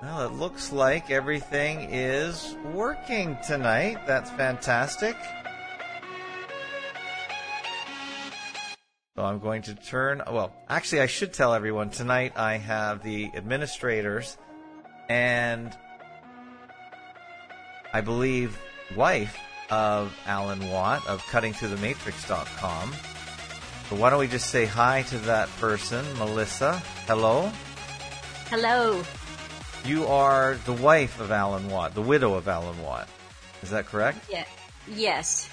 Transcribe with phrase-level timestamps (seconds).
[0.00, 4.06] Well, it looks like everything is working tonight.
[4.06, 5.16] That's fantastic.
[9.16, 10.22] So I'm going to turn.
[10.30, 14.38] Well, actually, I should tell everyone tonight I have the administrators
[15.08, 15.76] and
[17.92, 18.56] I believe
[18.94, 19.36] wife
[19.68, 22.94] of Alan Watt of cuttingthroughthematrix.com.
[23.88, 26.78] So why don't we just say hi to that person, Melissa?
[27.08, 27.50] Hello.
[28.50, 29.02] Hello.
[29.84, 33.08] You are the wife of Alan Watt, the widow of Alan Watt.
[33.62, 34.18] Is that correct?
[34.30, 34.44] Yeah.
[34.94, 35.48] Yes.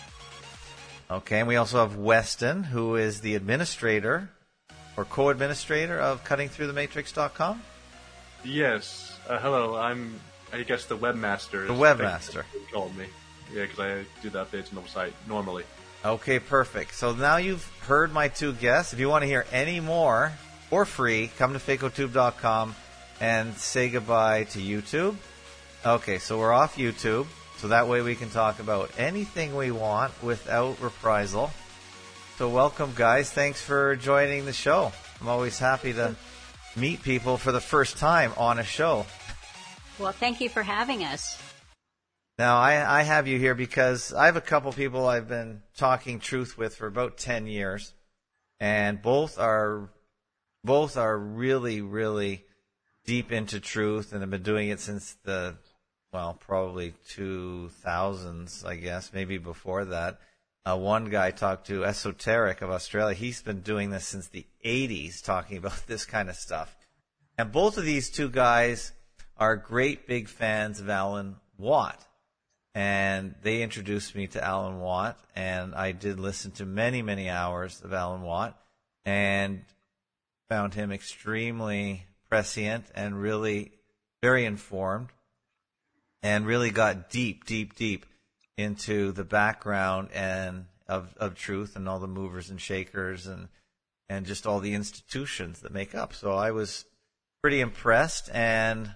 [1.09, 4.29] Okay, and we also have Weston, who is the administrator
[4.97, 7.61] or co-administrator of cuttingthroughthematrix.com.
[8.43, 9.17] Yes.
[9.27, 9.75] Uh, hello.
[9.75, 10.19] I'm,
[10.51, 11.67] I guess, the webmaster.
[11.67, 12.43] The webmaster.
[12.71, 13.05] Called me.
[13.53, 15.63] Yeah, because I do the updates on the site normally.
[16.03, 16.93] Okay, perfect.
[16.95, 18.93] So now you've heard my two guests.
[18.93, 20.33] If you want to hear any more
[20.69, 22.75] for free, come to fakotube.com
[23.19, 25.15] and say goodbye to YouTube.
[25.85, 30.11] Okay, so we're off YouTube, so that way we can talk about anything we want
[30.23, 31.51] without reprisal.
[32.37, 33.31] So welcome, guys.
[33.31, 34.91] Thanks for joining the show.
[35.21, 36.15] I'm always happy to
[36.75, 39.05] meet people for the first time on a show.
[39.99, 41.41] Well, thank you for having us.
[42.37, 46.19] Now, I, I have you here because I have a couple people I've been talking
[46.19, 47.93] truth with for about 10 years,
[48.59, 49.89] and both are,
[50.63, 52.44] both are really, really
[53.05, 55.55] deep into truth and have been doing it since the,
[56.11, 60.19] well, probably 2000s, I guess, maybe before that.
[60.65, 63.15] Uh, one guy I talked to Esoteric of Australia.
[63.15, 66.75] He's been doing this since the 80s, talking about this kind of stuff.
[67.37, 68.91] And both of these two guys
[69.37, 72.03] are great big fans of Alan Watt.
[72.73, 77.81] And they introduced me to Alan Watt, and I did listen to many, many hours
[77.81, 78.59] of Alan Watt,
[79.05, 79.63] and
[80.49, 83.71] found him extremely prescient and really
[84.21, 85.09] very informed,
[86.23, 88.05] and really got deep, deep, deep
[88.57, 93.47] into the background and of of truth and all the movers and shakers and
[94.07, 96.13] and just all the institutions that make up.
[96.13, 96.85] So I was
[97.41, 98.93] pretty impressed and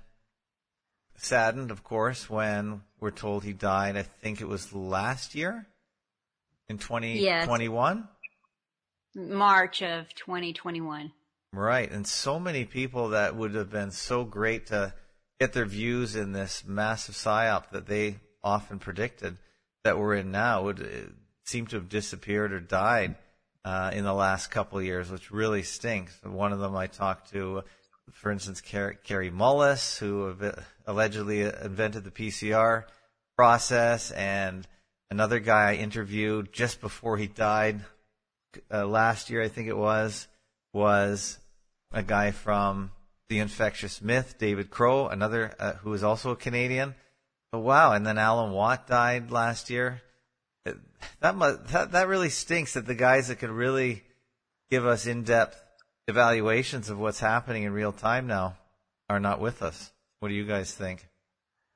[1.17, 3.97] saddened, of course, when we're told he died.
[3.97, 5.67] I think it was last year
[6.67, 7.97] in 2021.
[7.97, 8.07] Yes.
[9.15, 11.11] March of 2021.
[11.51, 11.89] Right.
[11.91, 14.93] And so many people that would have been so great to
[15.39, 19.37] get their views in this massive psyop that they often predicted
[19.83, 21.11] that we're in now would uh,
[21.45, 23.15] seem to have disappeared or died
[23.65, 26.17] uh, in the last couple of years, which really stinks.
[26.23, 27.63] One of them I talked to,
[28.11, 30.35] for instance, Kary Mullis, who
[30.85, 32.83] allegedly invented the PCR
[33.35, 34.67] process, and
[35.09, 37.81] another guy I interviewed just before he died
[38.71, 40.27] uh, last year, I think it was,
[40.73, 41.38] was
[41.91, 42.91] a guy from
[43.29, 46.95] the infectious myth, David Crowe, another uh, who is also a Canadian.
[47.51, 47.93] But wow!
[47.93, 50.01] And then Alan Watt died last year.
[51.21, 52.73] That, must, that that really stinks.
[52.73, 54.03] That the guys that could really
[54.69, 55.63] give us in-depth
[56.07, 58.57] evaluations of what's happening in real time now
[59.09, 59.91] are not with us.
[60.19, 61.07] What do you guys think?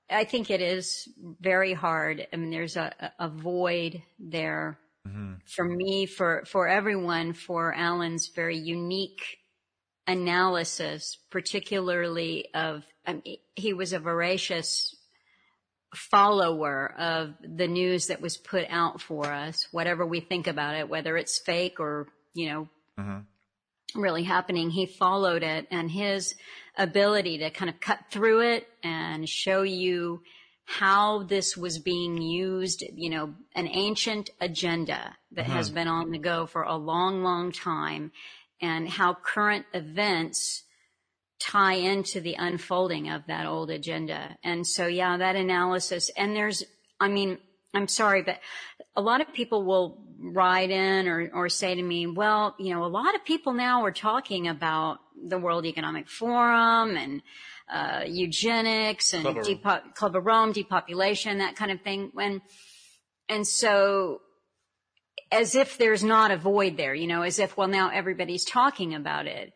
[0.09, 1.07] I think it is
[1.39, 2.27] very hard.
[2.31, 5.35] I mean, there's a, a void there mm-hmm.
[5.47, 9.21] for me, for, for everyone, for Alan's very unique
[10.07, 14.95] analysis, particularly of, I mean, he was a voracious
[15.95, 20.89] follower of the news that was put out for us, whatever we think about it,
[20.89, 22.69] whether it's fake or, you know,
[22.99, 24.01] mm-hmm.
[24.01, 24.69] really happening.
[24.69, 26.35] He followed it and his
[26.77, 30.21] ability to kind of cut through it and show you
[30.65, 35.53] how this was being used, you know, an ancient agenda that mm-hmm.
[35.53, 38.11] has been on the go for a long, long time
[38.63, 40.63] and how current events
[41.37, 44.37] tie into the unfolding of that old agenda.
[44.41, 46.63] And so, yeah, that analysis, and there's,
[46.97, 47.39] I mean,
[47.73, 48.39] I'm sorry, but
[48.95, 52.85] a lot of people will write in or, or say to me, well, you know,
[52.85, 57.21] a lot of people now are talking about the World Economic Forum and
[57.69, 62.11] uh, eugenics and Club of, depo- Club of Rome, depopulation, that kind of thing.
[62.13, 62.41] When,
[63.27, 64.21] and so
[65.33, 68.93] as if there's not a void there, you know, as if, well, now everybody's talking
[68.93, 69.51] about it.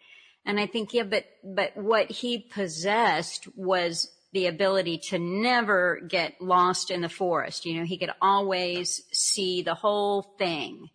[0.46, 6.42] And I think, yeah, but, but what he possessed was the ability to never get
[6.42, 7.66] lost in the forest.
[7.66, 10.88] You know, he could always see the whole thing,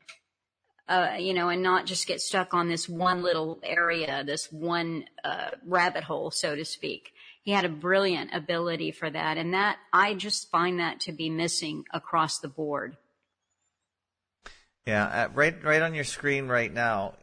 [0.89, 5.05] uh, you know, and not just get stuck on this one little area, this one,
[5.23, 7.13] uh, rabbit hole, so to speak.
[7.43, 9.37] He had a brilliant ability for that.
[9.39, 12.97] And that, I just find that to be missing across the board.
[14.87, 17.15] Yeah, uh, right, right on your screen right now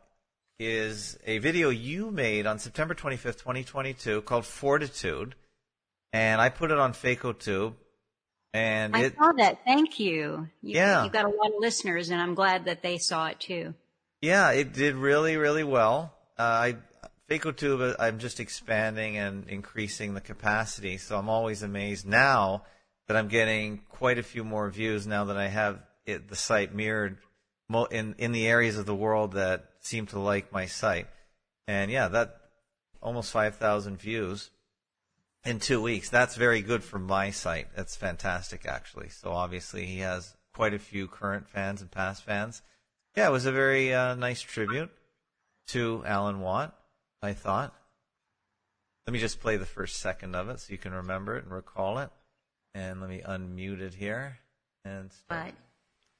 [0.59, 5.35] is a video you made on September 25th, 2022 called Fortitude.
[6.13, 7.73] and I put it on FacoTube,
[8.53, 9.63] and I it saw that.
[9.63, 10.47] Thank you.
[10.61, 10.75] you.
[10.75, 11.03] Yeah.
[11.03, 13.73] You got a lot of listeners, and I'm glad that they saw it too.
[14.21, 16.13] yeah, it did really really well.
[16.37, 16.75] Uh, I
[17.29, 22.63] FacoTube, uh, I'm just expanding and increasing the capacity, so I'm always amazed now
[23.07, 26.73] that I'm getting quite a few more views now that I have it, the site
[26.73, 27.17] mirrored
[27.91, 31.07] in in the areas of the world that seem to like my site.
[31.67, 32.35] And yeah, that
[33.01, 34.49] almost 5,000 views
[35.45, 36.09] in two weeks.
[36.09, 37.67] That's very good for my site.
[37.75, 39.09] That's fantastic, actually.
[39.09, 42.61] So obviously he has quite a few current fans and past fans.
[43.15, 44.91] Yeah, it was a very uh, nice tribute
[45.67, 46.75] to Alan Watt,
[47.21, 47.73] I thought.
[49.07, 51.53] Let me just play the first second of it so you can remember it and
[51.53, 52.09] recall it.
[52.75, 54.37] And let me unmute it here.
[54.85, 55.53] And start.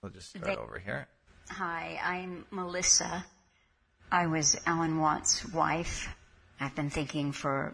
[0.02, 1.08] But we'll just start over here.
[1.52, 3.26] Hi, I'm Melissa.
[4.12, 6.08] I was Alan Watt's wife.
[6.60, 7.74] I've been thinking for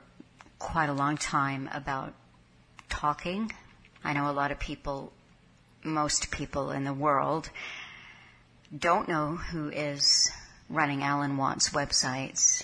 [0.57, 2.13] quite a long time about
[2.89, 3.51] talking.
[4.03, 5.11] I know a lot of people,
[5.83, 7.49] most people in the world,
[8.75, 10.31] don't know who is
[10.69, 12.63] running Alan Watt's websites.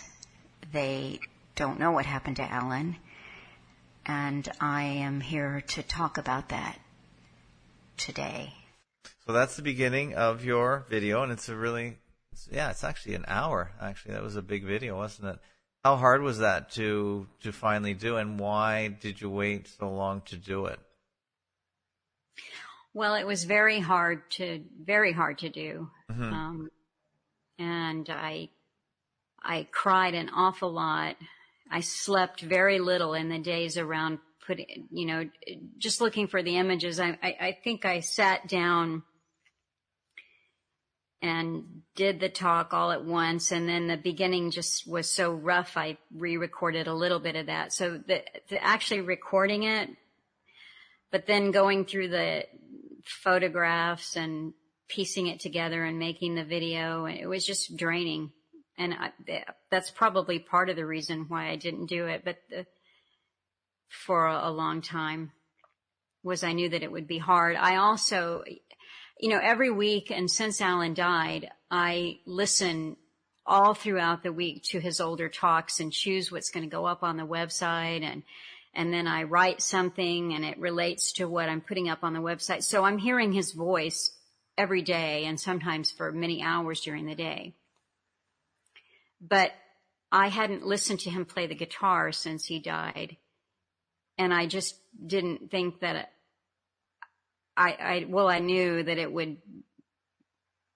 [0.71, 1.19] They
[1.55, 2.95] don't know what happened to Alan.
[4.05, 6.79] And I am here to talk about that
[7.97, 8.53] today.
[9.31, 11.99] So that's the beginning of your video, and it's a really,
[12.51, 13.71] yeah, it's actually an hour.
[13.79, 15.39] Actually, that was a big video, wasn't it?
[15.85, 20.19] How hard was that to to finally do, and why did you wait so long
[20.25, 20.81] to do it?
[22.93, 26.33] Well, it was very hard to very hard to do, Mhm.
[26.33, 26.71] um,
[27.57, 28.49] and I
[29.41, 31.15] I cried an awful lot.
[31.69, 35.29] I slept very little in the days around putting, you know,
[35.77, 36.99] just looking for the images.
[36.99, 39.03] I I, I think I sat down
[41.21, 45.77] and did the talk all at once, and then the beginning just was so rough.
[45.77, 47.73] I re-recorded a little bit of that.
[47.73, 49.89] So the, the actually recording it
[51.11, 52.45] but then going through the
[53.03, 54.53] photographs and
[54.87, 58.31] piecing it together and making the video it was just draining
[58.77, 59.11] and I,
[59.69, 62.65] that's probably part of the reason why I didn't do it but the,
[63.89, 65.31] for a, a long time
[66.23, 68.43] was I knew that it would be hard I also
[69.21, 72.97] you know every week and since Alan died I listen
[73.45, 77.03] all throughout the week to his older talks and choose what's going to go up
[77.03, 78.23] on the website and
[78.73, 82.19] and then I write something and it relates to what I'm putting up on the
[82.19, 82.63] website.
[82.63, 84.11] So I'm hearing his voice
[84.57, 87.53] every day and sometimes for many hours during the day.
[89.19, 89.51] But
[90.09, 93.17] I hadn't listened to him play the guitar since he died.
[94.17, 94.75] And I just
[95.05, 96.11] didn't think that
[97.55, 99.37] I, I, well, I knew that it would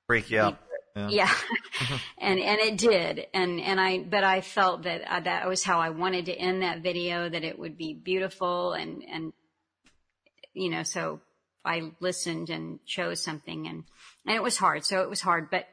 [0.08, 0.62] Break you up.
[0.96, 1.10] Yeah.
[1.10, 1.34] yeah.
[2.20, 3.28] and, and it did.
[3.34, 6.62] And, and I, but I felt that uh, that was how I wanted to end
[6.62, 9.34] that video, that it would be beautiful and, and,
[10.54, 11.22] you know, so
[11.66, 13.84] I listened and chose something and,
[14.26, 14.86] and it was hard.
[14.86, 15.66] So it was hard, but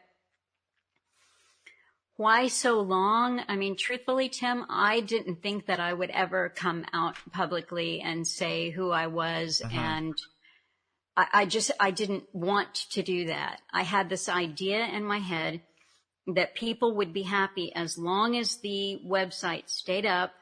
[2.17, 3.43] why so long?
[3.49, 8.27] I mean, truthfully, Tim, I didn't think that I would ever come out publicly and
[8.27, 10.15] say who I was and
[11.17, 13.61] I, I just, I didn't want to do that.
[13.73, 15.61] I had this idea in my head
[16.26, 20.32] that people would be happy as long as the website stayed up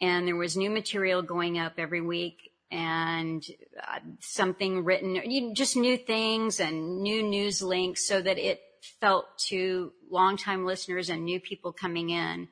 [0.00, 3.44] and there was new material going up every week and
[3.86, 8.60] uh, something written, you know, just new things and new news links so that it
[9.00, 12.48] felt to longtime listeners and new people coming in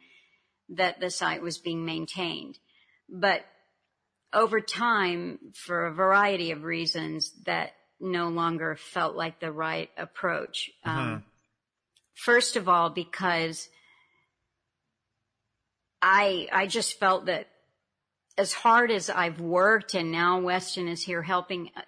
[0.68, 2.58] that the site was being maintained.
[3.08, 3.44] But
[4.32, 10.70] over time, for a variety of reasons, that no longer felt like the right approach.
[10.84, 11.24] Um,
[12.14, 13.68] first of all, because
[16.02, 17.48] I I just felt that
[18.38, 21.70] as hard as I've worked, and now Weston is here helping.
[21.76, 21.82] uh,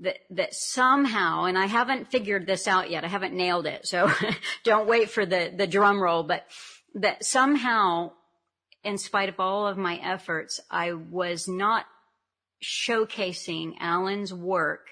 [0.00, 3.02] That, that somehow, and I haven't figured this out yet.
[3.02, 3.84] I haven't nailed it.
[3.84, 4.08] So
[4.62, 6.46] don't wait for the, the drum roll, but
[6.94, 8.12] that somehow
[8.88, 11.84] in spite of all of my efforts, I was not
[12.64, 14.88] showcasing Alan's work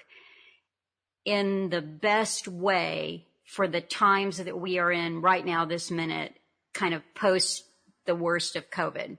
[1.25, 6.33] in the best way for the times that we are in right now, this minute,
[6.75, 7.63] kind of post
[8.05, 9.17] the worst of COVID.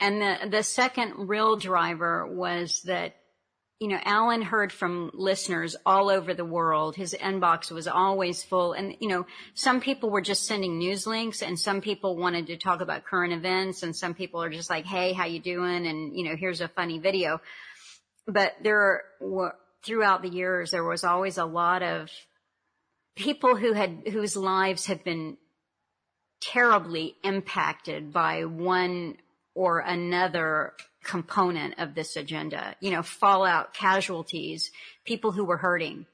[0.00, 3.16] And the, the second real driver was that
[3.82, 6.94] you know, Alan heard from listeners all over the world.
[6.94, 8.74] His inbox was always full.
[8.74, 12.56] And, you know, some people were just sending news links and some people wanted to
[12.56, 15.88] talk about current events and some people are just like, Hey, how you doing?
[15.88, 17.40] And, you know, here's a funny video.
[18.28, 22.08] But there were, throughout the years, there was always a lot of
[23.16, 25.38] people who had, whose lives had been
[26.40, 29.16] terribly impacted by one
[29.56, 32.74] or another component of this agenda.
[32.80, 34.70] You know, fallout, casualties,
[35.04, 36.06] people who were hurting.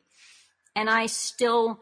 [0.74, 1.80] And I still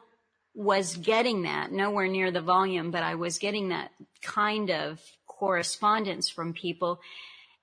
[0.55, 3.91] was getting that, nowhere near the volume, but I was getting that
[4.23, 7.01] kind of correspondence from people.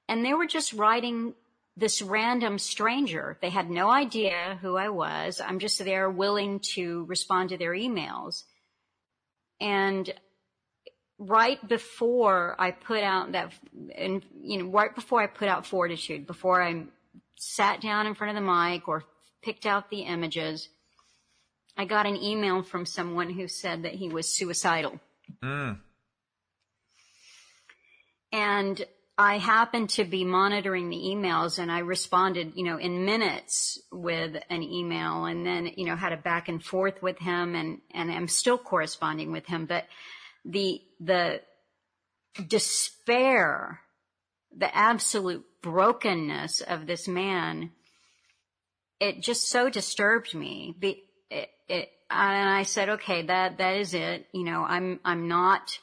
[0.07, 1.33] And they were just writing
[1.75, 3.37] this random stranger.
[3.41, 5.41] They had no idea who I was.
[5.41, 8.43] I'm just there willing to respond to their emails.
[9.59, 10.13] And
[11.27, 13.53] right before I put out that,
[13.95, 16.85] and you know, right before I put out Fortitude, before I
[17.35, 19.03] sat down in front of the mic or
[19.41, 20.69] picked out the images,
[21.77, 24.99] I got an email from someone who said that he was suicidal.
[25.43, 25.79] Mm.
[28.31, 28.85] And
[29.17, 34.35] I happened to be monitoring the emails and I responded, you know, in minutes with
[34.49, 38.11] an email and then, you know, had a back and forth with him and, and
[38.11, 39.67] I'm still corresponding with him.
[39.67, 39.85] But
[40.45, 41.41] the, the
[42.47, 43.81] despair,
[44.55, 47.71] the absolute brokenness of this man,
[48.99, 50.75] it just so disturbed me.
[50.81, 54.27] It, it, and I said, okay, that, that is it.
[54.33, 55.79] You know, I'm, I'm not,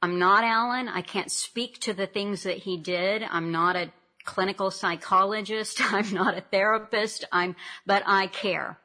[0.00, 0.88] I'm not Alan.
[0.88, 3.22] I can't speak to the things that he did.
[3.22, 3.92] I'm not a
[4.24, 5.80] clinical psychologist.
[5.92, 7.24] I'm not a therapist.
[7.32, 8.78] I'm, but I care.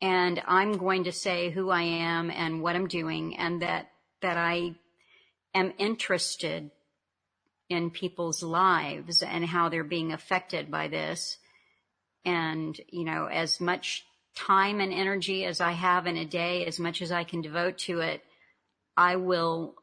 [0.00, 4.36] And I'm going to say who I am and what I'm doing and that, that
[4.36, 4.74] I
[5.54, 6.70] am interested
[7.68, 11.38] in people's lives and how they're being affected by this.
[12.24, 14.04] And, you know, as much
[14.36, 17.78] time and energy as I have in a day, as much as I can devote
[17.78, 18.22] to it,
[18.96, 19.74] I will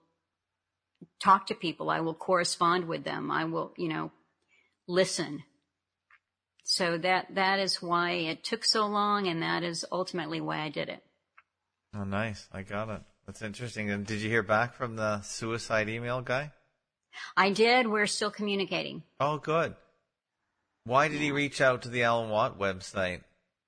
[1.19, 1.89] talk to people.
[1.89, 3.31] I will correspond with them.
[3.31, 4.11] I will, you know,
[4.87, 5.43] listen.
[6.63, 10.69] So that, that is why it took so long and that is ultimately why I
[10.69, 11.03] did it.
[11.95, 12.47] Oh, nice.
[12.51, 13.01] I got it.
[13.25, 13.89] That's interesting.
[13.89, 16.51] And did you hear back from the suicide email guy?
[17.37, 17.87] I did.
[17.87, 19.03] We're still communicating.
[19.19, 19.75] Oh, good.
[20.85, 23.21] Why did he reach out to the Alan Watt website?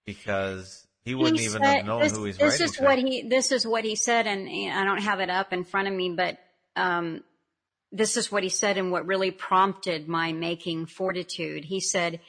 [0.06, 2.84] Because he wouldn't he even said, have known this, who he's this writing is to.
[2.84, 5.88] what he this is what he said and I don't have it up in front
[5.88, 6.38] of me but
[6.75, 7.24] um,
[7.92, 12.20] this is what he said and what really prompted my making fortitude he said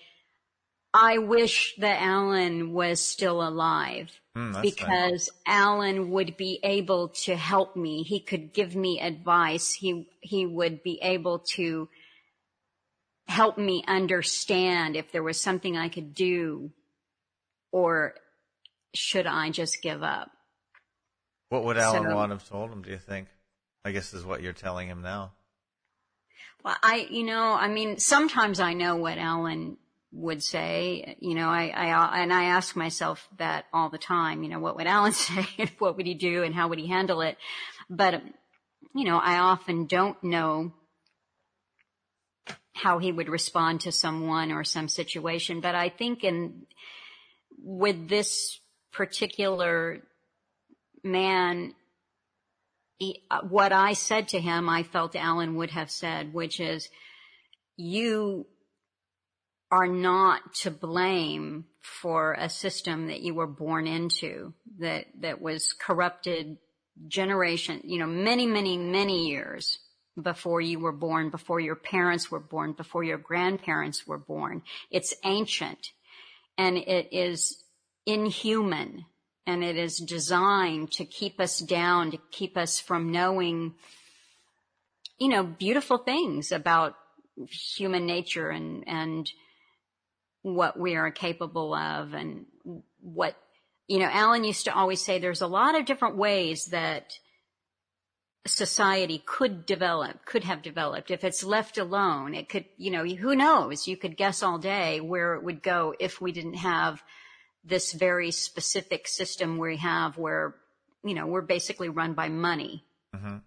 [0.98, 5.30] I wish that Alan was still alive mm, because nice.
[5.46, 10.82] Alan would be able to help me he could give me advice he he would
[10.82, 11.90] be able to
[13.28, 16.70] help me understand if there was something I could do
[17.72, 18.14] or
[18.94, 20.30] should I just give up?
[21.50, 23.28] What would Alan so, Watt have told him, do you think?
[23.84, 25.32] I guess is what you're telling him now.
[26.64, 29.76] Well, I, you know, I mean, sometimes I know what Alan
[30.16, 34.48] would say, you know, I, I, and I ask myself that all the time, you
[34.48, 35.46] know, what would Alan say
[35.78, 37.36] what would he do and how would he handle it?
[37.90, 38.22] But,
[38.94, 40.72] you know, I often don't know
[42.72, 45.60] how he would respond to someone or some situation.
[45.60, 46.62] But I think in,
[47.58, 48.58] with this
[48.92, 50.02] particular
[51.04, 51.74] man,
[52.98, 56.88] he, what I said to him, I felt Alan would have said, which is,
[57.76, 58.46] you
[59.70, 65.72] are not to blame for a system that you were born into that, that was
[65.72, 66.58] corrupted
[67.08, 69.78] generation, you know, many, many, many years
[70.20, 74.62] before you were born, before your parents were born, before your grandparents were born.
[74.90, 75.90] It's ancient
[76.56, 77.62] and it is
[78.06, 79.04] inhuman
[79.46, 83.74] and it is designed to keep us down, to keep us from knowing,
[85.18, 86.94] you know, beautiful things about
[87.76, 89.30] human nature and, and
[90.46, 92.46] what we are capable of and
[93.00, 93.36] what,
[93.88, 97.18] you know, Alan used to always say there's a lot of different ways that
[98.46, 101.10] society could develop, could have developed.
[101.10, 103.88] If it's left alone, it could, you know, who knows?
[103.88, 107.02] You could guess all day where it would go if we didn't have
[107.64, 110.54] this very specific system we have where,
[111.02, 112.84] you know, we're basically run by money.
[113.16, 113.38] Mm-hmm.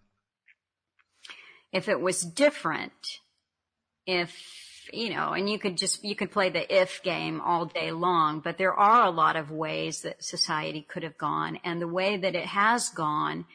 [1.72, 3.20] If it was different,
[4.06, 4.36] if,
[4.94, 8.40] you know, and you could just, you could play the if game all day long,
[8.40, 11.60] but there are a lot of ways that society could have gone.
[11.64, 13.46] And the way that it has gone,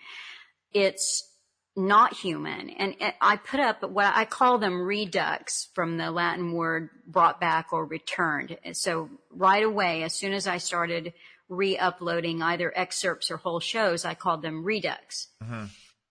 [0.72, 1.28] it's
[1.76, 2.70] not human.
[2.70, 7.72] And I put up what I call them redux from the Latin word brought back
[7.72, 8.56] or returned.
[8.72, 11.12] So right away, as soon as I started
[11.48, 15.28] re-uploading either excerpts or whole shows, I called them redux.
[15.42, 15.66] Uh-huh.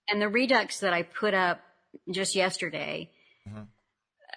[0.08, 1.60] And the redux that I put up
[2.10, 3.10] just yesterday,
[3.46, 3.64] uh-huh.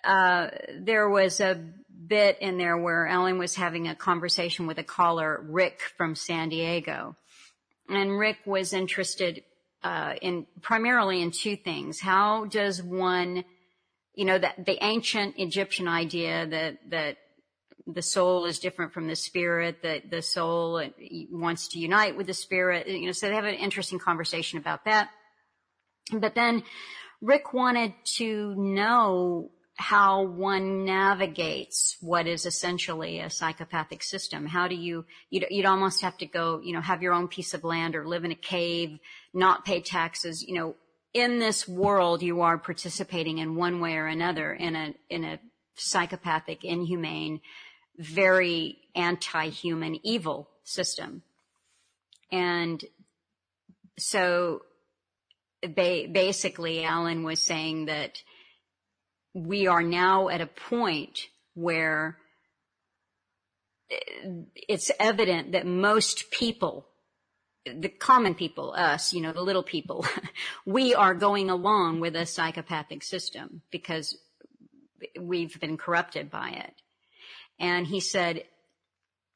[0.08, 0.50] Uh,
[0.80, 1.62] there was a
[2.08, 6.48] bit in there where Alan was having a conversation with a caller, Rick from San
[6.48, 7.18] Diego.
[7.90, 9.44] And Rick was interested
[9.84, 12.00] uh, in primarily in two things.
[12.00, 13.44] How does one,
[14.14, 17.18] you know, that the ancient Egyptian idea that that
[17.86, 20.82] the soul is different from the spirit, that the soul
[21.32, 24.86] wants to unite with the spirit, you know, so they have an interesting conversation about
[24.86, 25.10] that.
[26.12, 26.64] But then
[27.22, 34.48] Rick wanted to know how one navigates what is essentially a psychopathic system.
[34.48, 37.54] How do you, you'd, you'd, almost have to go, you know, have your own piece
[37.54, 38.98] of land or live in a cave,
[39.34, 40.76] not pay taxes, you know,
[41.14, 45.40] in this world you are participating in one way or another in a, in a
[45.76, 47.40] psychopathic, inhumane,
[47.98, 51.22] very anti-human evil system.
[52.32, 52.84] And
[53.98, 54.64] so
[55.62, 58.22] ba- basically Alan was saying that
[59.46, 62.18] we are now at a point where
[63.90, 66.88] it's evident that most people,
[67.66, 70.06] the common people, us, you know, the little people,
[70.66, 74.18] we are going along with a psychopathic system because
[75.20, 76.74] we've been corrupted by it.
[77.60, 78.44] And he said,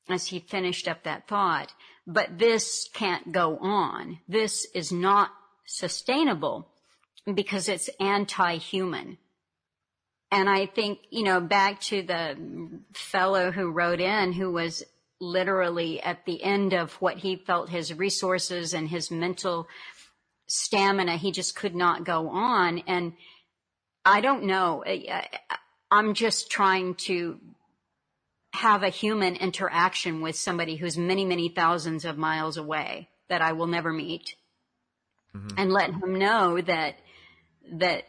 [0.10, 1.74] as he finished up that thought,
[2.08, 4.20] but this can't go on.
[4.27, 5.29] This is not
[5.65, 6.67] sustainable
[7.31, 9.17] because it's anti-human.
[10.32, 12.38] And I think, you know, back to the
[12.94, 14.84] fellow who wrote in who was
[15.20, 19.68] literally at the end of what he felt his resources and his mental
[20.48, 22.80] stamina, he just could not go on.
[22.88, 23.14] And
[24.06, 24.84] I don't know.
[25.92, 27.40] I'm just trying to
[28.54, 33.54] have a human interaction with somebody who's many, many thousands of miles away that I
[33.54, 34.36] will never meet
[35.36, 35.58] mm-hmm.
[35.58, 36.96] and let him know that,
[37.74, 38.04] that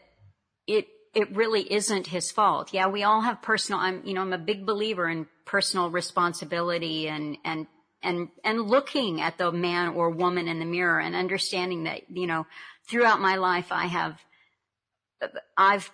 [0.67, 2.73] it, it really isn't his fault.
[2.73, 7.09] Yeah, we all have personal, I'm, you know, I'm a big believer in personal responsibility
[7.09, 7.67] and, and,
[8.03, 12.27] and, and looking at the man or woman in the mirror and understanding that, you
[12.27, 12.47] know,
[12.89, 14.19] throughout my life, I have,
[15.57, 15.91] I've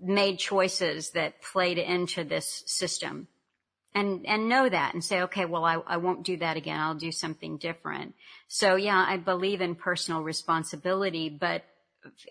[0.00, 3.26] made choices that played into this system
[3.92, 6.78] and, and know that and say, okay, well, I, I won't do that again.
[6.78, 8.14] I'll do something different.
[8.46, 11.64] So yeah, I believe in personal responsibility, but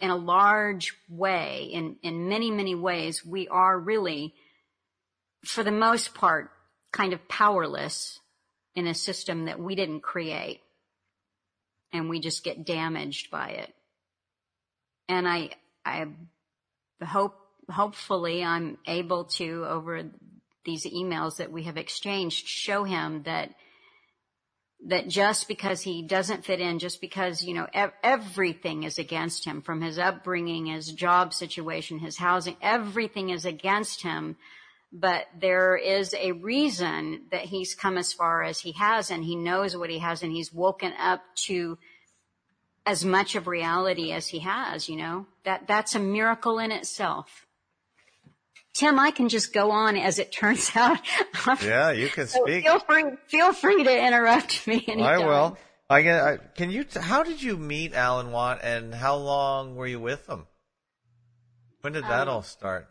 [0.01, 4.33] in a large way, in, in many, many ways, we are really,
[5.45, 6.51] for the most part,
[6.91, 8.19] kind of powerless
[8.75, 10.61] in a system that we didn't create.
[11.91, 13.73] And we just get damaged by it.
[15.07, 15.51] And I,
[15.83, 16.05] I
[17.03, 17.35] hope,
[17.69, 20.03] hopefully I'm able to, over
[20.65, 23.55] these emails that we have exchanged, show him that
[24.87, 29.43] that just because he doesn't fit in, just because, you know, ev- everything is against
[29.43, 34.37] him from his upbringing, his job situation, his housing, everything is against him.
[34.91, 39.35] But there is a reason that he's come as far as he has and he
[39.35, 41.77] knows what he has and he's woken up to
[42.85, 47.45] as much of reality as he has, you know, that, that's a miracle in itself.
[48.75, 50.99] Tim, I can just go on as it turns out.
[51.61, 52.65] yeah, you can so speak.
[52.65, 55.21] Feel free, feel free to interrupt me anytime.
[55.21, 55.57] I will.
[55.89, 59.87] I can, I, can you, how did you meet Alan Watt and how long were
[59.87, 60.45] you with him?
[61.81, 62.87] When did that um, all start?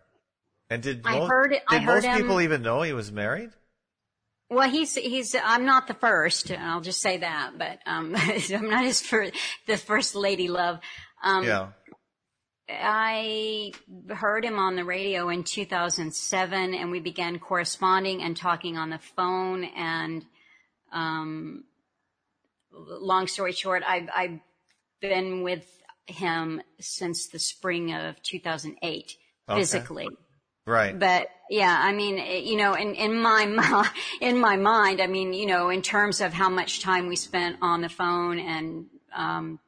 [0.70, 3.50] And did I most, heard, did I heard most people even know he was married?
[4.50, 5.36] Well, he's he's.
[5.42, 6.50] I'm not the first.
[6.50, 8.16] I'll just say that, but um,
[8.54, 9.34] I'm not his first,
[9.66, 10.80] the first lady love.
[11.22, 11.68] Um, yeah.
[12.68, 13.72] I
[14.10, 18.98] heard him on the radio in 2007 and we began corresponding and talking on the
[18.98, 20.24] phone and,
[20.92, 21.64] um,
[22.70, 24.40] long story short, I've, I've
[25.00, 25.66] been with
[26.06, 29.16] him since the spring of 2008
[29.48, 29.60] okay.
[29.60, 30.08] physically.
[30.66, 30.98] Right.
[30.98, 33.88] But yeah, I mean, you know, in, in my,
[34.20, 37.56] in my mind, I mean, you know, in terms of how much time we spent
[37.62, 39.58] on the phone and, um,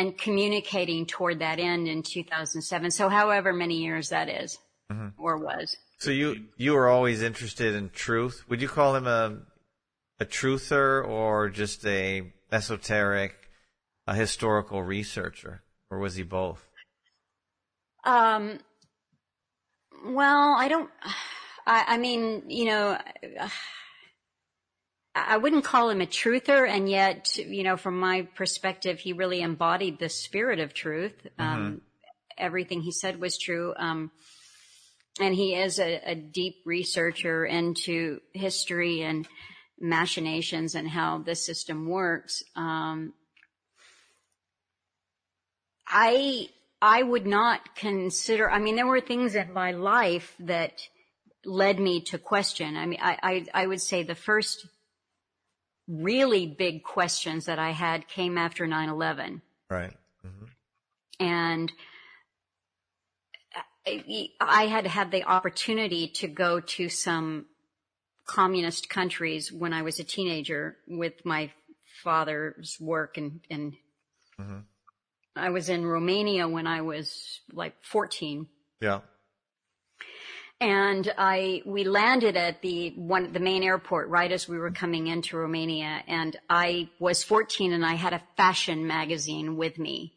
[0.00, 2.90] and communicating toward that end in 2007.
[2.90, 4.58] So however many years that is,
[4.90, 5.08] mm-hmm.
[5.22, 5.76] or was.
[5.98, 8.44] So you, you were always interested in truth.
[8.48, 9.40] Would you call him a,
[10.18, 13.34] a truther or just a esoteric,
[14.06, 15.62] a historical researcher?
[15.90, 16.66] Or was he both?
[18.04, 18.58] Um,
[20.06, 20.88] well, I don't,
[21.66, 22.96] I, I mean, you know,
[25.28, 29.40] I wouldn't call him a truther, and yet, you know, from my perspective, he really
[29.40, 31.14] embodied the spirit of truth.
[31.38, 31.42] Mm-hmm.
[31.42, 31.80] Um,
[32.38, 33.74] everything he said was true.
[33.76, 34.10] Um,
[35.20, 39.28] and he is a, a, deep researcher into history and
[39.78, 42.42] machinations and how the system works.
[42.56, 43.12] Um,
[45.86, 46.48] I
[46.80, 48.50] I would not consider.
[48.50, 50.80] I mean, there were things in my life that
[51.44, 52.76] led me to question.
[52.76, 54.66] I mean, I I, I would say the first
[55.90, 59.40] really big questions that I had came after 9-11.
[59.68, 59.92] Right.
[60.24, 60.44] Mm-hmm.
[61.24, 61.72] And
[63.86, 67.46] I, I had had the opportunity to go to some
[68.26, 71.50] communist countries when I was a teenager with my
[72.02, 73.74] father's work and, and
[74.38, 74.64] Mhm.
[75.36, 78.48] I was in Romania when I was like 14
[78.80, 79.00] Yeah.
[80.60, 85.06] And I we landed at the one the main airport right as we were coming
[85.06, 86.02] into Romania.
[86.06, 90.12] And I was 14 and I had a fashion magazine with me.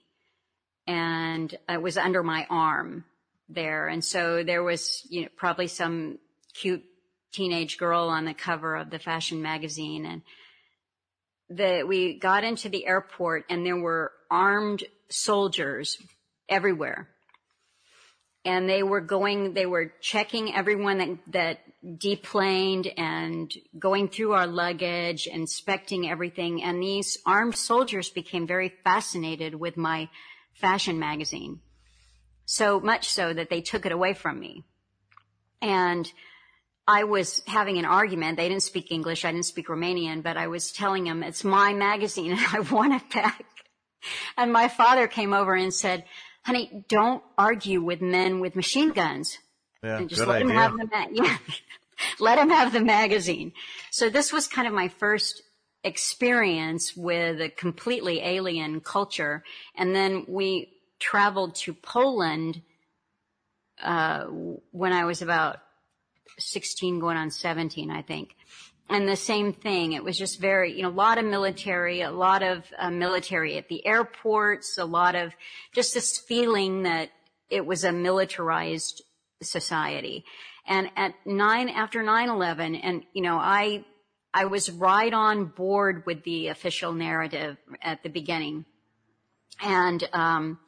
[0.86, 3.06] And it was under my arm
[3.48, 3.88] there.
[3.88, 6.20] And so there was you know probably some
[6.54, 6.84] cute
[7.32, 10.06] teenage girl on the cover of the fashion magazine.
[10.06, 10.22] And
[11.50, 15.98] the we got into the airport and there were armed soldiers
[16.50, 17.08] everywhere
[18.46, 21.60] and they were going they were checking everyone that that
[21.98, 29.56] deplaned and going through our luggage inspecting everything and these armed soldiers became very fascinated
[29.56, 30.10] with my
[30.54, 31.60] fashion magazine
[32.46, 34.64] so much so that they took it away from me
[35.62, 36.12] and
[36.86, 38.36] I was having an argument.
[38.36, 39.24] They didn't speak English.
[39.24, 42.94] I didn't speak Romanian, but I was telling them it's my magazine and I want
[42.94, 43.46] it back.
[44.36, 46.04] And my father came over and said,
[46.44, 49.38] honey, don't argue with men with machine guns.
[49.84, 49.98] Yeah.
[49.98, 50.62] And just Good let him idea.
[50.62, 51.38] have the ma- yeah.
[52.20, 53.54] let him have the magazine.
[53.92, 55.42] So this was kind of my first
[55.84, 59.44] experience with a completely alien culture.
[59.76, 62.62] And then we traveled to Poland,
[63.82, 64.24] uh,
[64.72, 65.58] when I was about
[66.40, 68.36] 16 going on 17, I think.
[68.90, 69.94] And the same thing.
[69.94, 73.58] It was just very, you know, a lot of military, a lot of uh, military
[73.58, 75.34] at the airports, a lot of
[75.74, 77.10] just this feeling that
[77.50, 79.02] it was a militarized
[79.42, 80.26] society.
[80.68, 83.86] And at nine, after 9-11, and, you know, I,
[84.34, 88.66] I was right on board with the official narrative at the beginning.
[89.62, 90.60] And, um,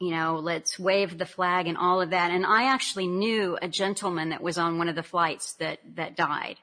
[0.00, 2.30] you know, let's wave the flag and all of that.
[2.30, 6.16] And I actually knew a gentleman that was on one of the flights that, that
[6.16, 6.56] died.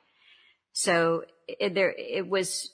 [0.81, 2.71] So it, there, it was,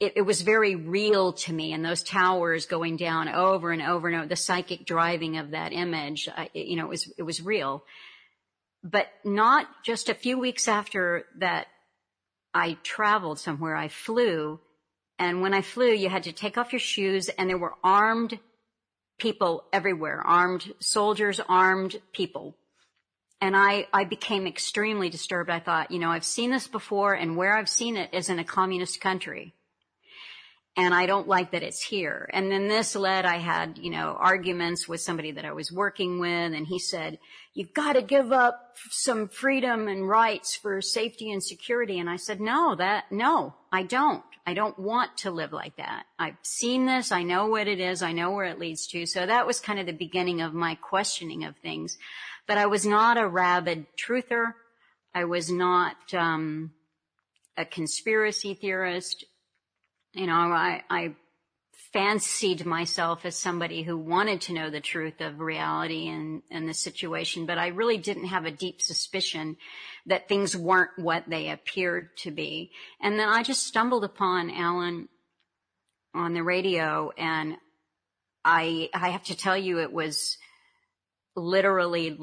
[0.00, 4.08] it, it was very real to me and those towers going down over and over
[4.08, 7.42] and over, the psychic driving of that image, I, you know, it was, it was
[7.42, 7.84] real.
[8.82, 11.66] But not just a few weeks after that
[12.54, 14.58] I traveled somewhere, I flew.
[15.18, 18.38] And when I flew, you had to take off your shoes and there were armed
[19.18, 22.56] people everywhere, armed soldiers, armed people.
[23.40, 25.48] And I, I became extremely disturbed.
[25.50, 28.38] I thought, you know, I've seen this before and where I've seen it is in
[28.38, 29.54] a communist country.
[30.76, 32.30] And I don't like that it's here.
[32.32, 36.20] And then this led, I had, you know, arguments with somebody that I was working
[36.20, 37.18] with and he said,
[37.52, 41.98] you've got to give up some freedom and rights for safety and security.
[41.98, 44.22] And I said, no, that, no, I don't.
[44.46, 46.04] I don't want to live like that.
[46.18, 47.12] I've seen this.
[47.12, 48.00] I know what it is.
[48.02, 49.04] I know where it leads to.
[49.04, 51.98] So that was kind of the beginning of my questioning of things.
[52.48, 54.54] But I was not a rabid truther.
[55.14, 56.72] I was not um,
[57.56, 59.24] a conspiracy theorist.
[60.14, 61.14] You know, I, I
[61.92, 66.74] fancied myself as somebody who wanted to know the truth of reality and, and the
[66.74, 69.56] situation, but I really didn't have a deep suspicion
[70.06, 72.72] that things weren't what they appeared to be.
[73.00, 75.08] And then I just stumbled upon Alan
[76.14, 77.56] on the radio and
[78.44, 80.38] I, I have to tell you, it was
[81.38, 82.18] literally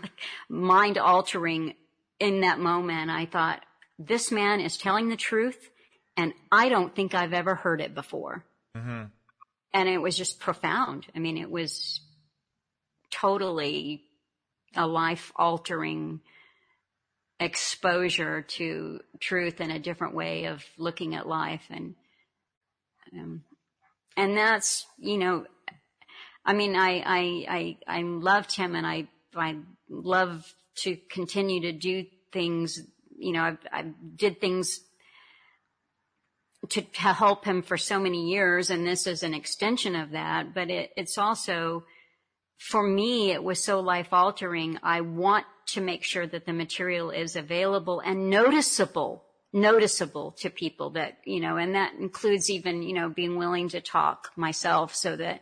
[0.48, 1.74] mind altering
[2.18, 3.10] in that moment.
[3.10, 3.62] I thought,
[3.98, 5.70] this man is telling the truth
[6.16, 8.44] and I don't think I've ever heard it before.
[8.76, 9.04] Mm-hmm.
[9.72, 11.06] And it was just profound.
[11.14, 12.00] I mean, it was
[13.10, 14.04] totally
[14.76, 16.20] a life altering
[17.40, 21.64] exposure to truth and a different way of looking at life.
[21.70, 21.94] And,
[23.12, 23.42] um,
[24.16, 25.46] and that's, you know,
[26.44, 29.56] I mean, I, I, I, I loved him and I, I
[29.88, 32.82] love to continue to do things,
[33.16, 33.82] you know, I, I
[34.16, 34.80] did things
[36.68, 40.54] to, to help him for so many years and this is an extension of that,
[40.54, 41.84] but it, it's also,
[42.58, 44.78] for me, it was so life altering.
[44.82, 50.90] I want to make sure that the material is available and noticeable, noticeable to people
[50.90, 55.16] that, you know, and that includes even, you know, being willing to talk myself so
[55.16, 55.40] that,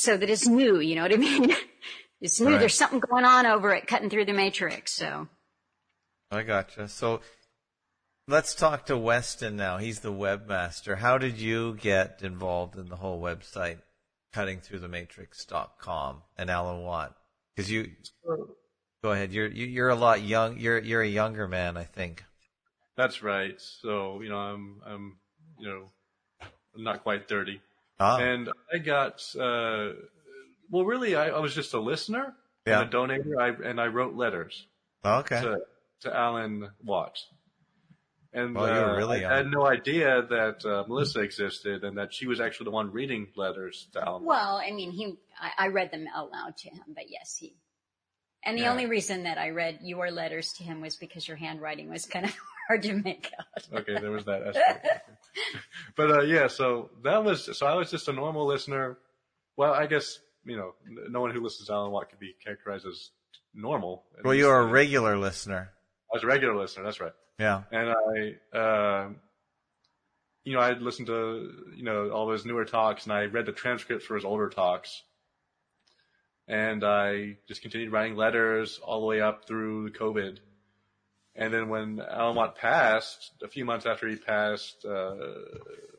[0.00, 1.54] so that it's new, you know what I mean?
[2.20, 2.52] it's new.
[2.52, 2.60] Right.
[2.60, 4.92] There's something going on over it, cutting through the matrix.
[4.92, 5.28] So
[6.30, 6.88] I gotcha.
[6.88, 7.20] So
[8.28, 9.78] let's talk to Weston now.
[9.78, 10.98] He's the webmaster.
[10.98, 13.78] How did you get involved in the whole website,
[14.34, 17.14] cuttingthroughthematrix.com and Alan Watt?
[17.54, 17.90] Because you,
[19.02, 19.32] go ahead.
[19.32, 20.58] You're you, you're a lot young.
[20.58, 22.24] You're you're a younger man, I think.
[22.96, 23.54] That's right.
[23.58, 25.18] So, you know, I'm, I'm,
[25.58, 25.82] you know,
[26.74, 27.60] I'm not quite thirty.
[27.98, 29.92] Oh, And I got, uh,
[30.70, 32.34] well, really, I, I was just a listener
[32.66, 32.80] Yeah.
[32.82, 33.40] and a donator.
[33.40, 34.66] I, and I wrote letters
[35.04, 35.40] okay.
[35.40, 35.58] to,
[36.02, 37.26] to Alan Watts.
[38.32, 39.36] And Well, you were uh, really I on.
[39.38, 43.28] had no idea that uh, Melissa existed and that she was actually the one reading
[43.34, 44.24] letters to Alan.
[44.24, 47.54] Well, I mean, he, I, I read them out loud to him, but yes, he.
[48.44, 48.72] And the Yeah.
[48.72, 52.26] only reason that I read your letters to him was because your handwriting was kind
[52.26, 52.32] of
[52.66, 53.80] hard to make out.
[53.80, 55.10] okay, there was that aspect.
[55.96, 58.98] but uh, yeah, so that was so I was just a normal listener.
[59.56, 60.74] Well, I guess you know,
[61.08, 63.10] no one who listens to Alan Watt could be characterized as
[63.54, 64.04] normal.
[64.24, 65.70] Well, you are a regular listener.
[66.12, 66.84] I was a regular listener.
[66.84, 67.12] That's right.
[67.38, 67.62] Yeah.
[67.72, 67.90] and
[68.54, 68.58] I,
[69.04, 69.16] um
[70.44, 73.52] you know, I'd listened to you know all those newer talks, and I read the
[73.52, 75.02] transcripts for his older talks,
[76.46, 80.38] and I just continued writing letters all the way up through the COVID.
[81.38, 85.16] And then when Alan Watt passed, a few months after he passed, uh,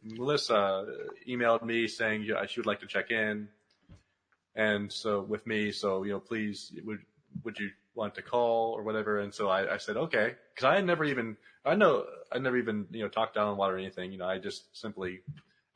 [0.03, 0.85] Melissa
[1.29, 3.47] emailed me saying she would like to check in,
[4.55, 6.99] and so with me, so you know, please would
[7.43, 9.19] would you want to call or whatever?
[9.19, 12.57] And so I, I said okay, because I had never even I know I never
[12.57, 14.11] even you know talked to Alan Watt or anything.
[14.11, 15.19] You know, I just simply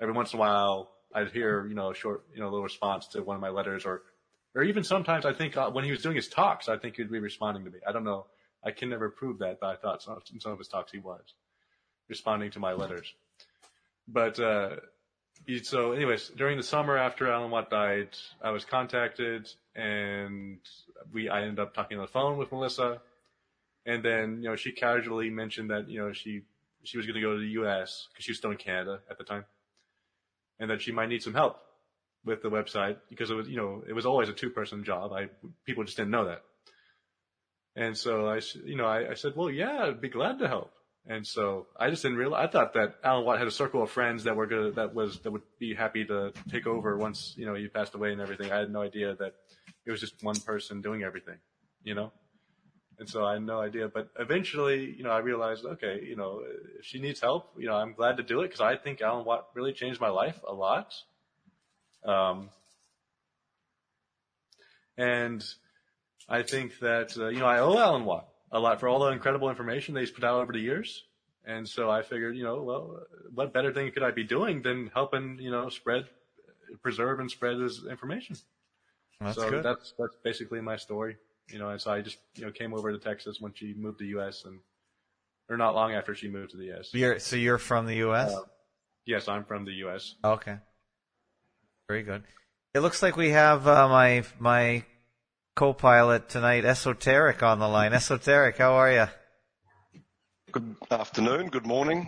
[0.02, 3.08] every once in a while I'd hear you know a short you know little response
[3.10, 4.02] to one of my letters or
[4.56, 7.12] or even sometimes I think uh, when he was doing his talks, I think he'd
[7.12, 7.80] be responding to me.
[7.88, 8.26] I don't know.
[8.63, 11.34] I can never prove that, but I thought in some of his talks he was
[12.10, 13.13] responding to my letters.
[14.08, 14.76] But uh,
[15.63, 18.10] so, anyways, during the summer after Alan Watt died,
[18.41, 20.60] I was contacted, and
[21.12, 23.02] we I ended up talking on the phone with Melissa,
[23.86, 26.41] and then you know she casually mentioned that you know she
[26.84, 28.08] she was going to go to the U.S.
[28.12, 29.45] because she was still in Canada at the time,
[30.60, 31.60] and that she might need some help
[32.24, 35.12] with the website because it was you know it was always a two person job.
[35.12, 35.30] I
[35.65, 36.43] people just didn't know that.
[37.75, 40.73] And so I, you know, I, I said, well, yeah, I'd be glad to help.
[41.07, 43.89] And so I just didn't realize, I thought that Alan Watt had a circle of
[43.89, 47.45] friends that were good, that was, that would be happy to take over once, you
[47.45, 48.51] know, he passed away and everything.
[48.51, 49.34] I had no idea that
[49.86, 51.38] it was just one person doing everything,
[51.84, 52.12] you know?
[52.99, 56.41] And so I had no idea, but eventually, you know, I realized, okay, you know,
[56.77, 59.25] if she needs help, you know, I'm glad to do it because I think Alan
[59.25, 60.93] Watt really changed my life a lot.
[62.05, 62.49] Um,
[64.97, 65.43] and
[66.29, 69.12] I think that, uh, you know, I owe Alan Watt a lot for all the
[69.12, 71.03] incredible information that he's put out over the years.
[71.45, 72.99] And so I figured, you know, well,
[73.34, 76.05] what better thing could I be doing than helping, you know, spread,
[76.84, 78.36] preserve and spread his information.
[79.19, 79.63] That's so good.
[79.63, 81.17] that's, that's basically my story.
[81.49, 83.99] You know, and so I just, you know, came over to Texas when she moved
[83.99, 84.45] to the U.S.
[84.45, 84.60] and,
[85.49, 86.91] or not long after she moved to the U.S.
[86.93, 88.31] You're, so you're from the U.S.
[88.34, 88.41] Uh,
[89.05, 90.15] Yes, I'm from the U.S.
[90.23, 90.57] okay.
[91.88, 92.23] Very good.
[92.73, 94.86] It looks like we have uh, my my
[95.55, 97.93] co-pilot tonight, Esoteric, on the line.
[97.93, 99.05] Esoteric, how are you?
[100.51, 102.07] Good afternoon, good morning.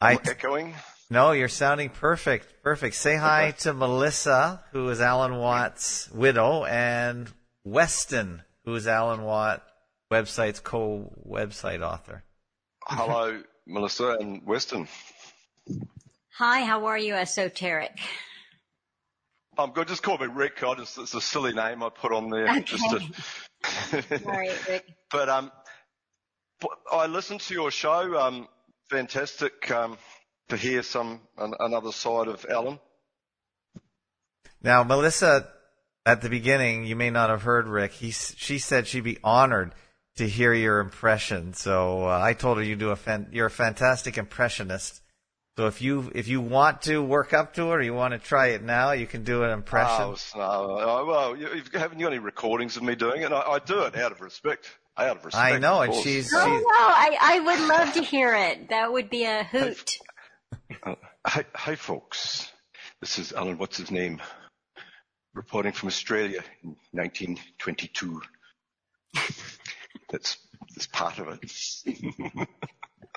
[0.00, 0.74] I I'm echoing.
[1.10, 2.62] no, you're sounding perfect.
[2.62, 2.94] Perfect.
[2.96, 7.32] Say hi to Melissa, who is Alan Watt's widow, and
[7.64, 9.64] Weston, who is Alan Watt
[10.10, 12.24] website's co-website author.
[12.86, 14.88] Hello, Melissa and Weston.
[16.38, 17.98] Hi, how are you, esoteric?
[19.58, 19.88] I'm good.
[19.88, 20.62] Just call me Rick.
[20.62, 22.48] I just, it's a silly name I put on there.
[22.48, 22.62] Okay.
[22.62, 24.84] Just to, All right, Rick.
[25.10, 25.50] but um,
[26.92, 28.16] I listened to your show.
[28.18, 28.46] Um,
[28.88, 29.98] fantastic um,
[30.48, 32.78] to hear some an, another side of Alan.
[34.62, 35.48] Now, Melissa,
[36.06, 37.92] at the beginning, you may not have heard Rick.
[37.92, 39.74] He, she said she'd be honored
[40.16, 41.52] to hear your impression.
[41.54, 45.00] So uh, I told her you do a fan, you're a fantastic impressionist.
[45.58, 48.20] So if you if you want to work up to it or you want to
[48.20, 50.04] try it now, you can do an impression.
[50.04, 53.22] Oh, no, oh, uh, well, you, you've, haven't you got any recordings of me doing
[53.22, 53.32] it?
[53.32, 54.70] I, I do it out of respect.
[54.96, 55.44] Out of respect.
[55.44, 58.68] I know, and she's Oh, she's no, I, I would love to hear it.
[58.68, 59.98] That would be a hoot.
[60.84, 60.96] Hi,
[61.40, 62.52] uh, hi, folks.
[63.00, 63.58] This is Alan.
[63.58, 64.22] What's his name?
[65.34, 68.22] Reporting from Australia in 1922.
[70.08, 70.38] that's
[70.76, 71.50] that's part of it.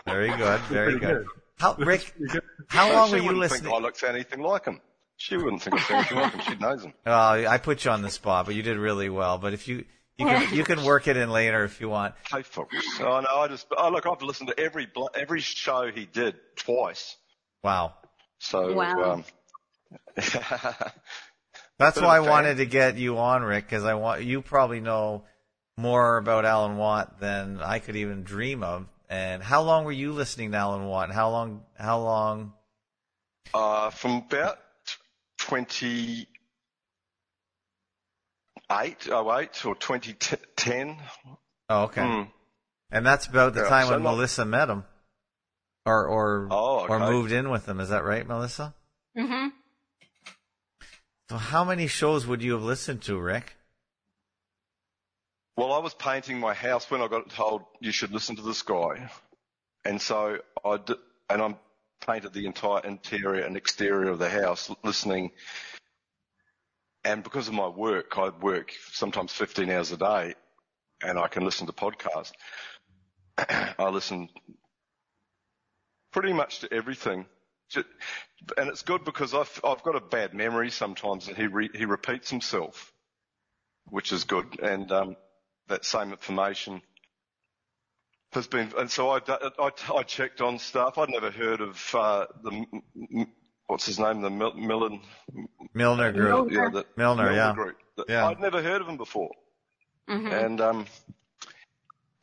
[0.08, 1.28] very good, very Pretty good.
[1.62, 1.78] Good.
[1.78, 2.14] How Rick?
[2.18, 2.44] Pretty good.
[2.68, 3.62] How long she were you wouldn't listening?
[3.64, 4.82] think I looked anything like him.
[5.18, 6.42] She wouldn't think I looked anything like him.
[6.54, 6.94] She knows him.
[7.06, 9.38] Well, I put you on the spot, but you did really well.
[9.38, 9.86] But if you
[10.18, 12.16] you can you can work it in later if you want.
[12.32, 12.76] Hi, folks.
[13.00, 16.36] Oh no, I just oh look, I've listened to every bl- every show he did
[16.58, 17.16] twice.
[17.64, 17.94] Wow.
[18.40, 19.12] So Wow.
[19.14, 19.24] um,
[21.78, 25.24] That's why I wanted to get you on, Rick, because I want you probably know
[25.78, 28.86] more about Alan Watt than I could even dream of.
[29.12, 31.10] And how long were you listening to Alan Watt?
[31.10, 31.64] And how long?
[31.78, 32.54] How long?
[33.54, 34.58] uh, from about
[35.40, 36.28] 28,
[39.12, 40.96] oh eight or 2010.
[41.70, 42.02] Oh, okay.
[42.06, 42.22] Hmm.
[42.90, 44.86] And that's about the Yeah, time so when not- Melissa met him.
[45.86, 47.80] or or Oh, or moved in with them.
[47.82, 48.74] Is that right, Melissa?
[49.18, 49.48] Mm-hmm.
[51.30, 53.56] So how many shows would you have listened to, Rick?
[55.58, 58.62] Well, I was painting my house when I got told you should listen to this
[58.62, 59.10] guy,
[59.84, 60.80] and so I
[61.30, 61.56] and I
[62.06, 65.32] painted the entire interior and exterior of the house listening.
[67.04, 70.36] And because of my work, I work sometimes 15 hours a day,
[71.04, 72.32] and I can listen to podcasts.
[73.38, 74.30] I listen
[76.12, 77.26] pretty much to everything.
[77.76, 81.86] And it's good because I've, I've got a bad memory sometimes, and he re, he
[81.86, 82.94] repeats himself,
[83.86, 84.60] which is good.
[84.60, 85.16] And um,
[85.72, 86.82] that same information
[88.34, 88.72] has been.
[88.78, 90.98] And so I, I, I checked on stuff.
[90.98, 92.82] I'd never heard of uh, the M-
[93.14, 93.32] M-
[93.68, 95.02] what's his name, the Mil- Millen
[95.74, 96.52] Milner Group.
[96.52, 97.54] yeah, the Milner, yeah.
[97.54, 97.78] Group.
[98.08, 98.28] Yeah.
[98.28, 99.32] I'd never heard of him before.
[100.10, 100.28] Mm-hmm.
[100.28, 100.86] And um,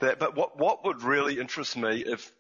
[0.01, 2.33] that, but what what would really interest me if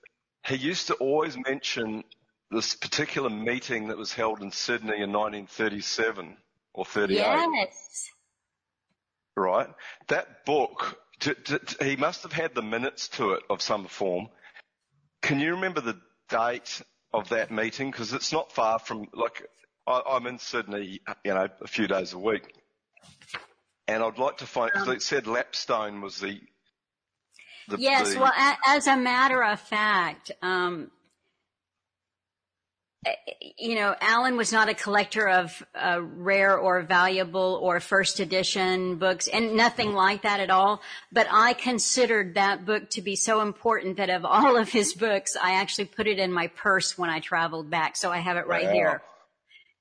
[0.46, 2.04] he used to always mention
[2.50, 6.36] this particular meeting that was held in Sydney in 1937
[6.72, 8.10] or 38, Yes.
[9.38, 9.68] Right?
[10.08, 13.86] That book, t- t- t- he must have had the minutes to it of some
[13.86, 14.28] form.
[15.22, 15.98] Can you remember the
[16.28, 17.90] date of that meeting?
[17.90, 19.46] Because it's not far from like
[19.86, 22.52] I, I'm in Sydney, you know, a few days a week,
[23.86, 24.70] and I'd like to find.
[24.72, 26.40] Cause it said Lapstone was the.
[27.68, 30.90] the Yes, the- well, a, as a matter of fact, um,
[33.56, 38.96] you know, Alan was not a collector of uh, rare or valuable or first edition
[38.96, 40.80] books, and nothing like that at all.
[41.12, 45.36] But I considered that book to be so important that of all of his books,
[45.40, 47.96] I actually put it in my purse when I traveled back.
[47.96, 48.72] So I have it right Wow.
[48.72, 49.02] here.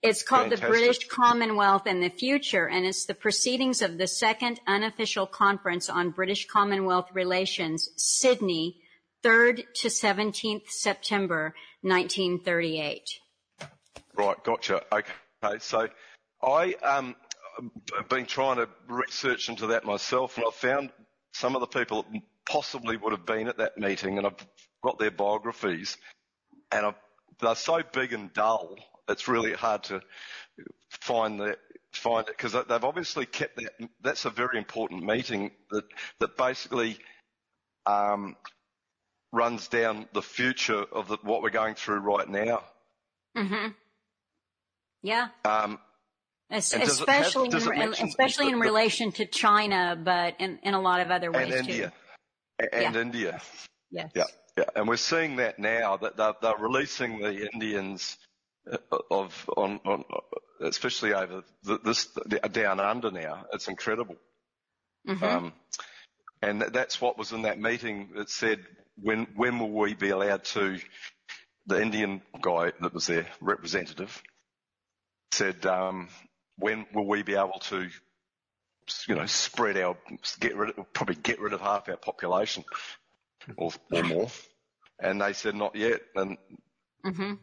[0.04, 4.60] It's called the British Commonwealth and the Future, and it's the proceedings of the second
[4.68, 8.78] unofficial conference on British Commonwealth relations, Sydney,
[9.24, 13.04] 3rd to 17th September 1938.
[14.16, 14.84] Right, gotcha.
[14.92, 15.88] Okay, so
[16.42, 17.16] I um
[18.10, 20.92] been trying to research into that myself, and I've found
[21.34, 24.48] some of the people that possibly would have been at that meeting, and I've
[24.84, 25.98] got their biographies,
[26.72, 26.96] and I've,
[27.40, 28.76] they're so big and dull,
[29.10, 30.02] it's really hard to
[30.90, 31.58] find the
[31.94, 33.72] find it because they've obviously kept that.
[34.02, 35.86] That's a very important meeting that
[36.20, 36.98] that basically
[37.86, 38.36] um,
[39.32, 42.63] runs down the future of the, what we're going through right now.
[43.36, 43.68] hmm
[45.04, 45.80] Yeah, Um,
[46.50, 50.80] Es- it have- especially in, especially in the- relation to China, but in, in a
[50.82, 51.72] lot of other ways and too.
[51.74, 51.94] India.
[52.72, 53.02] And Yeah.
[53.02, 53.42] India.
[53.92, 54.12] Yes.
[54.16, 54.24] Yeah,
[54.58, 54.63] yeah.
[54.76, 58.18] And we're seeing that now that they're, they're releasing the Indians
[58.72, 58.78] uh,
[59.12, 60.04] of on, on
[60.62, 62.06] especially over the, this
[62.52, 63.46] down under now.
[63.54, 64.16] It's incredible.
[65.08, 65.22] Mhm.
[65.24, 65.54] Um,
[66.42, 68.66] and that's what was in that meeting that said
[69.02, 70.80] when when will we be allowed to?
[71.70, 74.24] The Indian guy that was there, representative,
[75.34, 76.08] said um,
[76.58, 77.90] when will we be able to,
[79.06, 79.98] you know, spread our
[80.40, 82.64] get rid of, probably get rid of half our population
[83.58, 84.30] or, or more?
[85.00, 86.00] And they said not yet.
[86.16, 86.38] And
[87.04, 87.34] hmm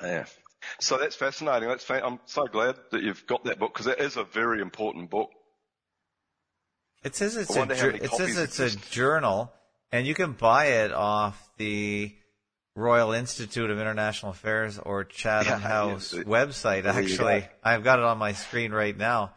[0.00, 0.24] yeah.
[0.80, 1.68] So that's fascinating.
[1.68, 4.62] That's fa- I'm so glad that you've got that book because it is a very
[4.62, 5.28] important book.
[7.04, 9.52] It says it's I a wonder how jour- many it says copies it's a journal,
[9.92, 12.14] and you can buy it off the
[12.76, 16.22] Royal Institute of International Affairs or Chatham Yeah, House yeah.
[16.22, 16.84] website.
[16.86, 17.46] Actually, go.
[17.64, 19.32] I've got it on my screen right now.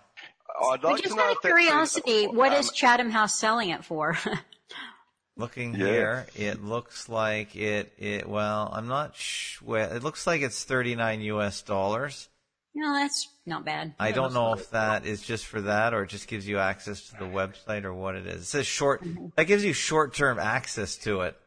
[0.72, 3.70] I'd like just to know out of curiosity, in- what um, is Chatham House selling
[3.70, 4.18] it for?
[5.36, 5.86] Looking Yeah.
[5.88, 7.92] here, it looks like it.
[7.98, 9.16] It well, I'm not.
[9.16, 11.64] Sh- it looks like it's 39 U.S.
[11.64, 12.30] dollars.
[12.76, 13.94] No, that's not bad.
[14.00, 17.10] I don't know if that is just for that or it just gives you access
[17.10, 18.42] to the website or what it is.
[18.42, 19.04] It says short.
[19.04, 19.28] Mm-hmm.
[19.36, 21.38] That gives you short-term access to it.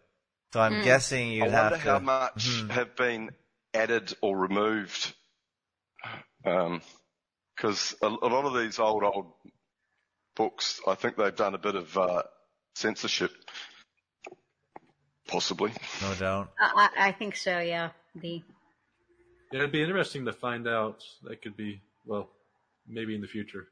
[0.52, 1.78] So I'm guessing you'd wonder have to.
[1.78, 3.30] how much have been
[3.74, 5.14] added or removed.
[6.42, 9.32] Because a, a lot of these old, old
[10.36, 12.22] books, I think they've done a bit of uh,
[12.74, 13.32] censorship,
[15.26, 15.72] possibly.
[16.00, 16.52] No doubt.
[16.58, 17.58] I, I I think so.
[17.58, 17.90] Yeah.
[18.14, 18.55] The Yeah,
[19.52, 21.02] it'd be interesting to find out.
[21.22, 22.30] That could be well,
[22.86, 23.68] maybe in the future.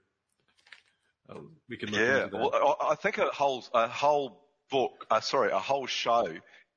[1.29, 2.53] Uh, we could look Yeah, into that.
[2.53, 6.27] well, I, I think a whole, a whole book, uh, sorry, a whole show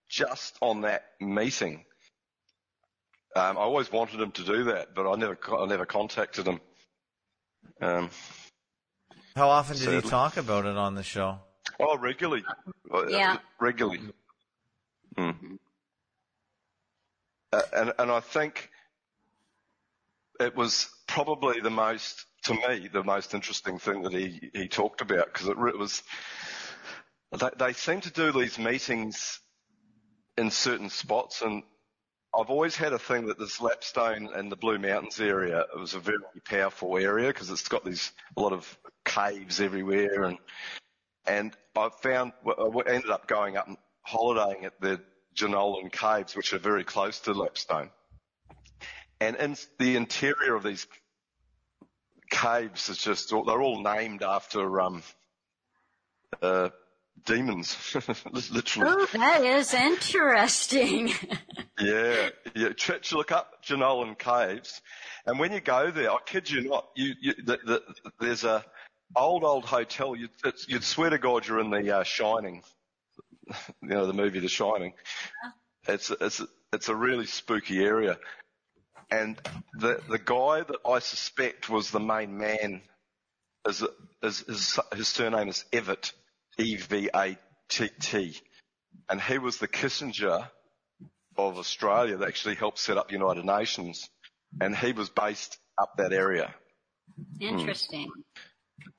[0.10, 1.84] just on that meeting.
[3.36, 6.62] Um, I always wanted him to do that, but I never, I never contacted him.
[7.82, 8.10] Um,
[9.36, 11.40] How often did he talk about it on the show?
[11.80, 12.44] Oh, regularly.
[12.92, 13.38] Uh, Yeah.
[13.60, 14.00] Regularly.
[15.18, 15.58] Mm.
[17.52, 18.70] Uh, and, and I think
[20.40, 25.02] it was probably the most, to me, the most interesting thing that he, he talked
[25.02, 26.04] about because it, it was,
[27.40, 29.40] they, they seem to do these meetings
[30.38, 31.64] in certain spots and
[32.38, 35.96] I've always had a thing that this Lapstone and the Blue Mountains area it was
[35.96, 40.38] a very powerful area because it's got these a lot of caves everywhere and
[41.26, 45.02] and I found I ended up going up and holidaying at the
[45.36, 47.92] Jenolan Caves, which are very close to Lapstone.
[49.20, 50.88] And in the interior of these
[52.30, 55.02] caves is just they're all named after um,
[56.42, 56.70] uh,
[57.26, 57.78] demons,
[58.52, 58.92] literally.
[58.92, 61.08] Oh, that is interesting.
[61.80, 62.70] yeah, yeah.
[63.12, 64.82] Look up Jenolan Caves,
[65.26, 67.84] and when you go there, I kid you not, you, you the, the,
[68.20, 68.64] there's a
[69.16, 70.16] old old hotel.
[70.16, 70.32] You'd,
[70.68, 72.64] you'd swear to God you're in the uh, Shining,
[73.82, 74.94] you know, the movie The Shining.
[75.88, 76.42] It's it's
[76.74, 78.18] it's a really spooky area,
[79.10, 79.40] and
[79.74, 82.82] the the guy that I suspect was the main man
[83.68, 83.84] is,
[84.24, 86.12] is his, his surname is Evatt,
[86.58, 87.38] E V A
[87.70, 88.38] T T,
[89.10, 90.50] and he was the Kissinger
[91.38, 94.10] of Australia that actually helped set up United Nations,
[94.60, 96.54] and he was based up that area.
[97.40, 98.10] Interesting.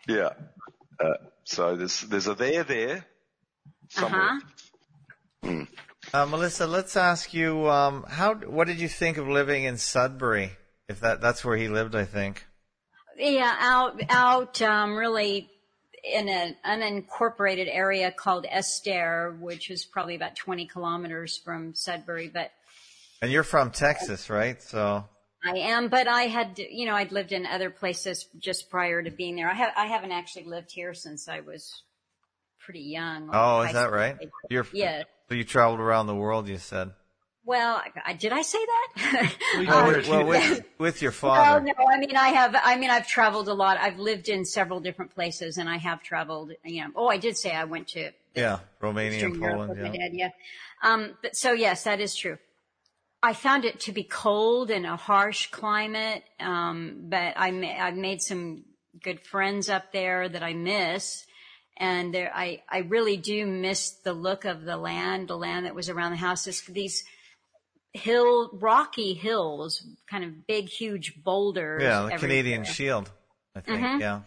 [0.07, 0.13] Hmm.
[0.15, 0.31] Yeah.
[1.01, 3.07] Uh, so there's there's a there there
[3.91, 4.23] somewhere.
[4.23, 4.41] Uh-huh.
[5.43, 5.63] Hmm.
[6.13, 10.53] Uh, Melissa, let's ask you, um, how, what did you think of living in Sudbury?
[10.89, 12.47] If that, that's where he lived, I think.
[13.19, 15.51] Yeah, out, out, um, really
[16.03, 22.53] in an unincorporated area called Estaire, which is probably about 20 kilometers from Sudbury, but.
[23.21, 24.63] And you're from Texas, right?
[24.63, 25.05] So.
[25.45, 29.11] I am, but I had, you know, I'd lived in other places just prior to
[29.11, 29.51] being there.
[29.51, 31.83] I have, I haven't actually lived here since I was
[32.61, 33.31] pretty young.
[33.33, 34.17] Oh, is that right?
[34.49, 35.03] You're, yeah.
[35.29, 36.93] So you traveled around the world, you said.
[37.45, 39.33] Well, I, did I say that?
[39.67, 41.61] well, well with, with, your father.
[41.65, 41.87] No, no.
[41.89, 42.55] I mean, I have.
[42.63, 43.79] I mean, I've traveled a lot.
[43.79, 46.53] I've lived in several different places, and I have traveled.
[46.63, 46.91] You know.
[46.95, 48.11] Oh, I did say I went to.
[48.35, 49.77] Yeah, Romania and Poland.
[49.77, 49.93] Yeah.
[49.93, 50.31] Dad, yeah.
[50.83, 52.37] Um, but so yes, that is true.
[53.23, 57.97] I found it to be cold and a harsh climate, um, but I ma- I've
[57.97, 58.65] made some
[59.03, 61.27] good friends up there that I miss
[61.79, 65.75] and there, I, I really do miss the look of the land, the land that
[65.75, 66.45] was around the house.
[66.69, 67.05] these
[67.93, 71.83] hill, rocky hills, kind of big, huge boulders.
[71.83, 73.11] Yeah, the Canadian Shield,
[73.55, 73.81] I think.
[73.81, 74.01] Mm-hmm.
[74.01, 74.21] Yeah.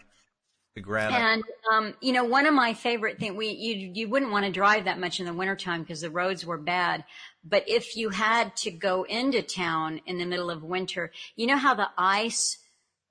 [0.76, 1.18] The granite.
[1.18, 1.44] And,
[1.74, 4.86] um, you know, one of my favorite things, we, you, you wouldn't want to drive
[4.86, 7.04] that much in the wintertime because the roads were bad.
[7.44, 11.58] But if you had to go into town in the middle of winter, you know
[11.58, 12.58] how the ice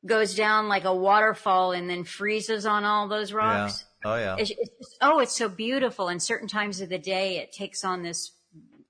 [0.06, 3.80] goes down like a waterfall and then freezes on all those rocks?
[3.82, 3.86] Yeah.
[4.04, 4.36] Oh yeah.
[4.38, 6.08] It's, it's oh, it's so beautiful.
[6.08, 8.32] And certain times of the day, it takes on this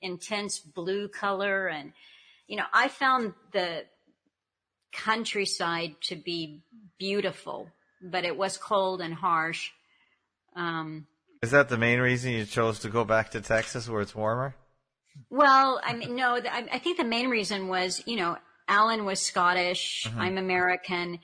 [0.00, 1.66] intense blue color.
[1.66, 1.92] And,
[2.46, 3.84] you know, I found the
[4.92, 6.62] countryside to be
[6.98, 7.68] beautiful,
[8.02, 9.70] but it was cold and harsh.
[10.56, 11.06] Um,
[11.42, 14.54] Is that the main reason you chose to go back to Texas where it's warmer?
[15.28, 18.38] Well, I mean, no, I, I think the main reason was, you know,
[18.68, 20.06] Alan was Scottish.
[20.06, 20.20] Mm-hmm.
[20.20, 21.18] I'm American.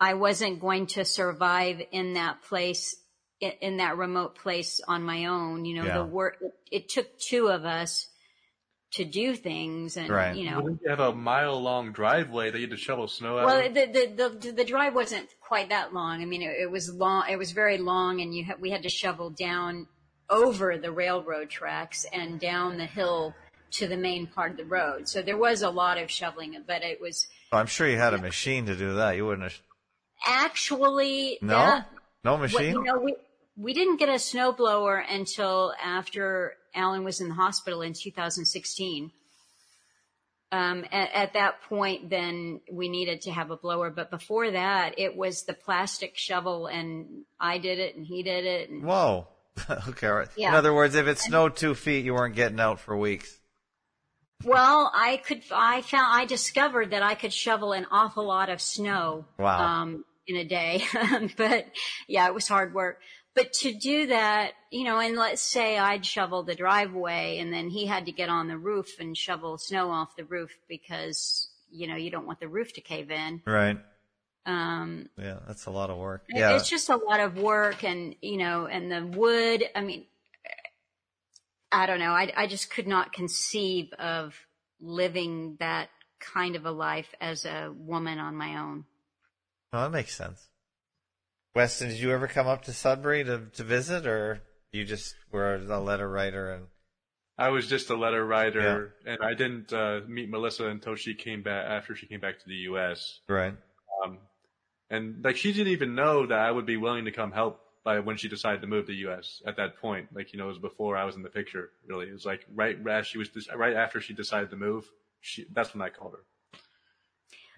[0.00, 2.96] I wasn't going to survive in that place
[3.40, 5.64] in, in that remote place on my own.
[5.64, 5.98] You know, yeah.
[5.98, 8.08] the work, it, it, took two of us
[8.92, 10.34] to do things and, right.
[10.34, 10.68] you know.
[10.68, 13.46] you have a mile long driveway that you had to shovel snow out?
[13.46, 16.22] Well, the, the, the, the, drive wasn't quite that long.
[16.22, 18.82] I mean, it, it was long, it was very long and you ha- we had
[18.82, 19.86] to shovel down
[20.28, 23.34] over the railroad tracks and down the hill
[23.72, 25.08] to the main part of the road.
[25.08, 27.28] So there was a lot of shoveling, but it was.
[27.52, 29.16] Well, I'm sure you had a machine to do that.
[29.16, 29.60] You wouldn't have.
[30.26, 31.88] Actually, no, that,
[32.24, 32.74] no machine.
[32.74, 33.16] Well, you know, we
[33.60, 39.10] we didn't get a snowblower until after Alan was in the hospital in 2016.
[40.52, 43.90] Um, at, at, that point, then we needed to have a blower.
[43.90, 48.46] But before that, it was the plastic shovel, and I did it, and he did
[48.46, 48.70] it.
[48.70, 48.82] And...
[48.82, 49.28] Whoa.
[49.88, 50.08] okay.
[50.08, 50.28] Right.
[50.36, 50.48] Yeah.
[50.48, 53.38] In other words, if it snowed two feet, you weren't getting out for weeks.
[54.42, 55.42] Well, I could.
[55.52, 56.06] I found.
[56.08, 59.26] I discovered that I could shovel an awful lot of snow.
[59.38, 59.82] Wow.
[59.82, 60.82] Um, in a day,
[61.36, 61.66] but
[62.08, 63.00] yeah, it was hard work.
[63.34, 67.68] But to do that, you know, and let's say I'd shovel the driveway and then
[67.68, 71.86] he had to get on the roof and shovel snow off the roof because, you
[71.86, 73.40] know, you don't want the roof to cave in.
[73.46, 73.78] Right.
[74.46, 76.24] Um, yeah, that's a lot of work.
[76.28, 76.56] Yeah.
[76.56, 80.06] It's just a lot of work and, you know, and the wood, I mean,
[81.70, 82.12] I don't know.
[82.12, 84.34] I, I just could not conceive of
[84.80, 88.84] living that kind of a life as a woman on my own.
[89.72, 90.49] Oh, that makes sense.
[91.54, 94.40] Weston, did you ever come up to Sudbury to, to visit, or
[94.72, 96.66] you just were a letter writer and?
[97.36, 99.12] I was just a letter writer, yeah.
[99.12, 102.46] and I didn't uh, meet Melissa until she came back after she came back to
[102.46, 103.20] the U.S.
[103.28, 103.54] Right.
[104.04, 104.18] Um,
[104.90, 108.00] and like she didn't even know that I would be willing to come help by
[108.00, 109.40] when she decided to move to the U.S.
[109.46, 111.70] At that point, like you know, it was before I was in the picture.
[111.88, 114.84] Really, it was like right as she was right after she decided to move.
[115.20, 116.24] she, that's when I called her.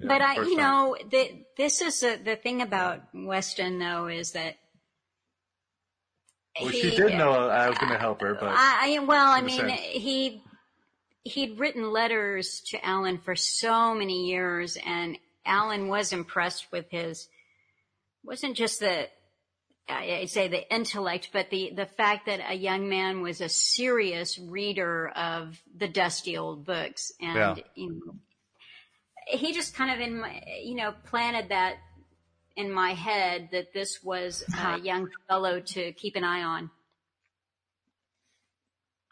[0.02, 4.56] But I, you know, the, this is a, the thing about Weston though is that
[6.60, 9.40] well, he, she did know I was going to help her, but I, well, I
[9.40, 10.42] mean, he
[11.24, 17.28] he'd written letters to Alan for so many years, and Alan was impressed with his
[18.24, 19.08] wasn't just the
[19.88, 24.38] I'd say the intellect, but the the fact that a young man was a serious
[24.38, 27.64] reader of the dusty old books, and yeah.
[27.74, 28.14] you know,
[29.26, 31.76] he just kind of in my you know planted that
[32.56, 34.76] in my head that this was a uh-huh.
[34.82, 36.70] young fellow to keep an eye on.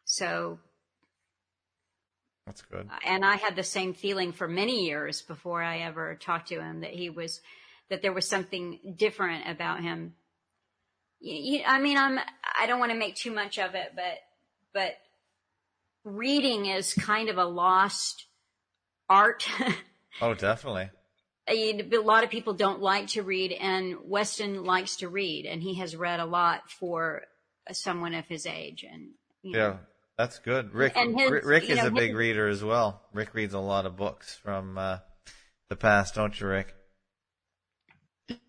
[0.04, 0.58] So
[2.46, 2.88] that's good.
[3.06, 6.80] And I had the same feeling for many years before I ever talked to him
[6.80, 7.40] that he was
[7.88, 10.14] that there was something different about him.
[11.20, 12.18] You, you, I mean, I'm
[12.58, 14.18] I don't want to make too much of it, but
[14.74, 14.94] but
[16.04, 18.26] reading is kind of a lost
[19.08, 19.46] art.
[20.20, 20.90] oh, definitely
[21.50, 25.74] a lot of people don't like to read, and Weston likes to read, and he
[25.74, 27.22] has read a lot for
[27.72, 28.84] someone of his age.
[28.90, 29.10] And
[29.42, 29.78] yeah, know.
[30.16, 30.72] that's good.
[30.74, 33.02] Rick his, Rick is know, a big his, reader as well.
[33.12, 34.98] Rick reads a lot of books from uh,
[35.68, 36.74] the past, don't you, Rick?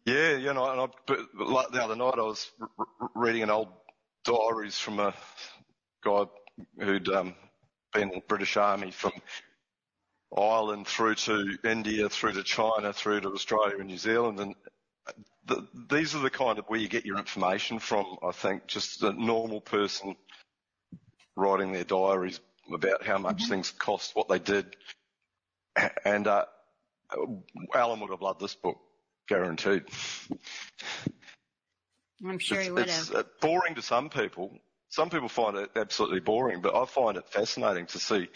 [0.05, 2.51] Yeah, you know, and I, but like the other night I was
[3.15, 3.69] reading an old
[4.23, 5.13] diaries from a
[6.03, 6.25] guy
[6.79, 7.33] who'd um,
[7.91, 9.11] been in the British Army from
[10.35, 14.39] Ireland through to India, through to China, through to Australia and New Zealand.
[14.39, 14.55] And
[15.45, 19.03] the, these are the kind of where you get your information from, I think, just
[19.03, 20.15] a normal person
[21.35, 22.39] writing their diaries
[22.73, 23.49] about how much mm-hmm.
[23.49, 24.75] things cost, what they did.
[26.05, 26.45] And uh,
[27.73, 28.77] Alan would have loved this book,
[29.27, 29.83] guaranteed.
[32.25, 33.17] I'm sure it's, he would it's have.
[33.17, 34.57] Uh, boring to some people.
[34.89, 38.27] Some people find it absolutely boring, but I find it fascinating to see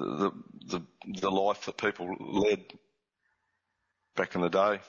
[0.00, 0.32] the,
[0.66, 0.82] the,
[1.20, 2.64] the life that people led
[4.16, 4.80] back in the day.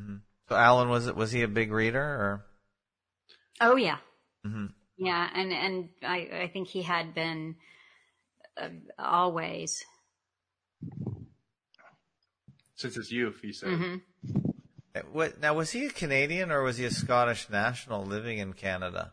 [0.00, 0.16] Mm-hmm.
[0.48, 2.46] So Alan, was it, was he a big reader or?
[3.60, 3.98] Oh yeah.
[4.46, 4.66] Mm-hmm.
[4.96, 5.28] Yeah.
[5.34, 7.56] And, and I, I think he had been
[8.60, 9.84] uh, always.
[12.76, 13.70] Since his youth, he said.
[13.70, 14.40] Mm-hmm.
[14.94, 18.52] Eh, what, now, was he a Canadian or was he a Scottish national living in
[18.52, 19.12] Canada?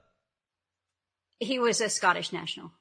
[1.40, 2.72] He was a Scottish national.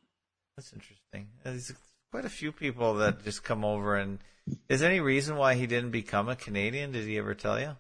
[0.56, 1.28] That's interesting.
[1.42, 1.72] He's
[2.14, 4.20] quite a few people that just come over and
[4.68, 6.92] is there any reason why he didn't become a Canadian?
[6.92, 7.74] Did he ever tell you?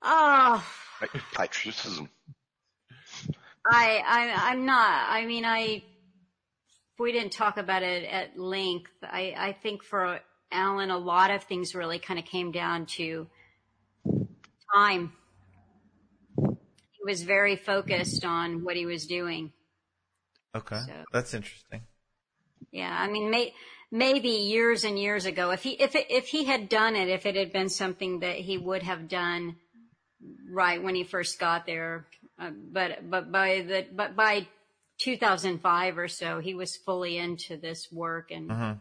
[0.00, 0.64] Ah.
[1.02, 2.08] Oh, patriotism.
[3.68, 5.06] I, I, I'm not.
[5.08, 5.82] I mean, I.
[7.00, 8.92] We didn't talk about it at length.
[9.02, 10.20] I, I think for
[10.52, 13.26] Alan, a lot of things really kind of came down to
[14.72, 15.12] time.
[16.36, 19.52] He was very focused on what he was doing.
[20.54, 20.92] Okay, so.
[21.12, 21.82] that's interesting.
[22.70, 23.54] Yeah, I mean, may,
[23.90, 27.26] maybe years and years ago, if he if it, if he had done it, if
[27.26, 29.56] it had been something that he would have done
[30.50, 32.06] right when he first got there,
[32.38, 34.46] uh, but but by the but by
[35.00, 38.74] 2005 or so, he was fully into this work, and uh-huh.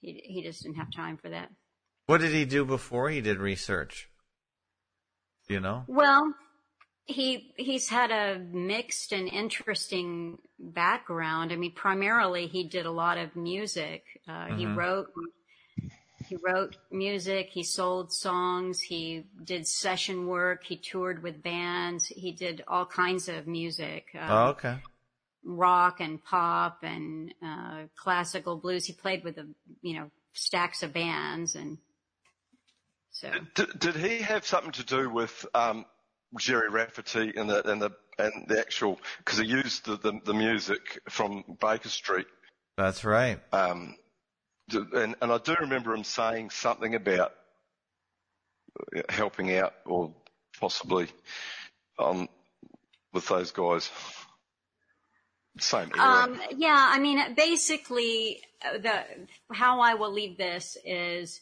[0.00, 1.50] he he just didn't have time for that.
[2.06, 4.08] What did he do before he did research?
[5.48, 5.84] you know?
[5.86, 6.34] Well,
[7.06, 11.52] he he's had a mixed and interesting background.
[11.52, 14.04] I mean, primarily he did a lot of music.
[14.28, 14.58] Uh, mm-hmm.
[14.58, 15.12] He wrote
[16.28, 17.50] he wrote music.
[17.50, 18.80] He sold songs.
[18.80, 20.64] He did session work.
[20.64, 22.06] He toured with bands.
[22.06, 24.06] He did all kinds of music.
[24.18, 24.78] Um, oh, okay.
[25.44, 28.84] Rock and pop and uh, classical blues.
[28.84, 29.46] He played with a
[29.80, 31.78] you know stacks of bands and
[33.12, 33.30] so.
[33.54, 35.86] Did, did he have something to do with um,
[36.38, 40.34] Gerry Rafferty and the and the and the actual because he used the, the, the
[40.34, 42.26] music from Baker Street.
[42.76, 43.40] That's right.
[43.52, 43.96] Um,
[44.72, 47.32] and and I do remember him saying something about
[49.08, 50.12] helping out or
[50.60, 51.08] possibly
[51.98, 52.28] um,
[53.12, 53.90] with those guys.
[55.58, 56.24] Same era.
[56.24, 59.04] Um, yeah, I mean, basically, uh, the
[59.54, 61.40] how I will leave this is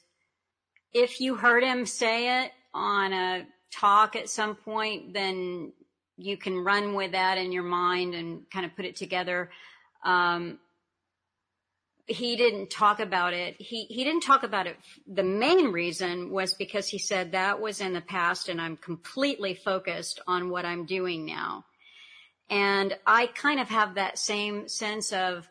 [0.92, 5.72] if you heard him say it on a talk at some point, then
[6.16, 9.50] you can run with that in your mind and kind of put it together.
[10.04, 10.58] Um,
[12.06, 13.56] he didn't talk about it.
[13.58, 14.76] He, he didn't talk about it.
[15.06, 19.54] The main reason was because he said that was in the past and I'm completely
[19.54, 21.64] focused on what I'm doing now.
[22.50, 25.48] And I kind of have that same sense of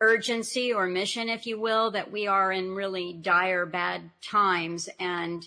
[0.00, 5.44] urgency or mission, if you will, that we are in really dire bad times and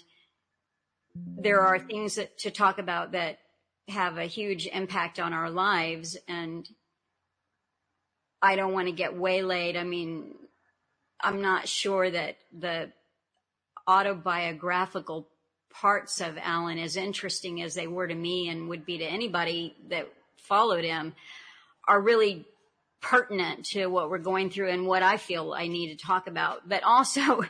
[1.15, 3.39] there are things that, to talk about that
[3.87, 6.67] have a huge impact on our lives and
[8.41, 9.77] I don't want to get waylaid.
[9.77, 10.33] I mean,
[11.19, 12.91] I'm not sure that the
[13.87, 15.27] autobiographical
[15.71, 19.75] parts of Alan, as interesting as they were to me and would be to anybody
[19.89, 21.13] that followed him,
[21.87, 22.45] are really
[23.01, 26.67] pertinent to what we're going through and what I feel I need to talk about.
[26.67, 27.43] But also,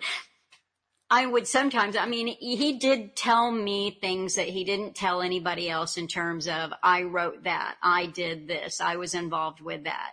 [1.13, 5.69] I would sometimes, I mean, he did tell me things that he didn't tell anybody
[5.69, 10.11] else in terms of, I wrote that, I did this, I was involved with that.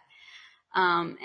[0.74, 1.16] Um,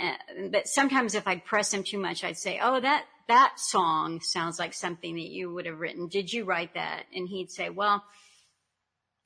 [0.52, 4.60] but sometimes if I'd press him too much, I'd say, Oh, that, that song sounds
[4.60, 6.08] like something that you would have written.
[6.08, 7.06] Did you write that?
[7.14, 8.04] And he'd say, Well,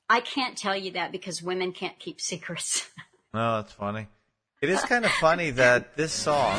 [0.08, 2.88] I can't tell you that because women can't keep secrets.
[3.34, 4.06] Oh, that's funny.
[4.62, 6.58] It is kind of funny that this song.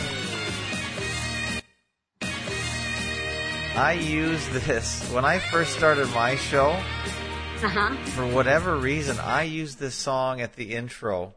[3.79, 6.71] I used this when I first started my show.
[6.71, 7.95] Uh-huh.
[8.07, 11.33] For whatever reason, I used this song at the intro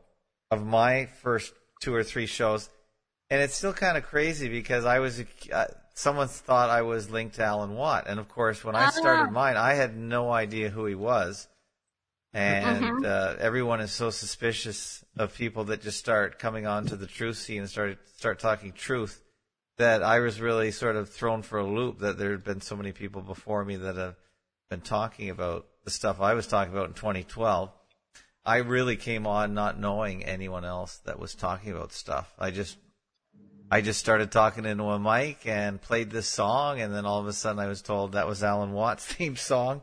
[0.50, 2.68] of my first two or three shows,
[3.30, 5.22] and it's still kind of crazy because I was
[5.52, 9.28] uh, someone thought I was linked to Alan Watt, and of course, when I started
[9.28, 9.30] Ah.
[9.30, 11.46] mine, I had no idea who he was,
[12.32, 13.06] and Mhm.
[13.06, 17.60] uh, everyone is so suspicious of people that just start coming onto the truth scene
[17.60, 19.22] and start start talking truth
[19.78, 22.76] that I was really sort of thrown for a loop that there had been so
[22.76, 24.16] many people before me that have
[24.68, 27.70] been talking about the stuff I was talking about in 2012.
[28.44, 32.32] I really came on not knowing anyone else that was talking about stuff.
[32.38, 32.76] I just
[33.70, 37.26] I just started talking into a mic and played this song, and then all of
[37.26, 39.82] a sudden I was told that was Alan Watt's theme song,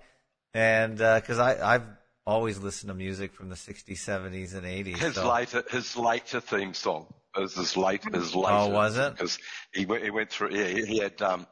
[0.54, 1.86] and uh, because I I've
[2.26, 4.98] always listened to music from the 60s, 70s, and 80s.
[4.98, 7.08] His so- later, his later theme song
[7.38, 8.52] is his late, his later.
[8.52, 9.14] Oh, was it?
[9.14, 9.38] Because
[9.74, 10.56] he went, he went through.
[10.56, 11.48] Yeah, he, he had um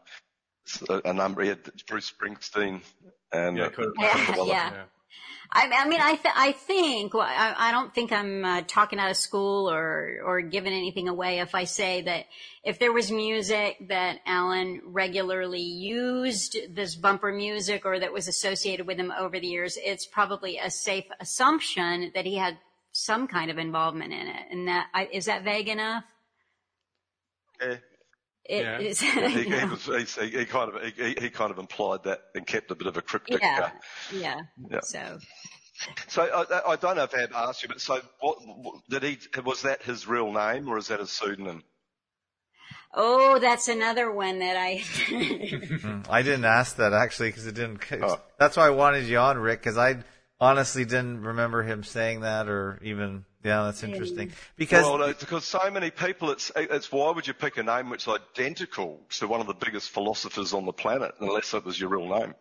[0.89, 1.41] a, a number.
[1.41, 2.81] He had Bruce Springsteen
[3.31, 4.83] and Yeah, uh, Yeah, yeah.
[5.49, 8.99] I, I mean, I, th- I think, well, I, I don't think I'm uh, talking
[8.99, 12.25] out of school or, or giving anything away if I say that
[12.63, 18.87] if there was music that Alan regularly used, this bumper music, or that was associated
[18.87, 22.57] with him over the years, it's probably a safe assumption that he had
[22.97, 24.45] some kind of involvement in it.
[24.51, 26.03] And that, I, is that vague enough?
[27.61, 27.75] yeah,
[28.45, 28.79] It Yeah.
[28.79, 29.09] is- he,
[29.43, 32.75] he, was, he, he kind of he, he kind of implied that and kept a
[32.75, 33.41] bit of a cryptic.
[33.41, 33.69] yeah, Uh,
[34.15, 34.39] yeah.
[34.71, 34.79] Yeah.
[34.81, 35.19] So,
[36.07, 39.03] so I, I don't know if I have asked you, but so what what- did
[39.03, 39.17] he?
[39.45, 41.63] Was that his real name or is that a pseudonym?
[42.99, 44.81] oh, that's another one that I.
[46.09, 47.79] I didn't ask that actually because it didn't.
[48.01, 48.19] Oh.
[48.39, 49.97] That's why I wanted you on, Rick, because I
[50.39, 53.25] honestly didn't remember him saying that or even.
[53.43, 54.33] Yeah, that's interesting.
[54.57, 57.89] Because well, no, because so many people, it's it's why would you pick a name
[57.89, 61.79] which is identical to one of the biggest philosophers on the planet unless it was
[61.79, 62.33] your real name?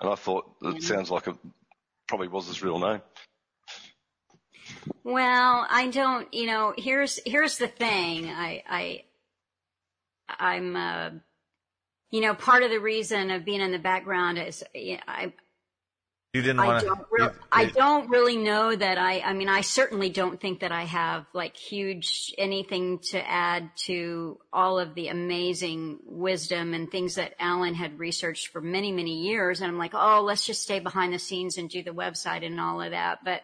[0.00, 1.36] And I thought it sounds like it
[2.06, 3.00] probably was his real name.
[5.02, 8.28] Well, I don't, you know, here's, here's the thing.
[8.28, 9.04] I, I,
[10.28, 11.10] I'm, uh,
[12.10, 15.32] you know, part of the reason of being in the background is you know, I,
[16.34, 19.60] you didn't I want don't, really, I don't really know that I, I mean, I
[19.60, 25.08] certainly don't think that I have like huge anything to add to all of the
[25.08, 29.60] amazing wisdom and things that Alan had researched for many, many years.
[29.60, 32.58] And I'm like, oh, let's just stay behind the scenes and do the website and
[32.58, 33.20] all of that.
[33.24, 33.42] But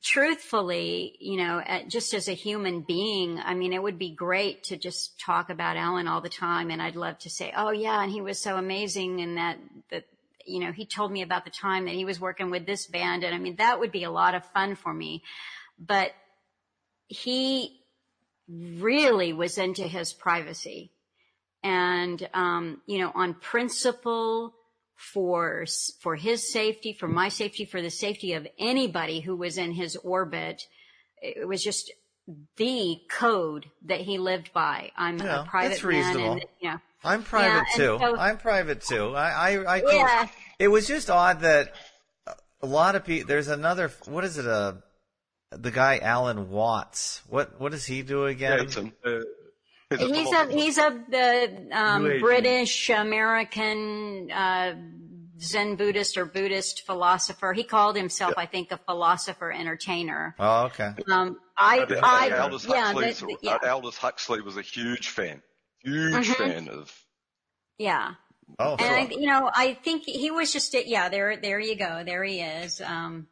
[0.00, 4.62] truthfully, you know, at, just as a human being, I mean, it would be great
[4.64, 6.70] to just talk about Alan all the time.
[6.70, 9.58] And I'd love to say, oh yeah, and he was so amazing and that,
[9.90, 10.04] that,
[10.48, 13.24] you know, he told me about the time that he was working with this band.
[13.24, 15.22] And I mean, that would be a lot of fun for me.
[15.78, 16.12] But
[17.08, 17.80] he
[18.48, 20.90] really was into his privacy
[21.62, 24.54] and, um, you know, on principle
[24.94, 25.66] for,
[26.00, 29.96] for his safety, for my safety, for the safety of anybody who was in his
[29.96, 30.66] orbit.
[31.20, 31.92] It was just
[32.56, 34.90] the code that he lived by.
[34.96, 36.32] I'm Yeah, a private that's man reasonable.
[36.32, 37.98] and, you know, I'm private Yeah, too.
[38.00, 39.14] so- I'm private too.
[39.14, 40.28] I, I, I Yeah.
[40.58, 41.72] It was just odd that
[42.60, 43.28] a lot of people.
[43.28, 43.92] There's another.
[44.06, 44.46] What is it?
[44.46, 44.74] Uh,
[45.50, 47.22] the guy Alan Watts.
[47.28, 48.60] What What does he do again?
[48.60, 49.20] It's an- Uh,
[49.90, 54.74] he's a He's a he's a the um, British American uh,
[55.40, 57.52] Zen Buddhist or Buddhist philosopher.
[57.52, 60.34] He called himself, I think, a philosopher entertainer.
[60.38, 60.90] Oh, okay.
[61.10, 65.42] Um, I, Uh, I, Aldous, yeah, Huxley's, the- yeah, Aldous Huxley was a huge fan,
[65.82, 66.34] huge Mhm.
[66.36, 66.92] fan of.
[67.78, 68.14] yeah.
[68.58, 72.02] Oh, And I, you know, I think he was just, yeah, there, there you go,
[72.04, 72.80] there he is.
[72.80, 73.26] Um,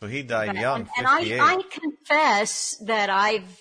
[0.00, 3.60] so he died But- young, and, and I, I confess that I've,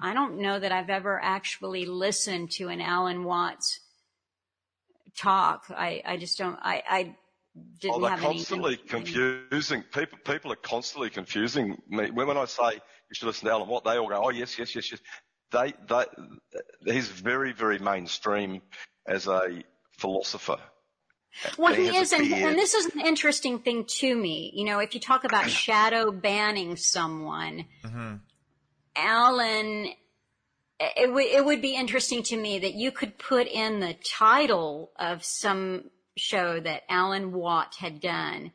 [0.00, 3.78] I don't know that I've ever actually listened to an Alan Watts
[5.16, 5.66] talk.
[5.70, 7.16] I, I just don't, I, I,
[7.80, 8.34] didn't Oh, they're have any.
[8.36, 9.82] constantly confusing.
[9.92, 12.10] People, people are constantly confusing me.
[12.10, 12.80] When when I say
[13.12, 15.00] you should listen to Alan Watt, they all go, "Oh yes, yes, yes, yes."
[15.50, 18.62] They, they, he's very, very mainstream
[19.06, 19.62] as a
[19.98, 20.56] philosopher.
[21.58, 24.50] Well, He he is, and, and this is an interesting thing to me.
[24.54, 28.14] You know, if you talk about shadow banning someone, Mm-hmm.
[28.96, 29.88] Alan,
[30.80, 34.90] it, w- it would be interesting to me that you could put in the title
[34.98, 38.52] of some show that Alan Watt had done,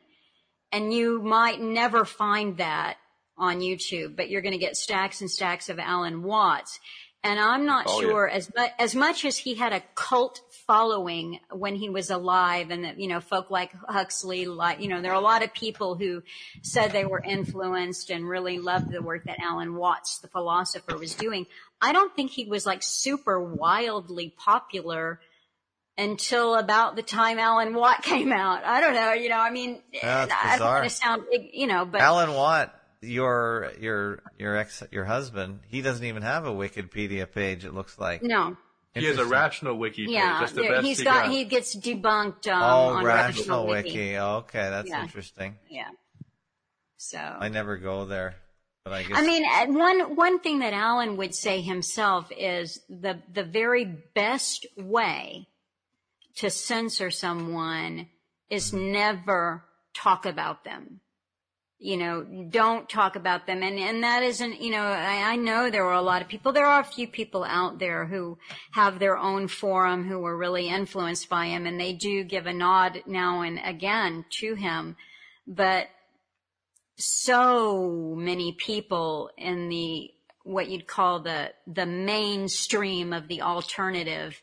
[0.72, 2.96] and you might never find that
[3.38, 6.78] on YouTube, but you're going to get stacks and stacks of Alan Watts.
[7.24, 11.40] And I'm not Oh, sure as mu- as much as he had a cult following
[11.50, 15.10] when he was alive, and that you know folk like Huxley, like you know, there
[15.10, 16.22] are a lot of people who
[16.62, 21.14] said they were influenced and really loved the work that Alan Watts, the philosopher, was
[21.16, 21.46] doing.
[21.80, 25.20] I don't think he was like super wildly popular
[25.96, 28.62] until about the time Alan Watt came out.
[28.64, 32.00] I don't know, you know, I mean, I don't want to sound, you know, but
[32.00, 37.64] Alan Watt, your your your ex your husband, he doesn't even have a Wikipedia page.
[37.64, 38.22] It looks like.
[38.22, 38.56] no.
[38.94, 40.14] He has a rational wiki page.
[40.14, 43.66] Yeah, That's the there- best he's he got, he gets debunked um, Oh, on Rational
[43.66, 43.90] Wiki.
[43.90, 44.16] Wiki.
[44.16, 45.02] Oh, okay, that's Yeah.
[45.04, 45.56] interesting.
[45.70, 45.90] Yeah.
[46.96, 48.34] So I never go there,
[48.84, 49.16] but I guess.
[49.16, 53.84] I mean, uh, one one thing that Alan would say himself is the the very
[53.84, 55.46] best way
[56.36, 58.08] to censor someone
[58.50, 59.62] is never
[59.94, 61.00] talk about them.
[61.80, 64.60] You know, don't talk about them, and and that isn't.
[64.60, 66.52] You know, I, I know there are a lot of people.
[66.52, 68.36] There are a few people out there who
[68.72, 72.52] have their own forum who were really influenced by him, and they do give a
[72.52, 74.96] nod now and again to him,
[75.46, 75.86] but
[76.96, 80.10] so many people in the
[80.42, 84.42] what you'd call the the mainstream of the alternative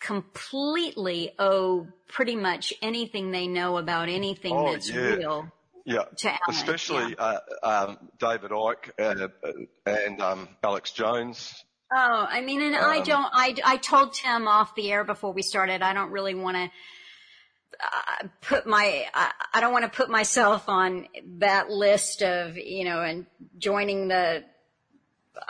[0.00, 5.14] completely owe pretty much anything they know about anything Oh, that's yeah.
[5.14, 5.52] real
[5.88, 6.38] Yeah, to Alan.
[6.50, 9.28] especially uh, um, David Icke uh,
[9.86, 11.64] and um, Alex Jones.
[11.90, 13.30] Oh, I mean, and I Um, don't.
[13.32, 15.80] I I told Tim off the air before we started.
[15.80, 16.70] I don't really want to
[17.82, 19.06] uh, put my.
[19.14, 21.06] I, I don't want to put myself on
[21.38, 23.24] that list of you know and
[23.56, 24.44] joining the.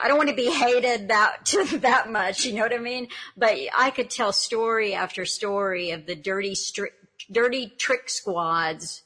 [0.01, 2.45] I don't want to be hated that to that much.
[2.45, 3.09] You know what I mean?
[3.37, 6.95] But I could tell story after story of the dirty stri-
[7.29, 9.03] dirty trick squads.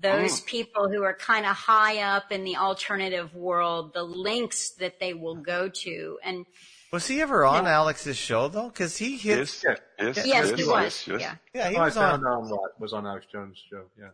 [0.00, 0.44] Those oh.
[0.46, 5.12] people who are kind of high up in the alternative world, the links that they
[5.14, 6.46] will go to, and
[6.92, 8.68] was he ever on Alex's show though?
[8.68, 9.38] Because he hit.
[9.38, 9.76] Yes, Yeah.
[9.98, 11.06] yes, Yes, yes, he was.
[11.06, 11.20] yes.
[11.20, 11.34] Yeah.
[11.54, 12.46] Yeah, he Oh, was found um, on.
[12.50, 13.84] Alan was on Alex Jones' show.
[13.96, 14.10] Yeah.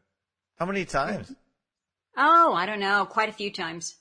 [0.59, 1.35] How many times?
[2.17, 3.07] Oh, I don't know.
[3.07, 3.97] Quite a few times.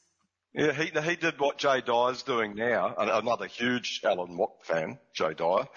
[0.53, 2.95] Yeah, he he did what Jay Dyer's doing now.
[2.97, 5.67] Another huge Alan Watt fan, Jay Dyer,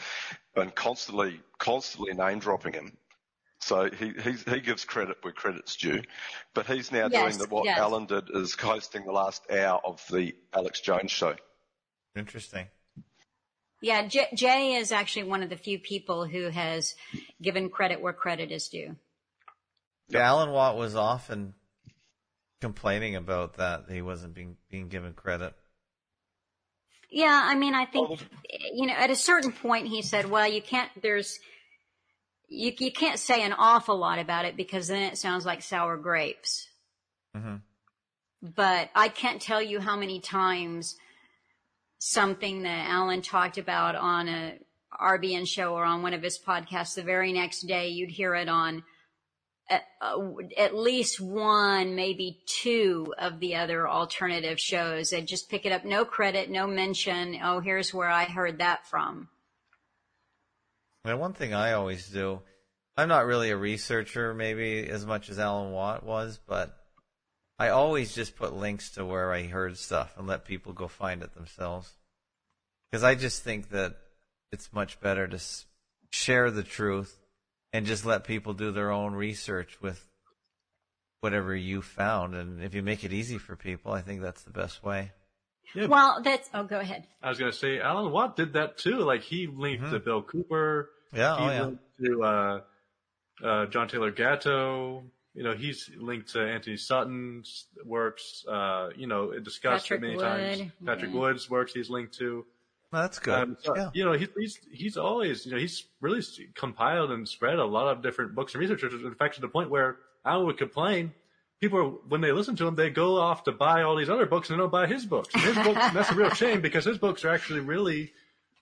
[0.55, 2.98] and constantly, constantly name dropping him.
[3.61, 6.03] So he he he gives credit where credit's due,
[6.55, 7.79] but he's now Yes, doing the, what yes.
[7.79, 11.35] Alan did is hosting the last hour of the Alex Jones show.
[12.17, 12.69] Interesting.
[13.81, 16.95] Yeah, J- Jay is actually one of the few people who has
[17.43, 18.97] given credit where credit is due.
[20.09, 21.55] Yeah, Alan Watt was often
[22.61, 25.55] complaining about that he wasn't being being given credit.
[27.11, 28.21] Yeah, I mean, I think
[28.73, 30.91] you know, at a certain point, he said, "Well, you can't.
[31.01, 31.39] There's
[32.49, 35.97] you you can't say an awful lot about it because then it sounds like sour
[35.97, 36.69] grapes."
[37.37, 37.57] Mm-hmm.
[38.43, 40.97] But I can't tell you how many times
[41.99, 44.59] something that Alan talked about on a
[45.01, 48.49] RBN show or on one of his podcasts, the very next day you'd hear it
[48.49, 48.85] on
[49.71, 50.19] at, uh,
[50.57, 55.11] at least one, maybe two of the other alternative shows.
[55.11, 57.39] They'd just pick it up, no credit, no mention.
[57.43, 59.29] Oh, here's where I heard that from.
[61.09, 62.41] And one thing I always do,
[62.97, 66.77] I'm not really a researcher, maybe as much as Alan Watt was, but
[67.59, 71.23] I always just put links to where I heard stuff and let people go find
[71.23, 71.93] it themselves.
[72.91, 73.97] Because I just think that
[74.53, 75.41] it's much better to
[76.11, 77.19] share the truth
[77.73, 80.05] and just let people do their own research with
[81.21, 82.35] whatever you found.
[82.35, 85.13] And if you make it easy for people, I think that's the best way.
[85.75, 85.87] Yeah.
[85.87, 87.07] Well, that's, oh, go ahead.
[87.23, 88.99] I was gonna say Alan Watt did that too.
[88.99, 89.93] Like he linked mm-hmm.
[89.93, 90.91] to Bill Cooper.
[91.13, 91.65] Yeah, he oh yeah.
[91.65, 92.61] linked to uh,
[93.45, 95.05] uh, John Taylor Gatto.
[95.35, 98.45] You know, he's linked to Anthony Sutton's works.
[98.49, 100.63] Uh, you know, it discussed Patrick many Wood, times.
[100.85, 101.21] Patrick yeah.
[101.21, 102.45] Wood's works he's linked to.
[102.93, 103.35] No, that's good.
[103.35, 103.91] Um, so, yeah.
[103.93, 106.23] You know, he's, he's he's always you know he's really
[106.55, 108.83] compiled and spread a lot of different books and research.
[108.83, 111.13] In fact, to the point where I would complain.
[111.61, 114.27] People, are, when they listen to him, they go off to buy all these other
[114.27, 115.35] books and they don't buy his books.
[115.35, 118.13] And his books, and that's a real shame because his books are actually really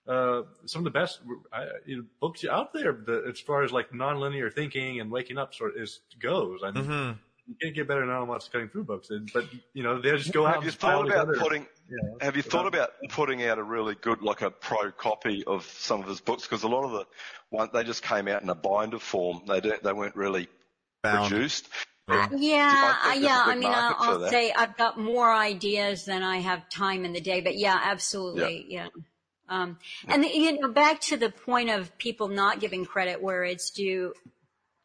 [0.09, 1.21] uh, some of the best
[1.53, 5.39] uh, you know, books out there the, as far as like nonlinear thinking and waking
[5.39, 6.61] up sort of is goes.
[6.65, 7.11] I mean, hmm
[7.49, 10.45] you can't get better than Anonymous cutting through books, but you know they just go
[10.45, 10.55] out.
[10.55, 11.67] Have you and file thought about other- putting?
[11.89, 15.45] you know, Have you thought about putting out a really good, like a pro copy
[15.45, 16.43] of some of his books?
[16.43, 17.07] Because a lot of the
[17.51, 19.43] one they just came out in a binder form.
[19.47, 20.49] They don't, they weren't really
[21.05, 21.29] Bound.
[21.31, 21.69] produced.
[22.09, 22.29] Yeah.
[22.37, 23.45] Yeah, I yeah.
[23.45, 27.05] a I good mean, I'll, I'll say I've got more ideas than I have time
[27.05, 28.89] in the day, but yeah, absolutely, yeah.
[29.49, 29.79] Um,
[30.09, 33.71] and the, you know, back to the point of people not giving credit where it's
[33.71, 34.13] due.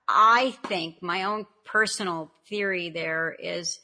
[0.07, 3.79] I think my own personal theory there is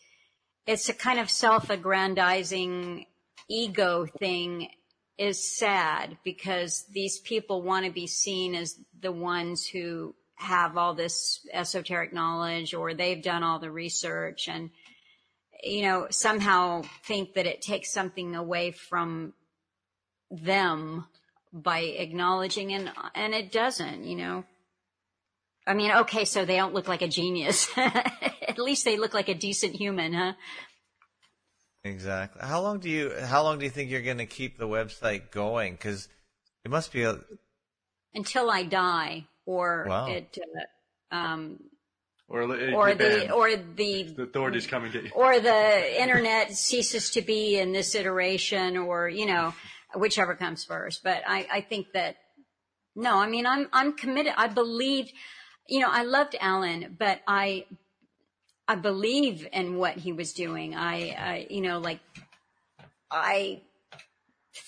[0.66, 3.06] it's a kind of self-aggrandizing
[3.50, 4.70] ego thing
[5.18, 10.94] is sad because these people want to be seen as the ones who have all
[10.94, 14.70] this esoteric knowledge or they've done all the research and
[15.64, 19.34] you know somehow think that it takes something away from
[20.32, 21.06] them
[21.54, 24.44] by acknowledging and and it doesn't you know
[25.66, 29.30] i mean okay so they don't look like a genius at least they look like
[29.30, 30.34] a decent human huh
[31.84, 32.42] Exactly.
[32.44, 35.32] How long do you How long do you think you're going to keep the website
[35.32, 35.74] going?
[35.74, 36.10] Because
[36.66, 37.20] it must be a
[38.14, 40.08] until i die or Wow.
[40.08, 40.38] it
[41.12, 41.60] uh, um
[42.28, 45.12] or it or the or the the authorities come and get you.
[45.16, 49.54] or the internet ceases to be in this iteration or you know
[49.96, 52.18] whichever comes first but i i think that
[52.96, 55.12] no i mean i'm i'm committed i believed
[55.68, 57.66] you know i loved alan but i
[58.68, 62.00] i believe in what he was doing i i you know like
[63.12, 63.62] i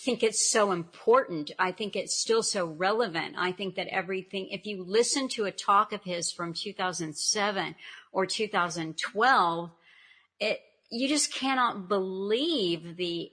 [0.04, 1.52] think it's so important.
[1.60, 3.36] I think it's still so relevant.
[3.38, 7.76] I think that everything, if you listen to a talk of his from 2007
[8.12, 9.72] or 2012,
[10.40, 10.60] it,
[10.92, 13.32] you just cannot believe the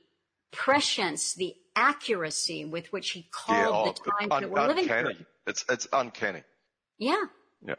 [0.51, 4.85] prescience, the accuracy with which he called yeah, the oh, times un- that we're living
[4.85, 5.15] uncanny.
[5.15, 5.25] through.
[5.47, 6.43] It's it's uncanny.
[6.99, 7.25] Yeah.
[7.67, 7.75] Yeah,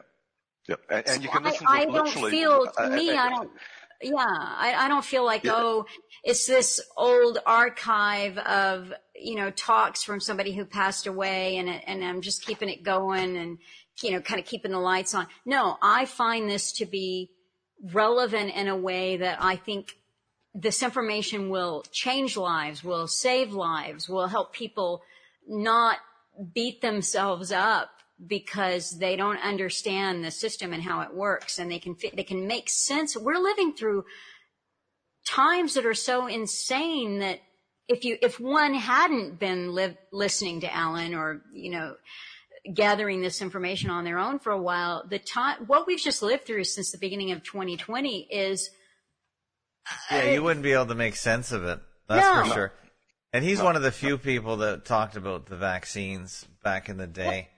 [0.68, 3.10] yeah, and, and you can I, listen to I it don't feel, to uh, me,
[3.10, 3.50] uh, I don't,
[4.02, 5.52] yeah, I, I don't feel like, Yeah.
[5.54, 5.86] oh,
[6.22, 12.04] it's this old archive of, you know, talks from somebody who passed away and, and
[12.04, 13.58] I'm just keeping it going and,
[14.02, 15.26] you know, kind of keeping the lights on.
[15.46, 17.30] No, I find this to be
[17.92, 19.96] relevant in a way that I think
[20.60, 25.02] this information will change lives, will save lives, will help people
[25.46, 25.98] not
[26.54, 27.90] beat themselves up
[28.26, 32.46] because they don't understand the system and how it works and they can they can
[32.46, 33.16] make sense.
[33.16, 34.04] We're living through
[35.24, 37.40] times that are so insane that
[37.86, 41.94] if you, if one hadn't been live, listening to Alan or, you know,
[42.74, 46.44] gathering this information on their own for a while, the time, what we've just lived
[46.44, 48.70] through since the beginning of 2020 is
[50.10, 51.80] Yeah, you wouldn't be able to make sense of it.
[52.08, 52.44] That's No.
[52.44, 52.72] for sure.
[53.32, 57.06] And he's one of the few people that talked about the vaccines back in the
[57.06, 57.50] day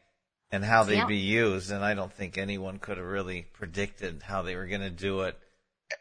[0.51, 1.07] and how they'd Yeah.
[1.07, 1.70] be used.
[1.70, 5.20] And I don't think anyone could have really predicted how they were going to do
[5.22, 5.39] it.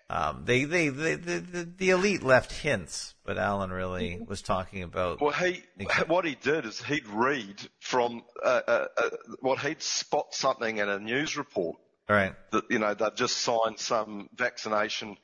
[0.10, 4.26] Um, they, they, they, the, the, the elite left hints, but Alan really Mm-hmm.
[4.26, 5.20] was talking about.
[5.22, 5.64] Well, he
[6.08, 9.10] what he did is he'd read from uh, uh, uh,
[9.42, 11.78] what he'd spot something in a news report
[12.08, 12.34] Right.
[12.52, 15.18] that you know they've just signed some vaccination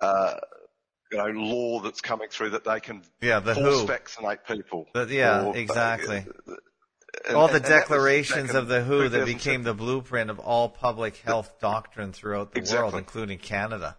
[0.00, 0.34] uh,
[1.12, 3.86] you know law that's coming through that they can Yeah, the force WHO.
[3.86, 4.86] vaccinate people.
[4.94, 6.16] The- yeah, Or, uh, exactly.
[7.28, 10.40] and- all the and that declarations back of the WHO that became the blueprint of
[10.40, 13.96] all public health doctrine throughout the world, including Canada.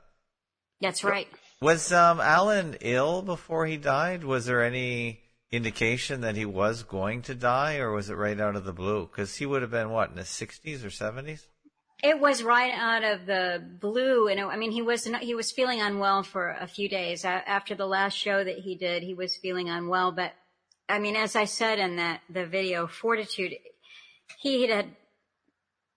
[0.82, 1.28] that's right.
[1.62, 4.26] Was um, Alan ill before he died?
[4.26, 8.58] Was there any indication that he was going to die, or was it right out
[8.58, 9.06] of the blue?
[9.08, 11.48] Because he would have been what in his sixties or seventies?
[12.06, 15.52] It was right out of the blue, and it- I mean, he was he was
[15.52, 19.02] feeling unwell for a few days after the last show that he did.
[19.02, 20.34] He was feeling unwell, but
[20.88, 23.56] I mean, as I said in that the video, Fortitude,
[24.40, 24.96] he had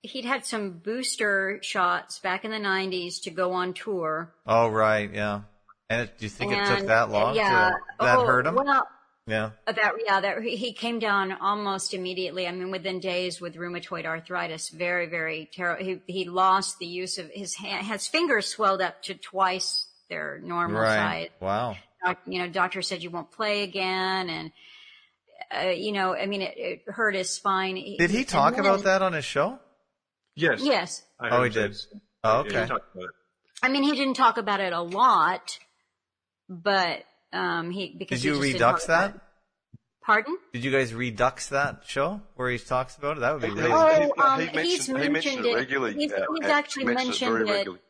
[0.00, 4.32] he'd had some booster shots back in the '90s to go on tour.
[4.46, 5.42] Oh, right, yeah.
[5.90, 7.34] And it, do you think it took that long?
[7.34, 8.54] Yeah, to, that oh, hurt him.
[8.54, 8.88] Well,
[9.28, 9.50] yeah.
[9.66, 12.46] That yeah, that he he came down almost immediately.
[12.48, 15.84] I mean, within days with rheumatoid arthritis, very very terrible.
[15.84, 17.86] He he lost the use of his hand.
[17.86, 20.96] His fingers swelled up to twice their normal Right.
[20.96, 21.28] size.
[21.40, 21.76] Wow.
[22.04, 24.52] Doc, you know, doctor said you won't play again, and
[25.54, 27.74] uh, you know, I mean, it, it hurt his spine.
[27.98, 29.58] Did he talk then- about that on his show?
[30.34, 30.60] Yes.
[30.62, 31.76] Yes, I Oh, he did.
[32.24, 32.62] Oh, okay.
[32.62, 33.10] he talked about it.
[33.60, 35.58] I mean, he didn't talk about it a lot,
[36.48, 37.02] but
[37.32, 39.20] um, he because Did you just didn't redux talk that?
[40.02, 40.38] Pardon?
[40.54, 43.20] Did you guys redux that show where he talks about it?
[43.20, 43.70] That would be really.
[43.72, 45.54] Oh, He- he um, mentioned- he's he mentioned mentioned it it.
[45.56, 45.94] regularly.
[45.94, 47.42] He's- he's uh, actually very mentioned it.
[47.44, 47.80] regularly.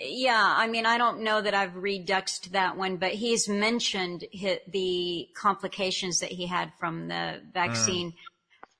[0.00, 5.28] Yeah, I mean, I don't know that I've reduxed that one, but he's mentioned the
[5.36, 8.12] complications that he had from the vaccine.
[8.12, 8.14] Mm.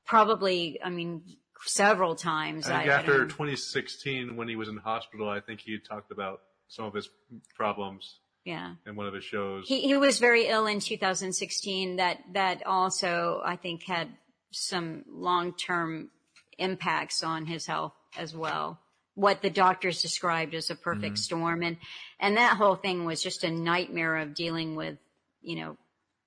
[0.06, 1.22] Probably, I mean,
[1.64, 2.68] several times.
[2.68, 5.78] I think I, after I 2016, when he was in the hospital, I think he
[5.78, 7.08] talked about some of his
[7.56, 8.20] problems.
[8.48, 8.76] Yeah.
[8.86, 9.68] In one of his shows.
[9.68, 11.96] He, he was very ill in 2016.
[11.96, 14.08] That, that also, I think, had
[14.52, 16.08] some long-term
[16.56, 18.80] impacts on his health as well.
[19.14, 21.40] What the doctors described as a perfect mm-hmm.
[21.40, 21.62] storm.
[21.62, 21.76] And,
[22.18, 24.96] and that whole thing was just a nightmare of dealing with,
[25.42, 25.76] you know,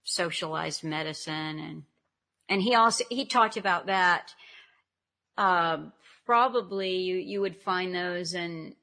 [0.04, 1.58] socialized medicine.
[1.58, 1.84] And,
[2.48, 4.32] and he also, he talked about that.
[5.40, 5.86] Uh,
[6.28, 8.76] probably you, you would find those in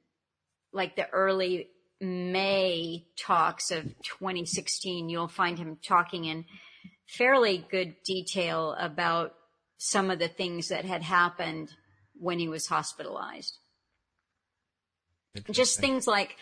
[0.73, 1.69] like the early
[2.01, 5.09] May talks of 2016.
[5.09, 6.45] You'll find him talking in
[7.07, 9.33] fairly good detail about
[9.77, 11.71] some of the things that had happened
[12.13, 13.57] when he was hospitalized.
[15.51, 16.37] Just things like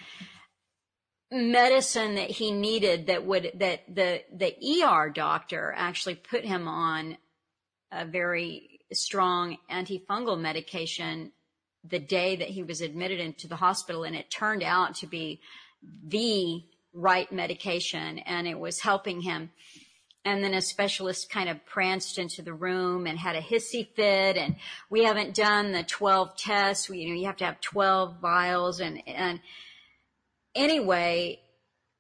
[1.32, 7.18] medicine that he needed that would that the the ER doctor actually put him on
[7.92, 11.32] a very strong antifungal medication
[11.90, 15.40] the day that he was admitted into the hospital and it turned out to be
[16.06, 16.64] the
[16.94, 19.52] right medication and it was helping him.
[20.26, 24.36] And then a specialist kind of pranced into the room and had a hissy fit
[24.36, 24.58] and
[24.90, 26.90] we haven't done the 12 tests.
[26.90, 29.40] We, you know you have to have 12 vials and and
[30.56, 31.40] anyway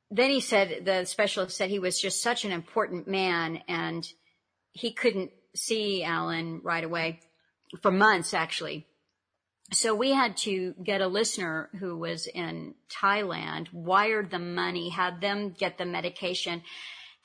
[0.09, 4.07] then he said the specialist said he was just such an important man and
[4.71, 7.19] he couldn't see alan right away
[7.81, 8.87] for months actually
[9.73, 15.21] so we had to get a listener who was in thailand wired the money had
[15.21, 16.61] them get the medication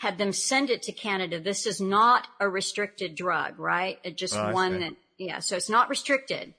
[0.03, 1.39] had them send it to Canada.
[1.39, 4.01] This is not a restricted drug, right?
[4.03, 5.39] It just oh, one that, yeah.
[5.39, 6.55] So it's not restricted.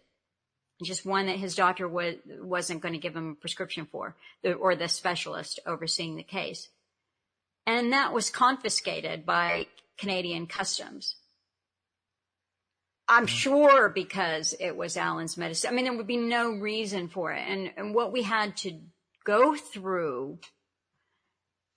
[0.81, 4.15] Just one that his doctor was, wasn't going to give him a prescription for,
[4.45, 6.69] or the specialist overseeing the case.
[7.67, 9.67] And that was confiscated by
[9.97, 11.17] Canadian customs.
[13.07, 15.69] I'm sure because it was Alan's medicine.
[15.69, 17.43] I mean, there would be no reason for it.
[17.47, 18.79] And, and what we had to
[19.25, 20.39] go through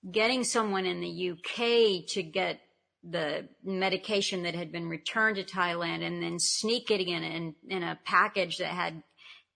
[0.08, 2.60] getting someone in the UK to get
[3.02, 7.82] the medication that had been returned to Thailand and then sneak it in, in, in
[7.82, 9.02] a package that had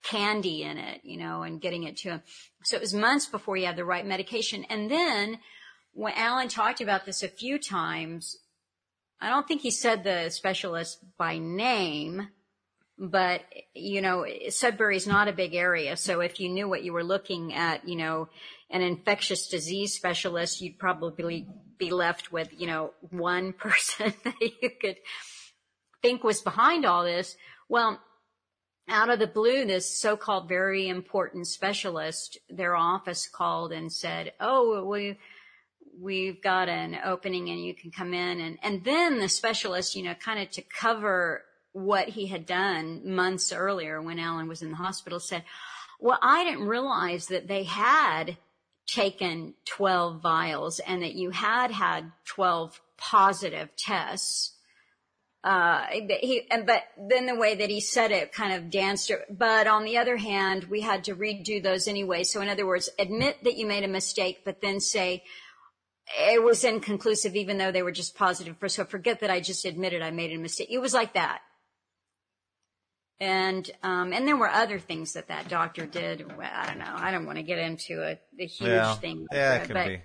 [0.03, 2.23] candy in it, you know, and getting it to him.
[2.65, 4.65] So it was months before he had the right medication.
[4.71, 5.39] And then
[5.93, 8.37] when Alan talked about this a few times,
[9.21, 12.29] I don't think he said the specialist by name,
[12.99, 13.43] but
[13.75, 15.97] you know, Sudbury is not a big area.
[15.97, 18.29] So if you knew what you were looking at, you know,
[18.71, 21.47] an infectious disease specialist, you'd probably
[21.77, 24.97] be left with, you know, one person that you could
[26.03, 27.37] think was behind all this.
[27.69, 28.01] Well,
[28.89, 34.85] out of the blue, this so-called very important specialist, their office called and said, "Oh,
[34.85, 35.17] we
[36.01, 40.03] we've got an opening and you can come in." And and then the specialist, you
[40.03, 44.71] know, kind of to cover what he had done months earlier when Alan was in
[44.71, 45.45] the hospital, said,
[45.99, 48.37] "Well, I didn't realize that they had."
[48.87, 54.53] taken 12 vials and that you had had 12 positive tests.
[55.43, 59.11] Uh, he, and, but then the way that he said it kind of danced.
[59.31, 62.25] But on the other hand, we had to redo those anyway.
[62.25, 65.25] So in other words, admit that you made a mistake, but then say,
[66.19, 69.65] it was inconclusive even though they were just positive for so forget that I just
[69.65, 70.69] admitted I made a mistake.
[70.71, 71.41] It was like that
[73.21, 76.27] and um, and there were other things that that doctor did.
[76.37, 76.95] Well, I don't know.
[76.95, 78.95] I don't want to get into a, a huge yeah.
[78.95, 79.27] thing.
[79.31, 80.01] Yeah, it could but, be.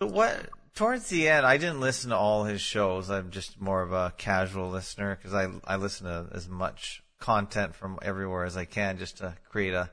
[0.00, 3.10] But what towards the end, I didn't listen to all his shows.
[3.10, 7.74] I'm just more of a casual listener because I I listen to as much content
[7.74, 9.90] from everywhere as I can just to create a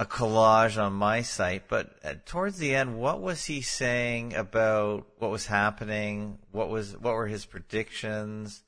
[0.00, 1.68] a collage on my site.
[1.68, 6.38] But uh, towards the end, what was he saying about what was happening?
[6.52, 8.62] What was what were his predictions?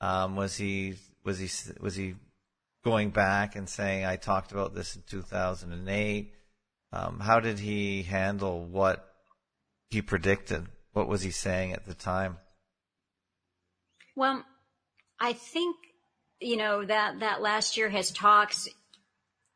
[0.00, 1.50] Um, was he was he
[1.80, 2.14] was he
[2.84, 6.32] going back and saying I talked about this in 2008?
[6.92, 9.06] Um, how did he handle what
[9.90, 10.66] he predicted?
[10.92, 12.38] What was he saying at the time?
[14.16, 14.44] Well,
[15.20, 15.76] I think
[16.40, 18.66] you know that that last year his talks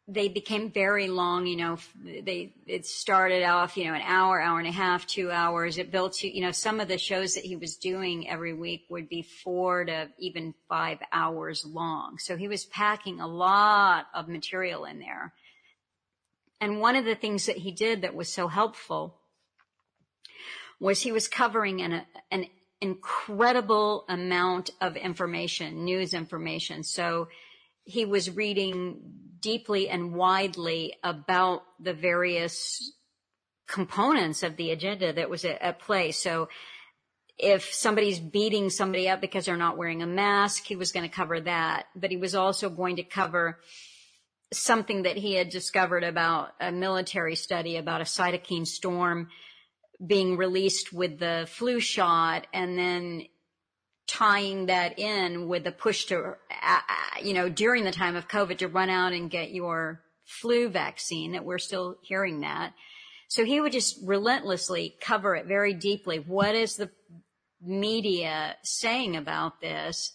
[0.07, 1.47] they became very long.
[1.47, 5.31] You know, they it started off you know an hour, hour and a half, two
[5.31, 5.79] hours.
[5.79, 8.85] It built to you know some of the shows that he was doing every week
[8.91, 12.19] would be four to even five hours long.
[12.19, 15.33] So he was packing a lot of material in there.
[16.61, 19.21] And one of the things that he did that was so helpful
[20.81, 22.47] was he was covering an an
[22.83, 26.85] incredible amount of information, news information.
[26.85, 27.29] So
[27.85, 32.93] he was reading deeply and widely about the various
[33.69, 36.13] components of the agenda that was at, at play.
[36.13, 36.49] So
[37.37, 41.15] if somebody's beating somebody up because they're not wearing a mask, he was going to
[41.15, 41.87] cover that.
[41.95, 43.61] But he was also going to cover
[44.51, 49.29] something that he had discovered about a military study about a cytokine storm
[50.05, 53.25] being released with the flu shot and then
[54.07, 56.35] tying that in with the push to,
[57.23, 61.33] you know, during the time of COVID to run out and get your flu vaccine
[61.33, 62.73] that we're still hearing that.
[63.29, 66.19] So he would just relentlessly cover it very deeply.
[66.19, 66.91] What is the
[67.61, 70.15] media saying about this?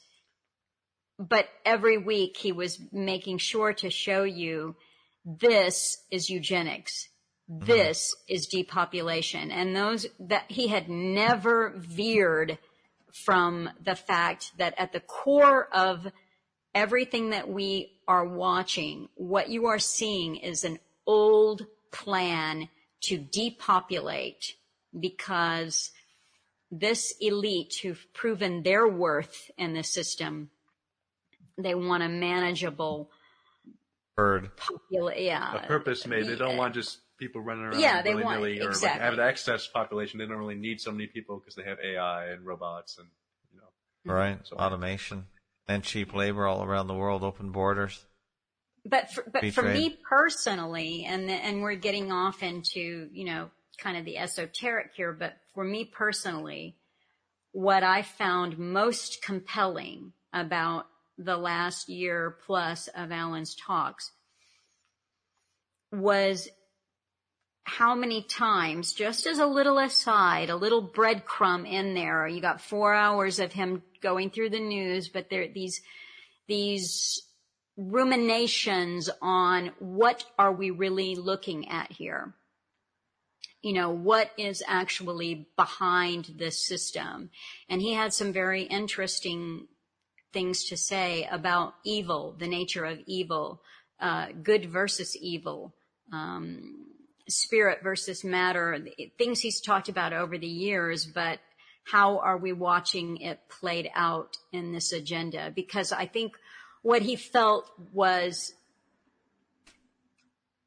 [1.18, 4.76] But every week he was making sure to show you
[5.26, 7.10] this is eugenics.
[7.52, 7.66] Mm-hmm.
[7.66, 8.36] This mm-hmm.
[8.36, 9.52] is depopulation.
[9.52, 12.58] And those that he had never veered
[13.14, 16.08] from the fact that at the core of
[16.74, 22.70] everything that we are watching, what you are seeing is an old plan
[23.02, 24.56] to depopulate
[24.98, 25.92] because
[26.72, 30.50] this elite who've proven their worth in the system,
[31.58, 33.10] they want a manageable
[34.16, 34.52] herd.
[34.58, 35.64] Popula- yeah.
[35.64, 36.28] A purpose made.
[36.28, 38.90] They don't want just people running around yeah, they want, or exactly.
[38.90, 40.20] like have an excess population.
[40.20, 43.08] They don't really need so many people because they have AI and robots and
[43.52, 43.66] you know.
[44.08, 44.12] Mm-hmm.
[44.12, 44.40] Right.
[44.44, 45.26] So Automation
[45.68, 48.06] and cheap labor all around the world, open borders.
[48.86, 53.50] But for, but for me personally, and the, and we're getting off into you know
[53.78, 56.78] kind of the esoteric here, but for me personally,
[57.52, 60.86] what I found most compelling about
[61.18, 64.12] the last year plus of Alan's talks
[65.92, 66.48] was
[67.70, 72.62] how many times, just as a little aside, a little breadcrumb in there, you got
[72.62, 75.82] four hours of him going through the news, but there, these,
[76.48, 77.22] these
[77.78, 82.34] ruminations on what are we really looking at here?
[83.62, 87.30] You know, what is actually behind this system?
[87.70, 89.68] And he had some very interesting
[90.34, 93.62] things to say about evil, the nature of evil,
[94.00, 95.76] uh, good versus evil,
[96.12, 96.86] um,
[97.30, 98.78] spirit versus matter,
[99.18, 101.40] things he's talked about over the years, but
[101.84, 105.52] how are we watching it played out in this agenda?
[105.56, 106.34] Because I think
[106.82, 108.54] what he felt was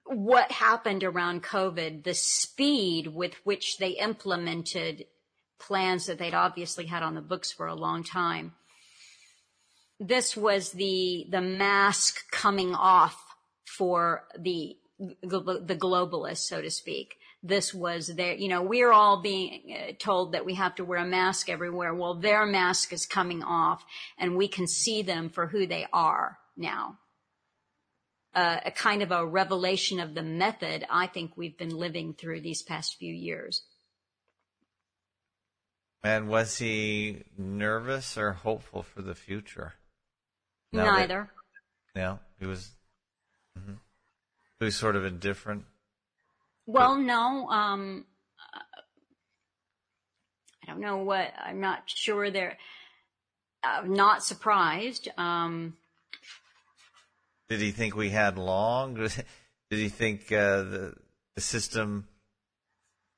[0.05, 5.07] what happened around COVID, the speed with which they implemented
[5.59, 8.53] plans that they'd obviously had on the books for a long time.
[10.01, 13.17] This was the, the mask coming off
[13.65, 14.77] for the
[15.23, 17.17] the globalists, so to speak.
[17.43, 21.01] This was their, you know, we're all being uh, told that we have to wear
[21.01, 21.93] a mask everywhere.
[21.95, 23.85] Well, their mask is coming off
[24.17, 26.99] and we can see them for who they are now.
[28.35, 32.41] Uh, a kind of a revelation of the method I think we've been living through
[32.41, 33.63] these past few years.
[36.05, 39.75] And was he nervous or hopeful for the future?
[40.73, 41.31] Now Neither.
[41.95, 42.71] That, yeah, he was.
[43.59, 43.75] Mm-hmm.
[44.63, 45.65] Who's sort of indifferent?
[46.67, 47.49] Well, no.
[47.49, 48.05] Um,
[50.63, 51.33] I don't know what.
[51.37, 52.31] I'm not sure.
[52.31, 52.57] They're
[53.65, 55.09] uh, not surprised.
[55.19, 55.77] Um,
[57.49, 58.95] Did he think we had long?
[58.95, 59.25] Did
[59.69, 60.95] he think uh, the
[61.35, 62.07] the system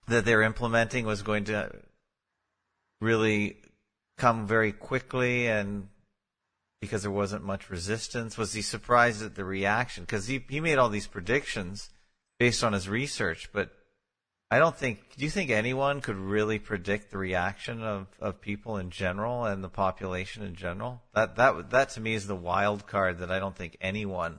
[0.08, 1.70] that they're implementing was going to
[3.02, 3.58] really
[4.16, 5.88] come very quickly and
[6.84, 8.38] because there wasn't much resistance?
[8.38, 10.04] Was he surprised at the reaction?
[10.04, 11.90] Because he, he made all these predictions
[12.38, 13.70] based on his research, but
[14.50, 18.76] I don't think, do you think anyone could really predict the reaction of, of people
[18.76, 21.02] in general and the population in general?
[21.14, 24.38] That, that, that to me is the wild card that I don't think anyone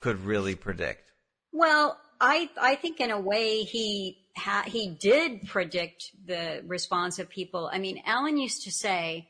[0.00, 1.10] could really predict.
[1.52, 7.28] Well, I, I think in a way he, ha- he did predict the response of
[7.28, 7.68] people.
[7.72, 9.28] I mean, Alan used to say,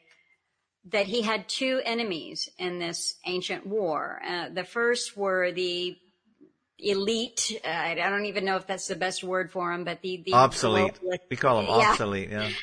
[0.86, 4.20] that he had two enemies in this ancient war.
[4.26, 5.96] Uh, the first were the
[6.78, 7.52] elite.
[7.64, 10.34] Uh, I don't even know if that's the best word for them, but the, the
[10.34, 11.00] obsolete.
[11.30, 11.90] We call them yeah.
[11.90, 12.30] obsolete.
[12.30, 12.50] Yeah.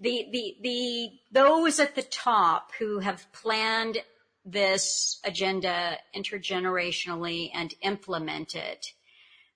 [0.00, 3.98] The the the those at the top who have planned
[4.44, 8.86] this agenda intergenerationally and implement it.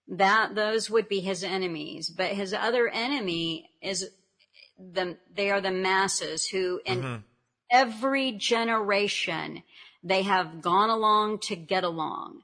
[0.06, 4.09] That those would be his enemies, but his other enemy is
[4.78, 7.16] the they are the masses who in mm-hmm
[7.70, 9.62] every generation,
[10.02, 12.42] they have gone along to get along.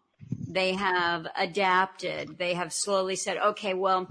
[0.48, 2.39] They have adapted.
[2.39, 4.09] They have slowly said, okay, well,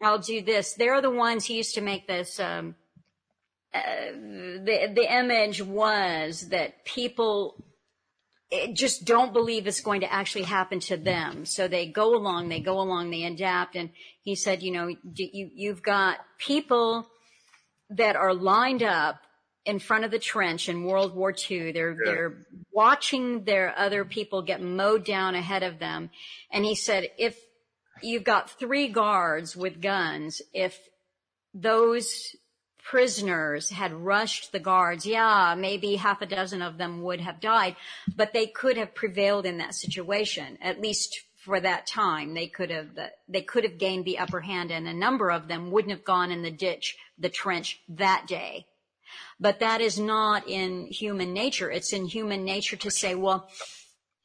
[0.00, 0.74] I'll do this.
[0.74, 2.74] They're the ones who used to make this, um,
[3.74, 3.80] uh,
[4.12, 7.62] the, the image was that people
[8.72, 11.44] just don't believe it's going to actually happen to them.
[11.44, 13.76] So they go along, they go along, they adapt.
[13.76, 13.90] And
[14.22, 17.08] he said, you know, you, you've got people
[17.90, 19.20] that are lined up
[19.64, 21.72] in front of the trench in World War II.
[21.72, 22.12] They're, yeah.
[22.12, 26.10] they're watching their other people get mowed down ahead of them.
[26.50, 27.38] And he said, if
[28.02, 30.78] you've got three guards with guns, if
[31.52, 32.34] those
[32.82, 37.76] prisoners had rushed the guards, yeah, maybe half a dozen of them would have died,
[38.16, 42.34] but they could have prevailed in that situation, at least for that time.
[42.34, 42.88] They could have,
[43.28, 46.30] they could have gained the upper hand and a number of them wouldn't have gone
[46.30, 48.66] in the ditch, the trench that day.
[49.38, 51.70] But that is not in human nature.
[51.70, 53.48] It's in human nature to say, well,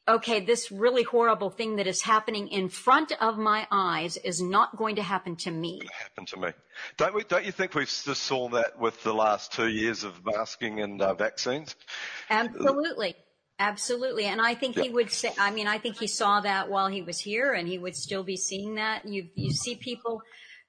[0.07, 4.77] okay, this really horrible thing that is happening in front of my eyes is not
[4.77, 5.81] going to happen to me.
[5.91, 6.49] Happen to me.
[6.97, 7.23] Don't we?
[7.23, 11.01] Don't you think we've just saw that with the last two years of masking and
[11.01, 11.75] uh, vaccines?
[12.29, 13.15] Absolutely.
[13.57, 14.25] Absolutely.
[14.25, 17.01] And I think he would say, I mean, I think he saw that while he
[17.01, 19.07] was here and he would still be seeing that.
[19.07, 20.21] You, you see people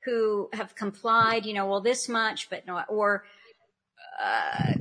[0.05, 3.25] who have complied, you know, well, this much, but no, or,
[4.23, 4.73] uh,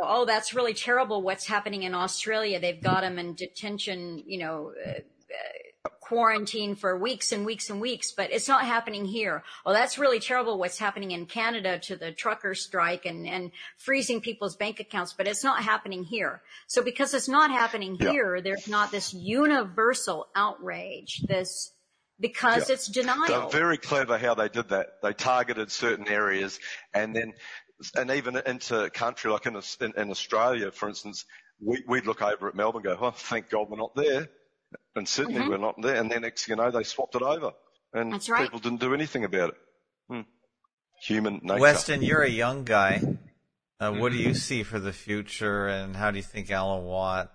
[0.00, 2.60] know, oh, that's really terrible what's happening in Australia.
[2.60, 7.80] They've got him in detention, you know, uh, uh, quarantine for weeks and weeks and
[7.80, 9.42] weeks, but it's not happening here.
[9.66, 14.20] Oh, that's really terrible what's happening in Canada to the trucker strike and, and freezing
[14.20, 16.42] people's bank accounts, but it's not happening here.
[16.66, 21.72] So because it's not happening here, there's not this universal outrage, this,
[22.18, 22.74] because yeah.
[22.74, 23.26] it's denial.
[23.50, 25.02] They're very clever how they did that.
[25.02, 26.58] They targeted certain areas
[26.94, 27.34] and then
[27.96, 31.24] and even into country like in, in, in Australia, for instance,
[31.60, 34.28] we, would look over at Melbourne and go, oh, thank God we're not there.
[34.96, 35.48] In Sydney, mm-hmm.
[35.48, 35.96] we're not there.
[35.96, 37.52] And then next you know, they swapped it over.
[37.92, 38.42] And right.
[38.42, 39.56] people didn't do anything about it.
[40.10, 40.20] Hmm.
[41.02, 41.60] Human nature.
[41.60, 43.02] Weston, you're a young guy.
[43.80, 47.32] Uh, what do you see for the future, and how do you think Alan Watt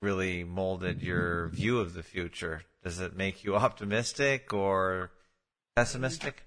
[0.00, 2.62] really molded your view of the future?
[2.82, 5.12] Does it make you optimistic or
[5.76, 6.44] pessimistic?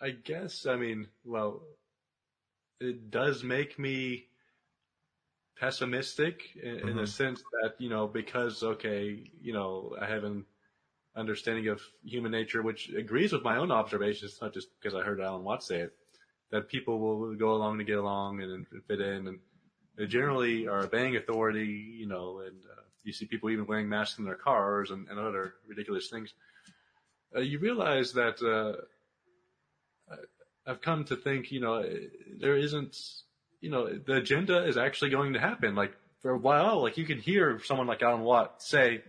[0.00, 1.62] I guess, I mean, well,
[2.80, 4.26] it does make me
[5.58, 6.88] pessimistic in, mm-hmm.
[6.88, 7.04] in, a mm-hmm.
[7.06, 10.44] sense that, you know, because, okay, you know, I have an
[11.16, 15.20] understanding of human nature, which agrees with my own observations, not just because I heard
[15.20, 15.92] Alan Watts say it,
[16.50, 19.38] that people will go along to get along and, and fit in and
[19.96, 24.18] they generally are obeying authority, you know, and uh, you see people even wearing masks
[24.18, 26.34] in their cars and, and other ridiculous things.
[27.34, 28.82] Uh, you realize that, uh,
[30.66, 31.84] I've come to think, you know,
[32.38, 32.96] there isn't,
[33.60, 35.74] you know, the agenda is actually going to happen.
[35.74, 35.92] Like
[36.22, 39.02] for a while, like you can hear someone like Alan Watt say,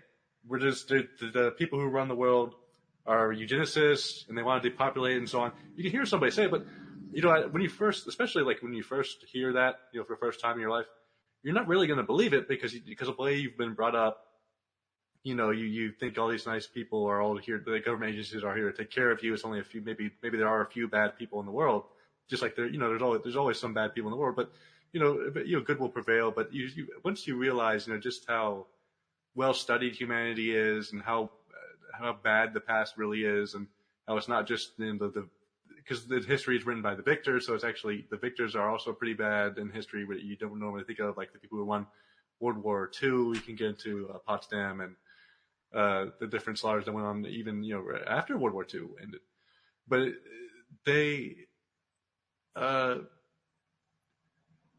[0.48, 2.56] we're just, the, the people who run the world
[3.06, 5.52] are eugenicists and they want to depopulate and so on.
[5.76, 6.66] You can hear somebody say it, but
[7.14, 10.16] you know, when you first, especially like when you first hear that, you know, for
[10.16, 10.88] the first time in your life,
[11.44, 13.96] you're not really going to believe it because, because of the way you've been brought
[13.96, 14.25] up
[15.26, 18.44] you know, you, you think all these nice people are all here, the government agencies
[18.44, 19.34] are here to take care of you.
[19.34, 21.86] It's only a few, maybe, maybe there are a few bad people in the world.
[22.30, 24.36] Just like there, you know, there's always, there's always some bad people in the world,
[24.36, 24.52] but,
[24.94, 26.30] you know, but, you know, good will prevail.
[26.30, 28.68] But you, you, once you realize, you know, just how
[29.34, 31.32] well studied humanity is and how,
[31.92, 33.66] how bad the past really is and
[34.08, 35.28] how it's not just you know, the, the,
[35.76, 38.94] because the history is written by the victors, so it's actually the victors are also
[38.94, 41.88] pretty bad in history, but you don't normally think of like the people who won
[42.40, 43.10] World War II.
[43.10, 44.96] You can get into uh, Potsdam and
[45.74, 49.22] uh, the different slaughters that went on even you know after World War II ended.
[49.88, 50.10] But
[50.86, 51.36] they,
[52.56, 52.96] uh,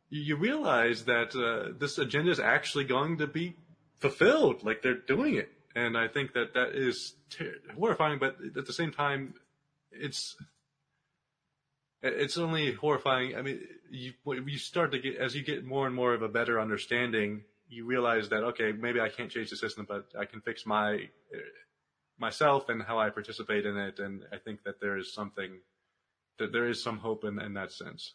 [0.08, 3.54] you realize that uh, this agenda is actually going to be
[3.98, 8.18] fulfilled, like they're doing it, and I think that that is ter- horrifying.
[8.18, 9.34] But at the same time,
[9.92, 10.36] it's
[12.02, 13.36] it's only horrifying.
[13.36, 13.60] I mean,
[13.90, 17.42] you you start to get as you get more and more of a better understanding
[17.68, 21.08] you realize that okay, maybe I can't change the system, but I can fix my
[22.18, 23.98] myself and how I participate in it.
[23.98, 25.60] And I think that there is something
[26.38, 28.14] that there is some hope in, in that sense.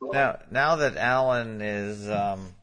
[0.00, 2.54] Now, now that Alan is um,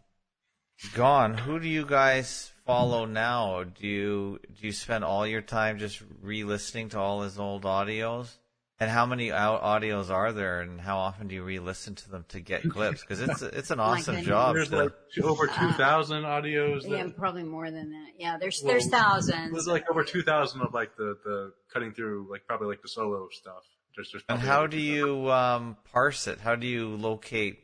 [0.94, 3.64] gone, who do you guys follow now?
[3.64, 8.38] Do you do you spend all your time just re-listening to all his old audios?
[8.80, 12.40] And how many audios are there, and how often do you re-listen to them to
[12.40, 13.02] get clips?
[13.02, 14.56] Because it's it's an awesome job.
[14.56, 14.92] There's like
[15.22, 16.82] over two thousand audios.
[16.82, 18.10] That, yeah, probably more than that.
[18.18, 19.52] Yeah, there's well, there's thousands.
[19.52, 22.90] There's like over two thousand of like the the cutting through like probably like the
[22.90, 23.64] solo stuff.
[23.96, 26.40] There's, there's and how do you um, parse it?
[26.40, 27.60] How do you locate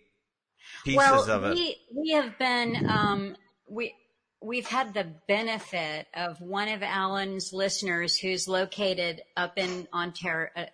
[0.86, 1.56] pieces well, of it?
[1.56, 3.36] we we have been um,
[3.68, 3.95] we
[4.41, 10.66] we've had the benefit of one of Alan's listeners who's located up in Ontario, uh,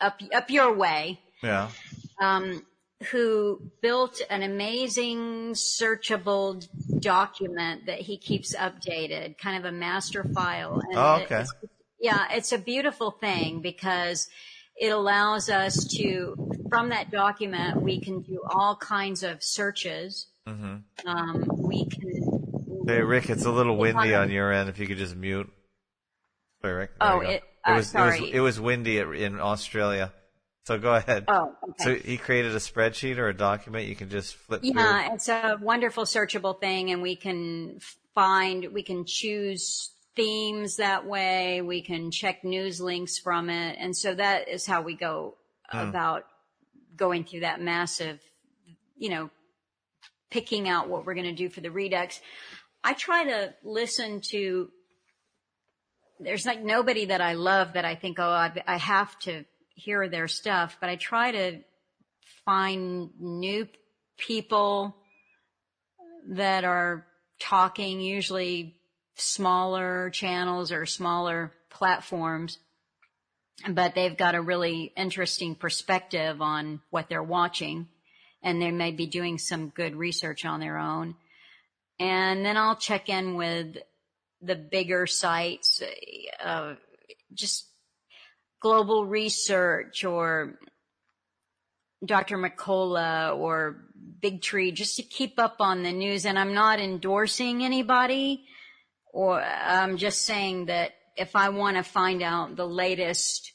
[0.00, 1.20] up up your way.
[1.42, 1.68] Yeah.
[2.20, 2.64] Um,
[3.10, 6.62] who built an amazing searchable
[7.00, 10.82] document that he keeps updated, kind of a master file.
[10.86, 11.40] And oh, okay.
[11.40, 11.54] It's,
[11.98, 14.28] yeah, it's a beautiful thing because
[14.78, 20.26] it allows us to, from that document, we can do all kinds of searches.
[20.46, 21.08] Mm-hmm.
[21.08, 22.29] Um, we can.
[22.90, 24.68] Hey, Rick, it's a little windy on your end.
[24.68, 25.48] If you could just mute.
[26.60, 26.90] Sorry, Rick.
[27.00, 28.18] oh, it, uh, it was, sorry.
[28.18, 30.12] It was, it was windy in Australia.
[30.64, 31.24] So go ahead.
[31.28, 31.84] Oh, okay.
[31.84, 34.72] So he created a spreadsheet or a document you can just flip through.
[34.74, 35.14] yeah, through.
[35.14, 37.78] it's a wonderful searchable thing and we can
[38.12, 41.62] find, we can choose themes that way.
[41.62, 43.76] We can check news links from it.
[43.78, 45.36] And so that is how we go
[45.70, 45.78] hmm.
[45.78, 46.24] about
[46.96, 48.20] going through that massive,
[48.96, 49.30] you know,
[50.30, 52.20] picking out what we're going to do for the Redux.
[52.82, 54.70] I try to listen to,
[56.18, 59.44] there's like nobody that I love that I think, oh, I, I have to
[59.74, 61.60] hear their stuff, but I try to
[62.44, 63.68] find new
[64.18, 64.96] people
[66.28, 67.06] that are
[67.40, 68.76] talking, usually
[69.16, 72.58] smaller channels or smaller platforms,
[73.68, 77.88] but they've got a really interesting perspective on what they're watching
[78.42, 81.14] and they may be doing some good research on their own.
[82.00, 83.76] And then I'll check in with
[84.40, 85.82] the bigger sites,
[86.42, 86.74] uh,
[87.34, 87.66] just
[88.60, 90.58] global research or
[92.04, 92.38] Dr.
[92.38, 93.84] McCullough or
[94.20, 96.24] Big Tree just to keep up on the news.
[96.24, 98.46] And I'm not endorsing anybody
[99.12, 103.52] or I'm just saying that if I want to find out the latest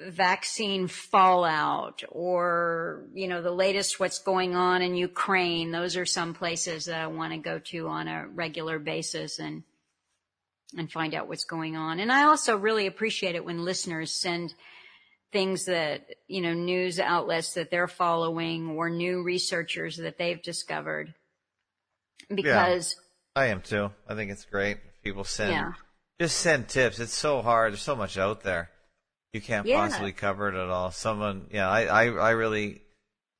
[0.00, 6.34] vaccine fallout or, you know, the latest what's going on in Ukraine, those are some
[6.34, 9.62] places that I want to go to on a regular basis and
[10.76, 12.00] and find out what's going on.
[12.00, 14.52] And I also really appreciate it when listeners send
[15.32, 21.14] things that, you know, news outlets that they're following or new researchers that they've discovered.
[22.34, 22.96] Because
[23.36, 23.90] yeah, I am too.
[24.08, 24.78] I think it's great.
[25.04, 25.72] People send yeah.
[26.20, 26.98] just send tips.
[26.98, 27.72] It's so hard.
[27.72, 28.70] There's so much out there.
[29.32, 29.76] You can't yeah.
[29.76, 30.90] possibly cover it at all.
[30.90, 32.80] Someone, yeah, I, I, I really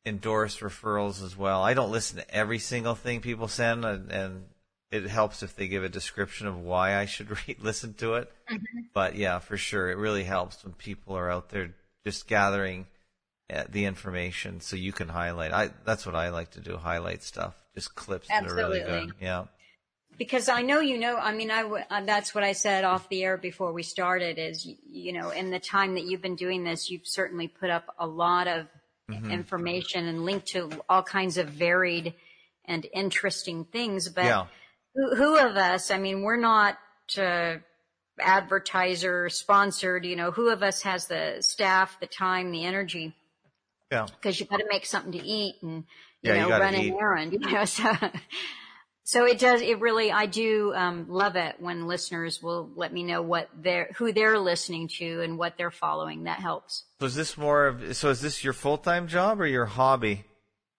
[0.05, 1.63] endorse referrals as well.
[1.63, 4.45] I don't listen to every single thing people send, and, and
[4.91, 8.33] it helps if they give a description of why I should read, listen to it.
[8.51, 8.81] Mm-hmm.
[8.95, 11.75] But yeah, for sure, it really helps when people are out there
[12.07, 12.87] just gathering
[13.53, 15.53] uh, the information so you can highlight.
[15.53, 18.81] I that's what I like to do: highlight stuff, just clips Absolutely.
[18.81, 19.15] that are really good.
[19.21, 19.45] Yeah.
[20.19, 21.17] Because I know you know.
[21.17, 24.39] I mean, I w- uh, that's what I said off the air before we started.
[24.39, 27.95] Is you know, in the time that you've been doing this, you've certainly put up
[27.99, 28.67] a lot of
[29.11, 29.31] mm-hmm.
[29.31, 32.15] information and linked to all kinds of varied
[32.65, 34.09] and interesting things.
[34.09, 34.47] But yeah
[34.97, 36.79] who, who of us, I mean, we're not,
[37.19, 37.57] uh,
[38.19, 43.15] advertiser sponsored, you know, who of us has the staff, the time, the energy?
[43.93, 44.07] Yeah.
[44.23, 45.85] Cause you've got to make something to eat and,
[46.23, 46.93] you yeah, know, you run eat.
[46.93, 47.93] an errand, you know, so,
[49.07, 53.05] so it does, it really, I do, um, love it when listeners will let me
[53.05, 56.25] know what they're, who they're listening to and what they're following.
[56.25, 56.85] That helps.
[57.01, 60.25] So is this more of, so is this your full-time job or your hobby?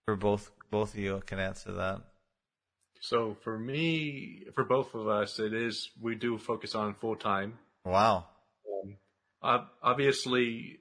[0.05, 2.01] For both, both of you can answer that.
[3.01, 7.59] So for me, for both of us, it is we do focus on full time.
[7.85, 8.25] Wow.
[9.41, 10.79] Um, obviously,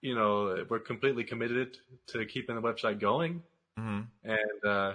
[0.00, 1.76] you know, we're completely committed
[2.08, 3.42] to keeping the website going,
[3.78, 4.02] mm-hmm.
[4.24, 4.92] and uh,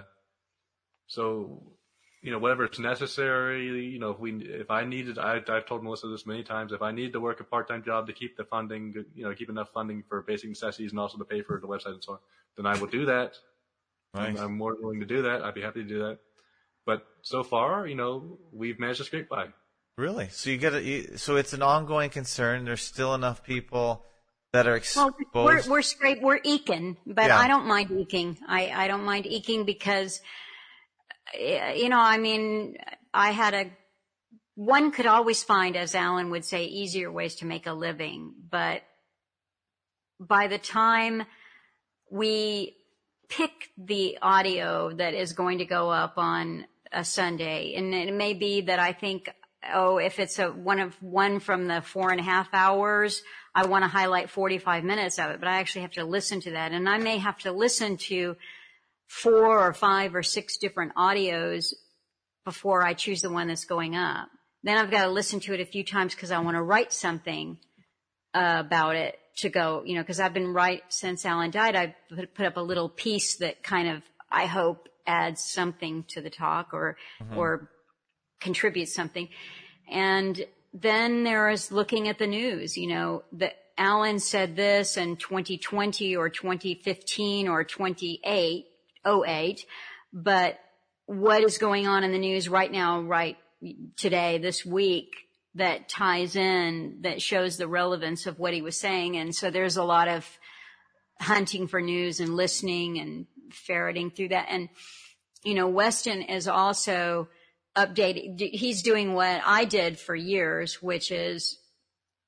[1.08, 1.62] so
[2.22, 3.66] you know, whatever is necessary.
[3.92, 6.72] You know, if we if I needed, I, I've told Melissa this many times.
[6.72, 9.34] If I need to work a part time job to keep the funding, you know,
[9.34, 12.12] keep enough funding for basic necessities and also to pay for the website and so
[12.12, 12.18] on,
[12.56, 13.34] then I will do that.
[14.14, 14.38] Nice.
[14.38, 15.42] I'm, I'm more willing to do that.
[15.42, 16.18] I'd be happy to do that.
[16.86, 19.48] But so far, you know, we've managed to scrape by.
[19.96, 20.28] Really?
[20.30, 21.20] So you get it.
[21.20, 22.64] So it's an ongoing concern.
[22.64, 24.04] There's still enough people
[24.52, 25.14] that are exposed.
[25.34, 27.38] Well, we're we're scrape we're eking, but yeah.
[27.38, 28.38] I don't mind eking.
[28.46, 30.20] I I don't mind eking because,
[31.34, 32.76] Eh, you know, I mean,
[33.12, 33.70] I had a
[34.54, 38.82] one could always find, as Alan would say, easier ways to make a living, but
[40.18, 41.22] by the time
[42.10, 42.76] we
[43.28, 47.74] pick the audio that is going to go up on a Sunday.
[47.74, 49.30] And it may be that I think,
[49.72, 53.22] oh, if it's a one of one from the four and a half hours,
[53.54, 56.52] I want to highlight 45 minutes of it, but I actually have to listen to
[56.52, 56.72] that.
[56.72, 58.36] And I may have to listen to
[59.08, 61.74] four or five or six different audios
[62.44, 64.28] before I choose the one that's going up.
[64.62, 66.92] Then I've got to listen to it a few times because I want to write
[66.92, 67.58] something
[68.34, 71.76] uh, about it to go, you know, because I've been right since Alan died.
[71.76, 71.94] I
[72.34, 76.74] put up a little piece that kind of, I hope, adds something to the talk
[76.74, 77.38] or, mm-hmm.
[77.38, 77.70] or
[78.40, 79.28] contributes something.
[79.90, 80.44] And
[80.74, 86.16] then there is looking at the news, you know, that Alan said this in 2020
[86.16, 88.66] or 2015 or 28,
[89.06, 89.64] 08,
[90.12, 90.58] but
[91.06, 93.36] what is going on in the news right now, right
[93.96, 95.10] today, this week,
[95.54, 99.16] that ties in, that shows the relevance of what he was saying.
[99.16, 100.26] And so there's a lot of
[101.20, 104.46] hunting for news and listening and ferreting through that.
[104.50, 104.68] And,
[105.42, 107.28] you know, Weston is also
[107.76, 111.58] updating, he's doing what I did for years, which is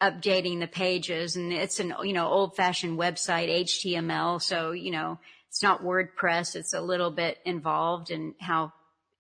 [0.03, 4.41] updating the pages and it's an, you know, old fashioned website, HTML.
[4.41, 5.19] So, you know,
[5.51, 6.55] it's not WordPress.
[6.55, 8.73] It's a little bit involved in how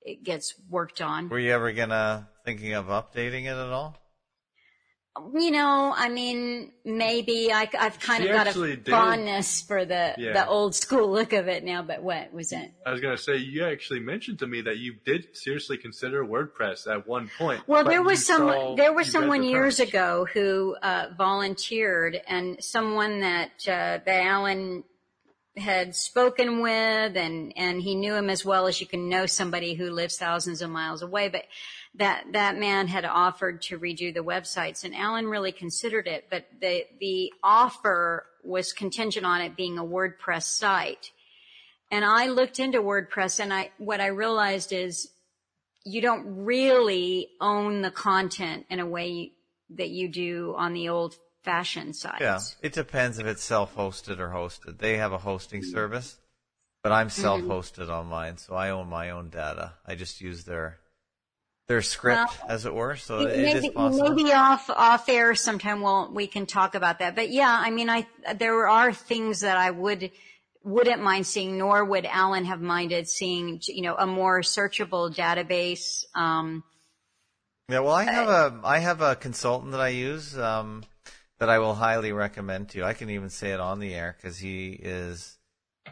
[0.02, 1.28] it gets worked on.
[1.28, 3.96] Were you ever gonna thinking of updating it at all?
[5.36, 8.88] You know, I mean, maybe I, have kind She of got a did.
[8.88, 10.32] fondness for the Yeah.
[10.32, 11.82] the old school look of it now.
[11.82, 12.70] But what was it?
[12.86, 16.86] I was gonna say you actually mentioned to me that you did seriously consider WordPress
[16.90, 17.66] at one point.
[17.66, 22.20] Well, there you was saw- someone there was someone the years ago who uh, volunteered,
[22.28, 24.84] and someone that uh, that Alan
[25.60, 29.74] had spoken with, and and he knew him as well as you can know somebody
[29.74, 31.44] who lives thousands of miles away, but.
[31.96, 36.46] That that man had offered to redo the websites, and Alan really considered it, but
[36.60, 41.10] the the offer was contingent on it being a WordPress site.
[41.90, 45.10] And I looked into WordPress, and I what I realized is
[45.84, 49.32] you don't really own the content in a way
[49.70, 52.20] that you do on the old fashioned sites.
[52.20, 54.78] Yeah, it depends if it's self-hosted or hosted.
[54.78, 56.18] They have a hosting service,
[56.82, 57.50] but I'm Mm-hmm.
[57.50, 59.74] self-hosted on mine, so I own my own data.
[59.86, 60.78] I just use their
[61.68, 62.96] their script, Well, as it were.
[62.96, 64.16] So it maybe, is possible.
[64.16, 67.14] maybe off off air sometime we'll we can talk about that.
[67.14, 70.10] But yeah, I mean, I there are things that I would
[70.62, 76.04] wouldn't mind seeing, nor would Alan have minded seeing, you know, a more searchable database.
[76.14, 76.64] Um,
[77.68, 80.84] Yeah, well, I have a I have a consultant that I use um,
[81.40, 82.84] that I will highly recommend to you.
[82.84, 85.38] I can even say it on the air because he is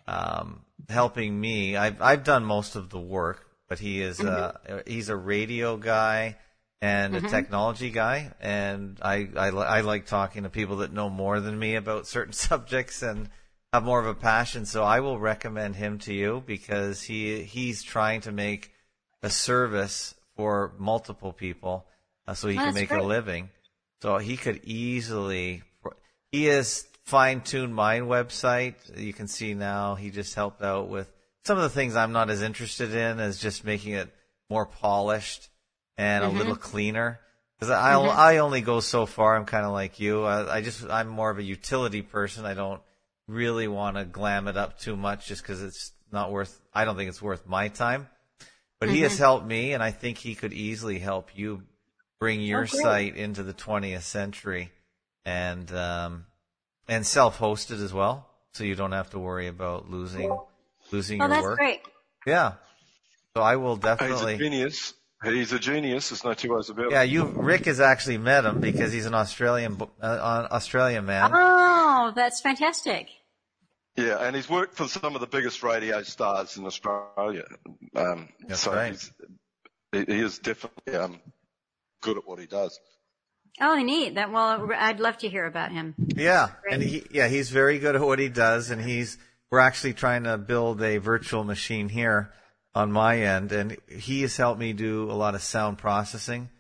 [0.06, 1.76] um, helping me.
[1.76, 6.36] I've I've done most of the work, but he is uh, he's a radio guy
[6.80, 11.40] and a technology guy, and I, I I like talking to people that know more
[11.40, 13.30] than me about certain subjects and
[13.72, 14.66] have more of a passion.
[14.66, 18.72] So I will recommend him to you because he he's trying to make
[19.22, 21.86] a service for multiple people
[22.26, 23.48] uh, so he can That's make a living.
[24.02, 25.62] So he could easily
[26.30, 28.74] he has fine tuned my website.
[28.96, 31.10] You can see now he just helped out with
[31.44, 34.12] some of the things I'm not as interested in as just making it
[34.50, 35.48] more polished
[35.96, 36.38] and a mm-hmm.
[36.38, 37.20] little cleaner.
[37.58, 38.18] Because I mm-hmm.
[38.18, 39.36] I only go so far.
[39.36, 40.24] I'm kind of like you.
[40.24, 42.44] I, I just I'm more of a utility person.
[42.44, 42.80] I don't
[43.26, 46.60] really want to glam it up too much just because it's not worth.
[46.72, 48.08] I don't think it's worth my time.
[48.78, 49.22] But he has mm-hmm.
[49.22, 51.64] helped me, and I think he could easily help you
[52.20, 52.70] bring your great.
[52.70, 54.73] site into the 20th century
[55.24, 56.27] and um,
[56.89, 60.36] and self-hosted as well, so you don't have to worry about losing
[60.90, 61.59] losing oh, your that's work.
[61.59, 61.81] great.
[62.27, 62.53] Yeah.
[63.36, 64.12] So I will definitely.
[64.12, 64.35] He's definitely.
[64.35, 64.95] a genius.
[65.24, 66.11] He's a genius.
[66.11, 66.93] There's no two ways about it.
[66.93, 67.11] Yeah, it.
[67.11, 71.31] you Rick has actually met him because he's an Australian uh, Australian man.
[71.35, 73.09] Oh, that's fantastic.
[73.97, 77.45] Yeah, and he's worked for some of the biggest radio stars in Australia.
[77.97, 78.93] Um, That's so right.
[78.93, 79.12] he's,
[79.90, 81.20] he he is definitely um,
[82.00, 82.78] good at what he does.
[83.60, 84.14] Oh, neat.
[84.14, 85.94] That well, I'd love to hear about him.
[86.14, 89.18] Yeah, and he yeah he's very good at what he does, and he's
[89.50, 92.32] we're actually trying to build a virtual machine here
[92.74, 96.50] on my end, and he has helped me do a lot of sound processing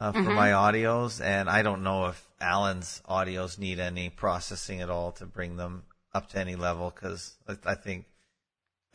[0.00, 4.90] uh, for my audios, and I don't know if Alan's audios need any processing at
[4.90, 5.82] all to bring them
[6.14, 8.06] up to any level because I, I think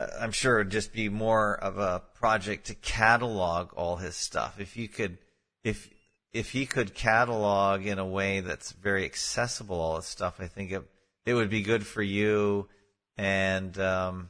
[0.00, 4.58] uh, I'm sure it'd just be more of a project to catalog all his stuff.
[4.58, 5.18] If you could,
[5.64, 5.90] if
[6.32, 10.72] if he could catalog in a way that's very accessible all this stuff, I think
[10.72, 10.82] it
[11.26, 12.68] it would be good for you.
[13.16, 14.28] And um,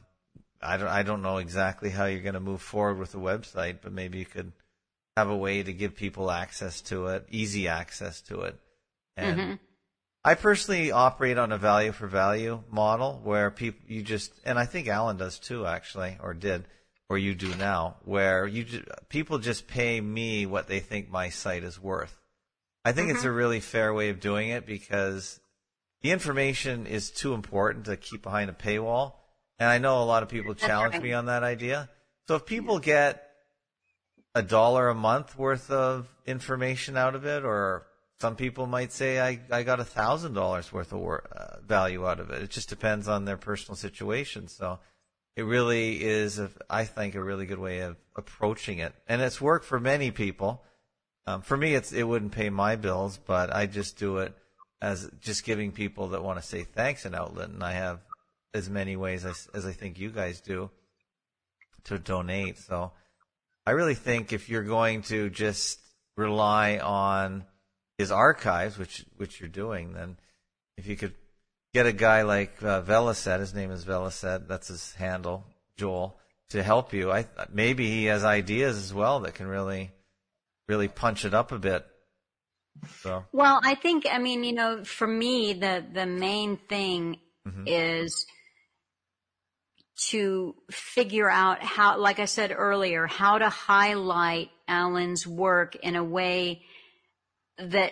[0.61, 3.79] I don't I don't know exactly how you're going to move forward with the website,
[3.81, 4.53] but maybe you could
[5.17, 8.59] have a way to give people access to it, easy access to it.
[9.17, 9.59] And
[10.25, 14.65] I personally operate on a value for value model where people you just and I
[14.65, 16.65] think Alan does too actually or did
[17.09, 21.29] or you do now where you ju- people just pay me what they think my
[21.29, 22.19] site is worth.
[22.83, 25.39] I think it's a really fair way of doing it because
[26.01, 29.13] the information is too important to keep behind a paywall.
[29.57, 31.03] And I know a lot of people challenge right.
[31.03, 31.89] me on that idea.
[32.27, 33.23] So if people get
[34.35, 37.87] a dollar a month worth of information out of it, or
[38.19, 42.05] some people might say I, I got a thousand dollars worth of wor- uh, value
[42.05, 42.43] out of it.
[42.43, 44.47] It just depends on their personal situation.
[44.47, 44.79] So
[45.35, 49.41] it really is, a, I think, a really good way of approaching it, and it's
[49.41, 50.63] worked for many people.
[51.27, 54.33] Um, for me, it's it wouldn't pay my bills, but I just do it
[54.81, 57.99] as just giving people that want to say thanks an outlet, and I have
[58.53, 60.69] as many ways as, as I think you guys do
[61.85, 62.57] to donate.
[62.57, 62.91] So
[63.65, 65.79] I really think if you're going to just
[66.15, 67.45] rely on
[67.97, 70.17] his archives, which which you're doing, then
[70.77, 71.13] if you could
[71.75, 75.43] get a guy like uh, Velocet, his name is Velocet, that's his handle,
[75.75, 76.17] Joel,
[76.49, 77.11] to help you.
[77.11, 79.91] I maybe he has ideas as well that can really
[80.69, 81.85] really punch it up a bit.
[83.01, 87.63] So Well, I think I mean, you know, for me the the main thing Mhm.
[87.67, 88.25] is
[90.11, 96.03] to figure out how like I said earlier, how to highlight Alan's work in a
[96.03, 96.63] way
[97.57, 97.91] that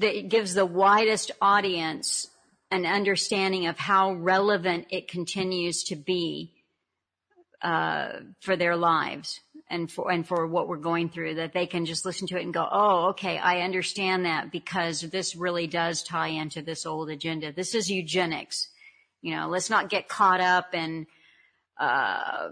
[0.00, 2.28] that gives the widest audience
[2.70, 6.52] an understanding of how relevant it continues to be
[7.60, 8.08] uh,
[8.40, 11.34] for their lives and for and for what we're going through.
[11.34, 15.02] That they can just listen to it and go, "Oh, okay, I understand that because
[15.02, 17.52] this really does tie into this old agenda.
[17.52, 18.68] This is eugenics."
[19.20, 21.06] You know, let's not get caught up in
[21.82, 22.48] uh,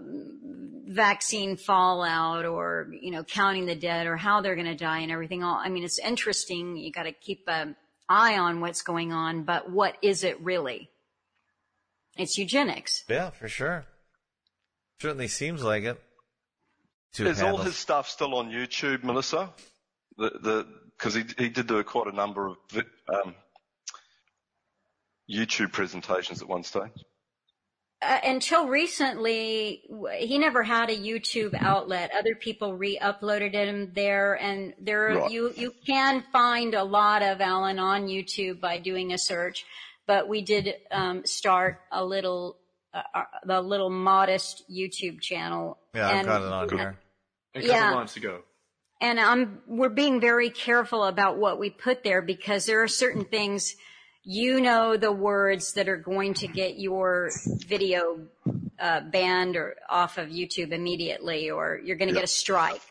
[0.87, 5.11] vaccine fallout or you know counting the dead or how they're going to die and
[5.11, 5.41] everything.
[5.41, 6.75] All I mean, it's interesting.
[6.75, 7.77] You got to keep an
[8.09, 10.89] eye on what's going on, but what is it really?
[12.17, 13.05] It's eugenics.
[13.07, 13.85] yeah, for sure.
[14.99, 16.01] Certainly seems like it.
[17.13, 19.49] To Is all his stuff still on YouTube, Melissa?
[20.17, 20.67] The the
[20.97, 22.57] because he he did do quite a number of
[23.13, 23.33] um,
[25.29, 26.91] YouTube presentations at one stage.
[28.01, 29.83] Uh, until recently,
[30.17, 32.09] he never had a YouTube outlet.
[32.17, 35.31] Other people re-uploaded him there, and there Right.
[35.31, 39.65] you you can find a lot of Alan on YouTube by doing a search.
[40.07, 42.57] But we did um, start a little
[42.93, 45.77] uh, uh, the little modest YouTube channel.
[45.93, 46.97] yeah, I've and, got it on here.
[47.53, 47.91] A couple Yeah.
[47.93, 48.41] months ago.
[48.99, 53.25] and I'm we're being very careful about what we put there because there are certain
[53.25, 53.75] things
[54.23, 57.31] you know the words that are going to get your
[57.67, 58.27] video
[58.79, 62.81] uh, banned or off of YouTube immediately, or you're going to get a strike.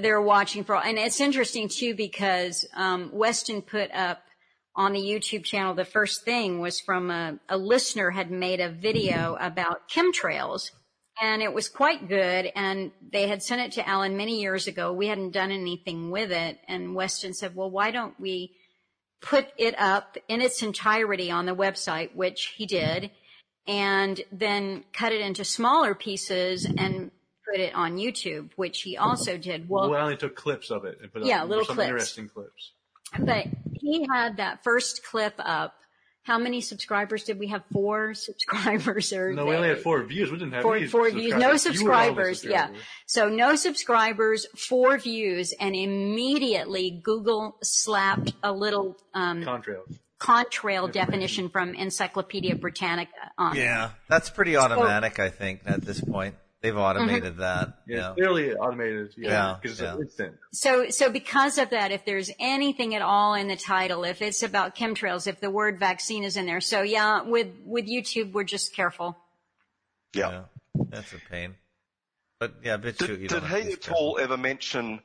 [0.00, 4.22] They're watching for, and it's interesting too because um, Weston put up
[4.76, 8.68] on the YouTube channel the first thing was from a, a listener had made a
[8.68, 10.70] video about chemtrails
[11.20, 12.50] and it was quite good.
[12.54, 14.92] And they had sent it to Alan many years ago.
[14.92, 16.58] We hadn't done anything with it.
[16.66, 18.56] And Weston said, well, why don't we
[19.24, 23.10] put it up in its entirety on the website, which he did,
[23.66, 27.10] and then cut it into smaller pieces and
[27.50, 29.66] put it on YouTube, which he also did.
[29.68, 31.88] Well, Well, I only took clips of it and put Yeah, up little some clips.
[31.88, 32.72] interesting clips.
[33.18, 33.46] but
[33.80, 35.74] he had that first clip up.
[36.24, 37.62] How many subscribers did we have?
[37.72, 40.30] Four subscribers or No, we only had four views.
[40.30, 41.32] We didn't have Four- any four views.
[41.32, 42.68] No You were all the subscribers, yeah.
[43.06, 49.98] So no subscribers, four views, and immediately Google slapped a little um, Contrails.
[50.18, 53.56] contrail definition from Encyclopedia Britannica on.
[53.56, 55.18] Yeah, that's pretty automatic.
[55.18, 56.34] I think at this point
[56.64, 57.78] they've automated that.
[57.86, 58.08] Yeah, Yeah.
[58.10, 59.14] it's clearly automated.
[59.16, 59.92] Yeah, Yeah, because yeah.
[59.94, 60.36] it's instant.
[60.52, 64.42] So, so because of that, if there's anything at all in the title, if it's
[64.42, 68.44] about chemtrails, if the word vaccine is in there, so yeah, with with YouTube, we're
[68.44, 69.16] just careful.
[70.14, 70.30] Yeah.
[70.30, 70.42] Yeah,
[70.90, 71.54] that's a pain.
[72.40, 72.98] But yeah, BitChute.
[72.98, 74.02] Did, you did don't have to he be at careful.
[74.06, 75.00] all ever mention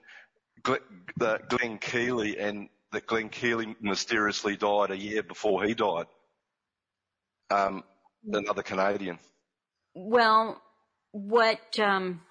[0.64, 0.80] Glenn,
[1.18, 6.08] that Glenn Kealey and that Glenn Kealey mysteriously died a year before he died?
[7.52, 7.84] Um,
[8.32, 9.20] another Canadian.
[9.96, 10.62] Well,
[11.12, 12.22] what um,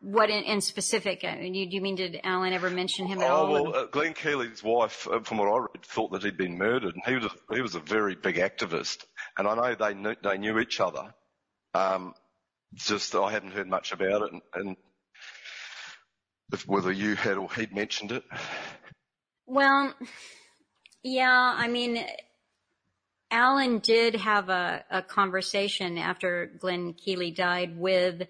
[0.00, 1.24] what in, in specific?
[1.24, 3.52] I mean, you, do you mean did Alan ever mention him at Oh all?
[3.52, 6.94] well, uh, Glenn Kealey's wife, uh, from what I read, thought that he'd been murdered,
[6.94, 9.04] and he was a, he was a very big activist,
[9.36, 11.12] and I know they knew, they knew each other.
[11.74, 12.14] Um,
[12.74, 14.76] just I hadn't heard much about it, and, and
[16.52, 18.24] if, whether you had or he'd mentioned it.
[19.46, 19.94] Well,
[21.02, 22.04] yeah, I mean,
[23.30, 28.22] Alan did have a, a conversation after Glenn Kealey died with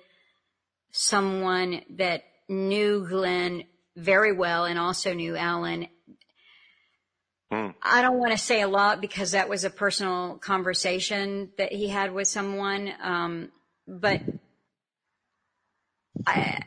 [0.91, 3.65] someone that knew Glenn
[3.97, 5.89] very well and also knew Alan.
[7.51, 7.69] Hmm.
[7.83, 11.89] I don't want to say a lot because that was a personal conversation that he
[11.89, 12.93] had with someone.
[13.01, 13.53] Um,
[13.87, 14.21] but
[16.27, 16.61] I,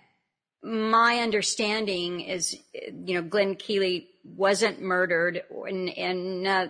[0.64, 6.68] my understanding is, you know, Glenn Kealey wasn't murdered and, and uh,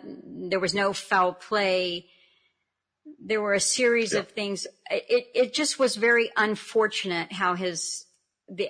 [0.50, 2.08] there was no foul play.
[3.24, 4.68] There were a series of things.
[4.90, 8.06] It, it just was very unfortunate how his,
[8.48, 8.70] the,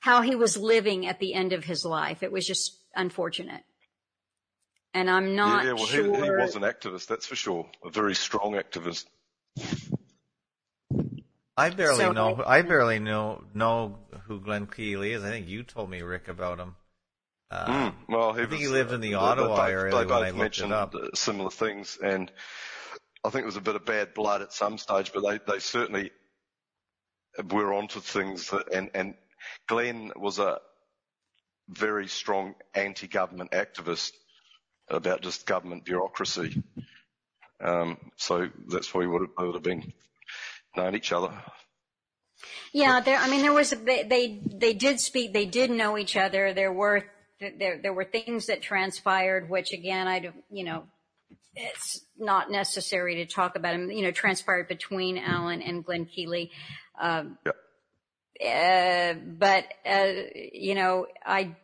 [0.00, 2.22] how he was living at the end of his life.
[2.22, 3.62] It was just unfortunate.
[4.94, 6.16] And I'm not yeah, well, sure.
[6.16, 9.04] he, he was an activist, that's for sure, a very strong activist.
[11.56, 12.42] I barely So- know.
[12.46, 15.24] I barely know know who Glenn Kealey is.
[15.24, 16.76] I think you told me Rick about him.
[17.50, 19.90] Uh, Mm, well, he I think was, he lived in the Ottawa they both, area
[19.92, 20.94] They when both I looked it mentioned up.
[20.94, 22.30] uh, similar things, and
[23.24, 25.58] I think it was a bit of bad blood at some stage, but they, they
[25.58, 26.10] certainly
[27.50, 28.50] were onto things.
[28.50, 29.14] That, and, and
[29.66, 30.58] Glenn was a
[31.68, 34.12] very strong anti-government activist
[34.88, 36.62] about just government bureaucracy.
[37.60, 39.92] Um, so that's why we would have, would have been
[40.76, 41.32] known each other.
[42.72, 43.18] Yeah, there.
[43.18, 45.32] I mean, there was a, they, they they did speak.
[45.32, 46.52] They did know each other.
[46.54, 47.04] There were
[47.40, 50.88] there there were things that transpired, which again, I don't- you know,
[51.54, 53.90] it's not necessary to talk about them.
[53.90, 56.50] You know, transpired between Alan and Glenn Kealey.
[57.00, 57.38] Um,
[58.40, 59.14] Yeah.
[59.14, 61.56] uh, but uh, you know, I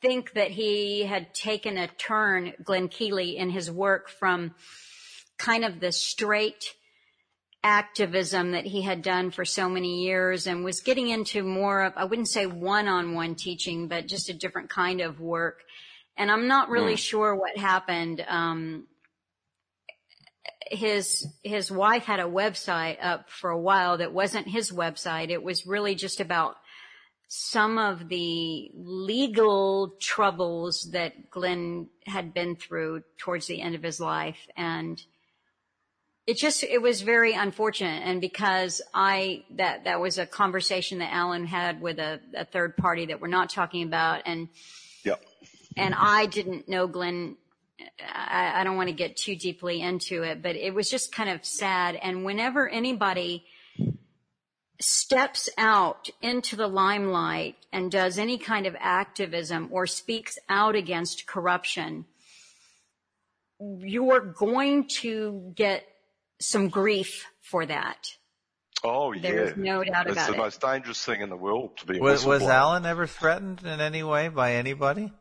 [0.00, 4.54] think that he had taken a turn, Glenn Kealey, in his work from
[5.38, 6.74] kind of the straight
[7.68, 11.92] activism that he had done for so many years and was getting into more of,
[11.96, 15.60] I wouldn't say one-on-one teaching, but just a different kind of work.
[16.16, 18.24] And I'm not really sure what happened.
[18.26, 18.86] Um,
[20.70, 25.28] his, his wife had a website up for a while that wasn't his website.
[25.28, 26.56] It was really just about
[27.28, 34.00] some of the legal troubles that Glenn had been through towards the end of his
[34.00, 34.38] life.
[34.56, 34.98] And
[36.28, 38.02] it just, it was very unfortunate.
[38.04, 42.76] And because I, that, that was a conversation that Alan had with a, a third
[42.76, 44.24] party that we're not talking about.
[44.26, 44.50] And,
[45.04, 45.24] Yep.
[45.74, 47.38] and I didn't know Glenn.
[48.06, 51.30] I, I don't want to get too deeply into it, but it was just kind
[51.30, 51.94] of sad.
[51.94, 53.46] And whenever anybody
[54.82, 61.26] steps out into the limelight and does any kind of activism or speaks out against
[61.26, 62.04] corruption,
[63.58, 65.86] you're going to get
[66.40, 68.06] some grief for that.
[68.84, 70.18] Oh yeah, There's no doubt it's about it.
[70.18, 70.36] It's the it.
[70.38, 72.42] most dangerous thing in the world to be a Was, was.
[72.42, 75.12] Alan ever threatened in any way by anybody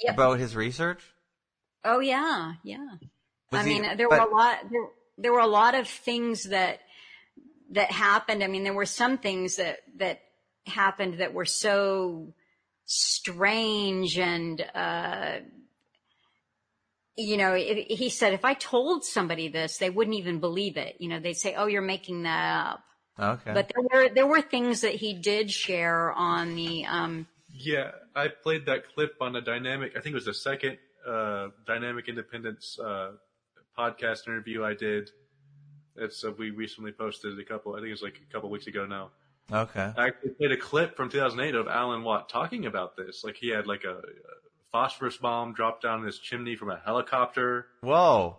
[0.00, 0.14] Yep.
[0.14, 1.02] about his research?
[1.84, 2.78] Oh yeah, yeah.
[3.50, 4.58] Was I he- mean, there but- were a lot.
[4.70, 4.86] There,
[5.18, 6.80] there were a lot of things that
[7.72, 8.42] that happened.
[8.44, 10.20] I mean, there were some things that that
[10.66, 12.32] happened that were so
[12.84, 14.60] strange and.
[14.74, 15.38] uh
[17.16, 20.96] you know, if, he said, if I told somebody this, they wouldn't even believe it.
[20.98, 22.80] You know, they'd say, "Oh, you're making that up."
[23.18, 23.52] Okay.
[23.52, 28.28] But there were there were things that he did share on the um, Yeah, I
[28.28, 29.92] played that clip on a dynamic.
[29.96, 33.12] I think it was the second uh, dynamic independence uh,
[33.78, 35.10] podcast interview I did.
[35.96, 37.74] It's uh, we recently posted a couple.
[37.74, 39.10] I think it was like a couple weeks ago now.
[39.52, 39.92] okay.
[39.96, 43.22] I actually played a clip from 2008 of Alan Watt talking about this.
[43.24, 47.66] Like he had like a, a phosphorus bomb dropped down his chimney from a helicopter.
[47.82, 48.36] Whoa.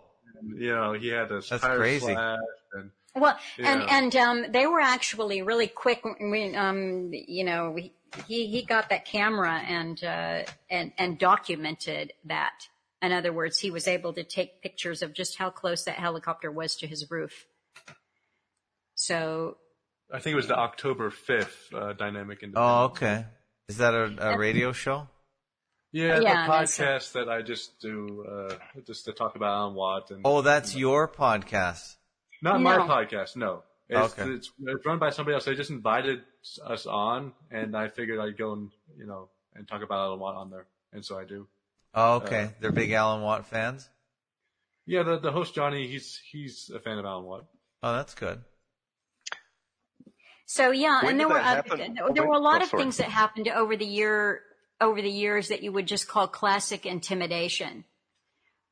[0.56, 2.12] You know, he had a That's tire crazy.
[2.14, 2.38] slash
[2.72, 3.86] and Well, and Yeah.
[3.98, 6.02] and um, they were actually really quick.
[6.04, 7.76] When, um, you know,
[8.26, 12.68] he he got that camera and uh, and and documented that.
[13.02, 16.50] In other words, he was able to take pictures of just how close that helicopter
[16.50, 17.46] was to his roof.
[18.94, 19.56] So
[20.12, 22.56] I think it was the October 5th uh, dynamic independence.
[22.56, 23.26] Oh, okay.
[23.68, 25.08] Is that a, a radio show?
[25.92, 28.54] Yeah, it's Yeah, a that's a- podcast that I just do uh,
[28.86, 31.96] just to talk about Alan Watt and Oh, that's your podcast.
[32.40, 33.62] Not my podcast, no.
[33.88, 34.30] It's, Okay.
[34.32, 35.44] it's, it's run by somebody else.
[35.44, 36.22] They just invited
[36.64, 40.34] us on, and I figured I'd go and you know and talk about Alan Watt
[40.36, 41.46] on there, and so I do.
[41.94, 42.52] Oh, okay.
[42.60, 43.88] They're big Alan Watt fans.
[44.86, 47.44] Yeah, the the host Johnny, he's he's a fan of Alan Watt.
[47.82, 48.40] Oh, that's good.
[50.46, 51.94] So yeah, When and there were other, happen?
[52.14, 54.40] there were a Oh, lot of things that happened over the year
[54.82, 57.84] over the years that you would just call classic intimidation,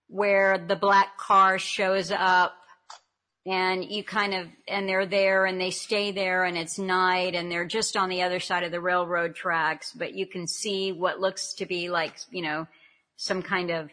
[0.08, 2.54] where the black car shows up
[3.46, 7.50] and you kind of and they're there and they stay there and it's night and
[7.50, 11.20] they're just on the other side of the railroad tracks, but you can see what
[11.20, 12.66] looks to be like you know
[13.16, 13.90] some kind of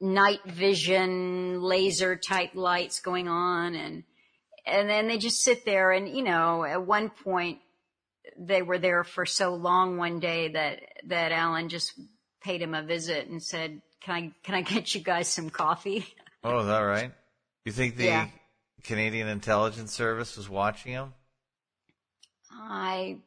[0.00, 4.04] night vision laser type lights going on and
[4.66, 7.58] and then they just sit there and you know at one point
[8.38, 11.92] they were there for so long one day that that Alan just
[12.42, 16.06] paid him a visit and said can I can I get you guys some coffee
[16.44, 17.12] Oh, is that right?
[17.64, 18.26] You think the Yeah.
[18.82, 21.14] Canadian Intelligence Service was watching him?
[22.52, 23.18] I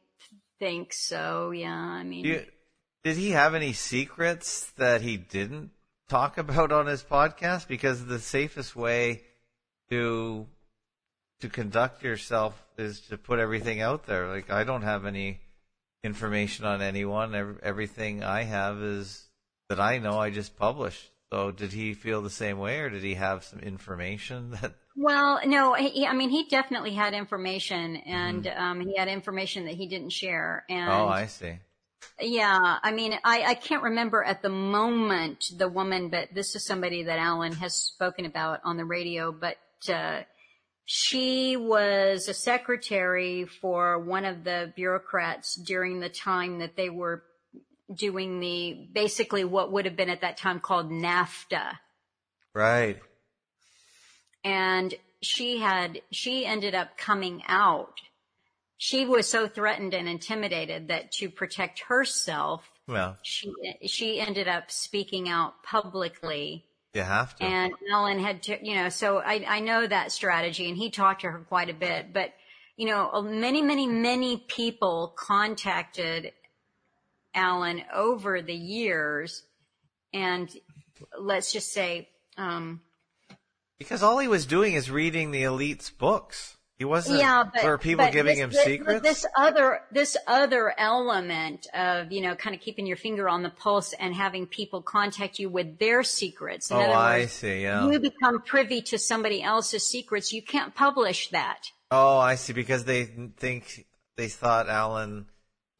[0.58, 2.44] think so yeah I mean You,
[3.04, 5.70] did he have any secrets that he didn't
[6.08, 7.66] talk about on his podcast?
[7.68, 9.22] Because the safest way
[9.90, 10.46] to
[11.40, 14.28] to conduct yourself is to put everything out there.
[14.28, 15.40] Like I don't have any
[16.04, 17.58] information on anyone.
[17.62, 19.26] Everything I have is
[19.68, 20.18] that I know.
[20.18, 21.10] I just published.
[21.32, 24.74] So did he feel the same way, or did he have some information that?
[24.96, 28.60] Well, no, he, I mean, he definitely had information and, mm-hmm.
[28.60, 30.64] um, he had information that he didn't share.
[30.68, 31.58] And oh, I see.
[32.20, 32.78] Yeah.
[32.82, 37.04] I mean, I, I can't remember at the moment the woman, but this is somebody
[37.04, 39.56] that Alan has spoken about on the radio, but,
[39.88, 40.22] uh,
[40.90, 47.24] she was a secretary for one of the bureaucrats during the time that they were
[47.94, 51.74] doing the basically what would have been at that time called NAFTA.
[52.54, 52.98] Right.
[54.42, 58.00] And she had, she ended up coming out.
[58.78, 63.52] She was so threatened and intimidated that to protect herself, well, she,
[63.86, 66.64] she ended up speaking out publicly.
[66.94, 67.44] You have to.
[67.44, 71.20] And Alan had to, you know, so I, I know that strategy and he talked
[71.20, 72.32] to her quite a bit, but
[72.76, 76.32] you know, many, many, many people contacted
[77.34, 79.42] Alan over the years.
[80.14, 80.48] And
[81.18, 82.80] let's just say, um,
[83.78, 86.57] because all he was doing is reading the elites' books.
[86.78, 87.18] He wasn't.
[87.18, 89.02] Yeah, but, were people but giving this, him this, secrets?
[89.02, 93.50] This other, this other element of you know, kind of keeping your finger on the
[93.50, 96.70] pulse and having people contact you with their secrets.
[96.70, 97.62] In oh, other words, I see.
[97.62, 97.90] Yeah.
[97.90, 100.32] You become privy to somebody else's secrets.
[100.32, 101.64] You can't publish that.
[101.90, 102.52] Oh, I see.
[102.52, 103.86] Because they think
[104.16, 105.26] they thought Alan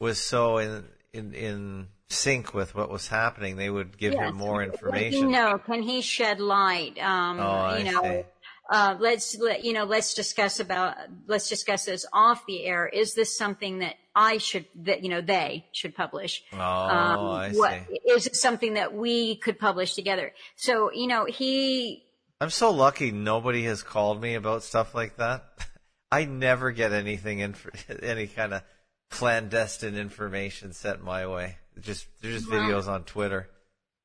[0.00, 4.30] was so in in in sync with what was happening, they would give yes.
[4.30, 5.30] him more information.
[5.30, 6.98] No, can he shed light?
[6.98, 8.22] Um, oh, you I know, see.
[8.68, 9.84] Uh, let's let you know.
[9.84, 10.96] Let's discuss about.
[11.26, 12.86] Let's discuss this off the air.
[12.86, 16.44] Is this something that I should that you know they should publish?
[16.52, 18.00] Oh, um, I what, see.
[18.10, 20.34] Is it something that we could publish together?
[20.56, 22.04] So you know he.
[22.40, 23.10] I'm so lucky.
[23.10, 25.44] Nobody has called me about stuff like that.
[26.12, 27.54] I never get anything in
[28.02, 28.62] any kind of
[29.10, 31.56] clandestine information sent my way.
[31.80, 33.48] Just they're just videos on Twitter.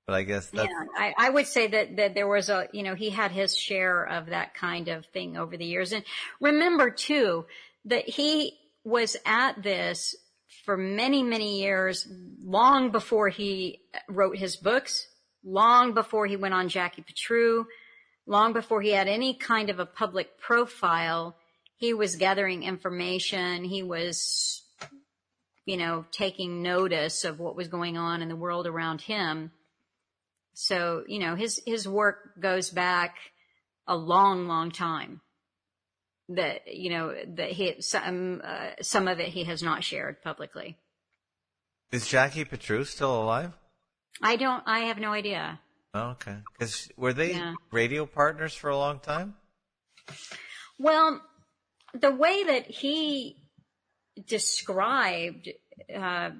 [0.05, 0.67] But I guess that's...
[0.69, 3.57] yeah, I, I would say that that there was a you know he had his
[3.57, 5.91] share of that kind of thing over the years.
[5.91, 6.03] And
[6.41, 7.45] remember too
[7.85, 10.15] that he was at this
[10.65, 12.07] for many many years,
[12.43, 15.07] long before he wrote his books,
[15.43, 17.65] long before he went on Jackie Patru,
[18.27, 21.37] long before he had any kind of a public profile.
[21.77, 23.63] He was gathering information.
[23.63, 24.63] He was
[25.65, 29.51] you know, taking notice of what was going on in the world around him.
[30.53, 33.15] So, you know, his, his work goes back
[33.87, 35.21] a long, long time
[36.29, 40.77] that, you know, that he, some, uh, some of it he has not shared publicly.
[41.91, 43.53] Is Jackie Patru still alive?
[44.21, 45.59] I don't, I have no idea.
[45.93, 46.37] Oh, okay.
[46.59, 47.55] Cause were they Yeah.
[47.71, 49.35] radio partners for a long time?
[50.79, 51.21] Well,
[51.93, 53.37] the way that he
[54.25, 55.49] described
[55.93, 56.31] uh,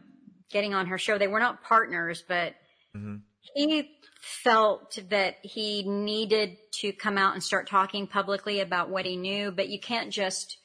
[0.50, 2.56] getting on her show, they were not partners, but
[2.96, 3.22] Mhm.
[3.56, 9.18] he felt that he needed to come out and start talking publicly about what he
[9.18, 9.52] knew.
[9.52, 10.58] But you can't just,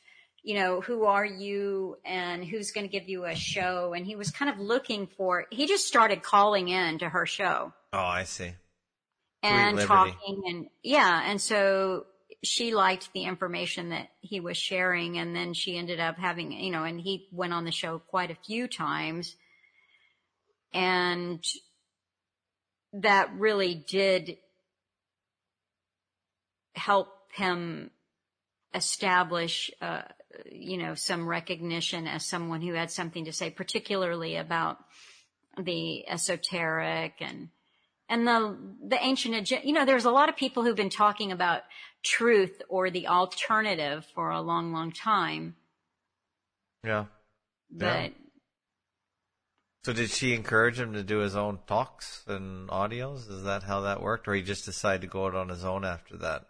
[0.44, 3.94] you know, who are you and who's going to give you a show?
[3.94, 5.46] And he was kind of looking for.
[5.50, 8.52] He just started calling in to her show Oh, I see.
[9.42, 12.06] and talking and yeah and so
[12.44, 16.70] she liked the information that he was sharing and then she ended up having you
[16.70, 19.34] know and he went on the show quite a few times
[20.72, 21.44] and
[22.92, 24.38] that really did
[26.74, 27.90] help him
[28.74, 30.02] establish uh,
[30.50, 34.78] you know some recognition as someone who had something to say particularly about
[35.62, 37.48] the esoteric and
[38.08, 38.56] and the
[38.86, 41.62] the ancient you know there's a lot of people who've been talking about
[42.04, 45.56] truth or the alternative for a long long time
[46.84, 47.06] Yeah.
[47.70, 48.08] but Yeah.
[49.84, 53.30] So did she encourage him to do his own talks and audios?
[53.30, 55.84] Is that how that worked, or he just decided to go out on his own
[55.84, 56.44] after that?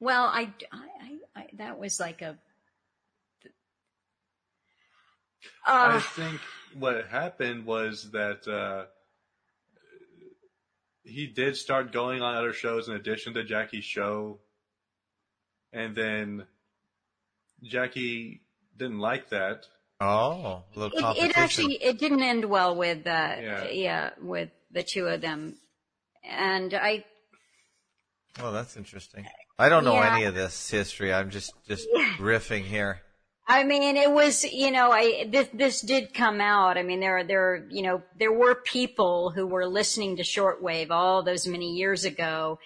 [0.00, 2.38] well I, I, I that was like a
[5.66, 6.40] I uh, think
[6.78, 8.86] what happened was that uh,
[11.04, 14.38] he did start going on other shows in addition to Jackie's show,
[15.72, 16.46] and then
[17.62, 18.40] Jackie
[18.76, 19.66] didn't like that.
[20.00, 23.68] Oh, a little it, it actually it didn't end well with uh Yeah.
[23.68, 25.56] yeah with the two of them
[26.22, 27.04] and I
[28.40, 29.26] Oh, that's interesting.
[29.58, 30.14] I don't know Yeah.
[30.14, 31.12] any of this history.
[31.12, 31.88] I'm just just
[32.18, 33.02] riffing here.
[33.50, 36.76] I mean, it was, you know, I, this, this did come out.
[36.76, 41.22] I mean, there, there, you know, there were people who were listening to shortwave all
[41.22, 42.58] those many years ago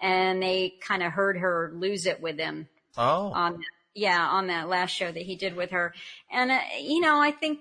[0.00, 2.68] and they kind of heard her lose it with him
[2.98, 3.62] Oh, on,
[3.96, 5.94] yeah, on that last show that he did with her.
[6.30, 7.60] And, uh, you know, I think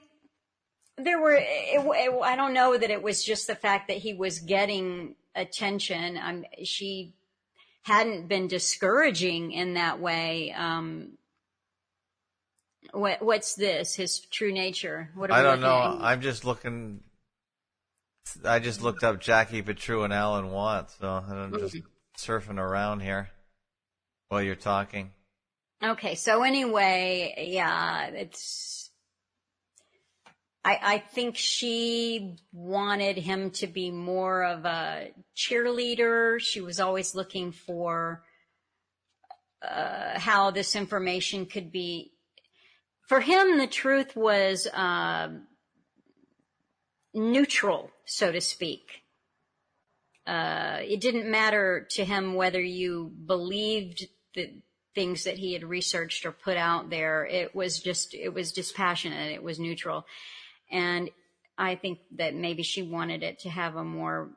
[0.97, 1.45] there were, it,
[1.79, 6.17] it, I don't know that it was just the fact that he was getting attention.
[6.21, 7.13] Um, she
[7.83, 10.51] hadn't been discouraging in that way.
[10.51, 11.17] Um,
[12.91, 13.95] what, what's this?
[13.95, 15.09] His true nature?
[15.15, 15.77] What I don't know.
[15.77, 16.01] At?
[16.01, 17.01] I'm just looking.
[18.43, 22.31] I just looked up Jackie Patru and Alan Watts, so I'm just mm-hmm.
[22.31, 23.29] surfing around here
[24.29, 25.11] while you're talking.
[25.83, 28.89] Okay, so anyway, yeah, it's.
[30.63, 36.39] I, I think she wanted him to be more of a cheerleader.
[36.39, 38.23] She was always looking for
[39.61, 42.13] uh, how this information could be.
[43.07, 45.29] For him, the truth was uh,
[47.13, 49.03] neutral, so to speak.
[50.25, 54.61] Uh, it didn't matter to him whether you believed the
[54.95, 57.25] things that he had researched or put out there.
[57.25, 59.33] It was just, it was dispassionate.
[59.33, 60.05] It was neutral.
[60.71, 61.11] And
[61.57, 64.29] I think that maybe she wanted it to have a more,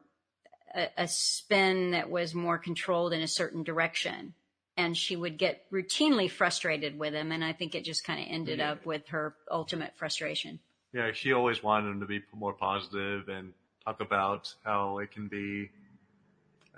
[0.75, 4.35] a, a spin that was more controlled in a certain direction.
[4.77, 7.33] And she would get routinely frustrated with him.
[7.33, 8.73] And I think it just kind of ended yeah.
[8.73, 10.61] up with her ultimate frustration.
[10.93, 13.53] Yeah, she always wanted him to be more positive and
[13.85, 15.71] talk about how it can be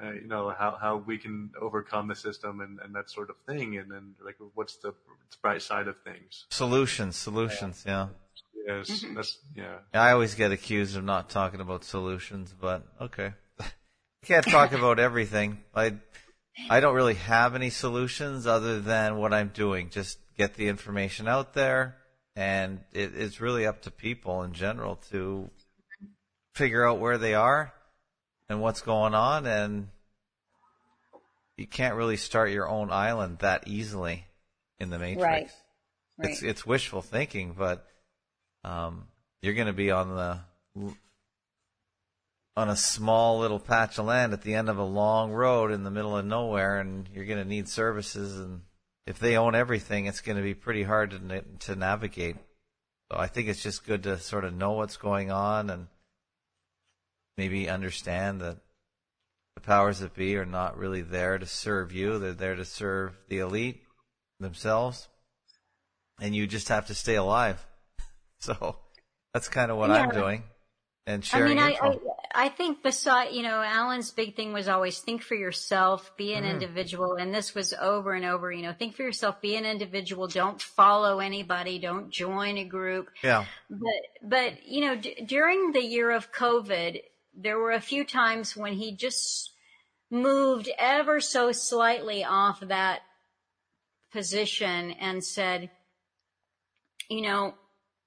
[0.02, 3.36] uh, you know how how we can overcome the system and, and that sort of
[3.46, 3.76] thing.
[3.76, 4.94] And then like what's the
[5.42, 6.46] bright side of things?
[6.50, 8.08] Solutions solutions yeah,
[8.54, 8.78] yeah.
[8.78, 9.14] yes mm-hmm.
[9.14, 9.78] that's yeah.
[9.92, 13.32] I always get accused of not talking about solutions but okay.
[13.58, 13.66] You
[14.24, 15.58] can't talk about everything.
[15.74, 15.94] I
[16.68, 19.88] i don't really have any solutions other than what i'm doing.
[19.90, 21.96] Just get the information out there
[22.36, 25.50] and it, it's really up to people in general to
[26.54, 27.72] figure out where they are
[28.50, 29.88] and what's going on and
[31.56, 34.24] you can't really start your own island that easily
[34.78, 35.22] in the matrix.
[35.22, 35.50] Right.
[36.18, 36.30] right.
[36.30, 37.86] It's it's wishful thinking, but
[38.64, 39.08] um,
[39.42, 40.40] you're going to be on the
[42.56, 45.84] on a small little patch of land at the end of a long road in
[45.84, 48.38] the middle of nowhere, and you're going to need services.
[48.38, 48.62] And
[49.06, 52.36] if they own everything, it's going to be pretty hard to to navigate.
[53.12, 55.88] So I think it's just good to sort of know what's going on and
[57.40, 58.58] maybe understand that
[59.54, 62.18] the powers that be are not really there to serve you.
[62.18, 63.80] They're there to serve the elite
[64.40, 65.08] themselves.
[66.20, 67.64] And you just have to stay alive.
[68.42, 68.76] So
[69.34, 69.96] that's kind of what yeah.
[69.96, 70.44] I'm doing
[71.06, 71.76] and sharing I mean.
[71.82, 76.12] I, I, I think beside, you know, Alan's big thing was always think for yourself,
[76.16, 76.50] be an mm.
[76.50, 77.16] individual.
[77.16, 80.28] And this was over and over, you know, think for yourself, be an individual.
[80.28, 81.78] Don't follow anybody.
[81.78, 83.08] Don't join a group.
[83.22, 83.44] Yeah.
[83.68, 87.02] But, but, you know, d- during the year of COVID,
[87.34, 89.50] there were a few times when he just
[90.10, 93.00] moved ever so slightly off that
[94.12, 95.70] position and said,
[97.08, 97.54] you know,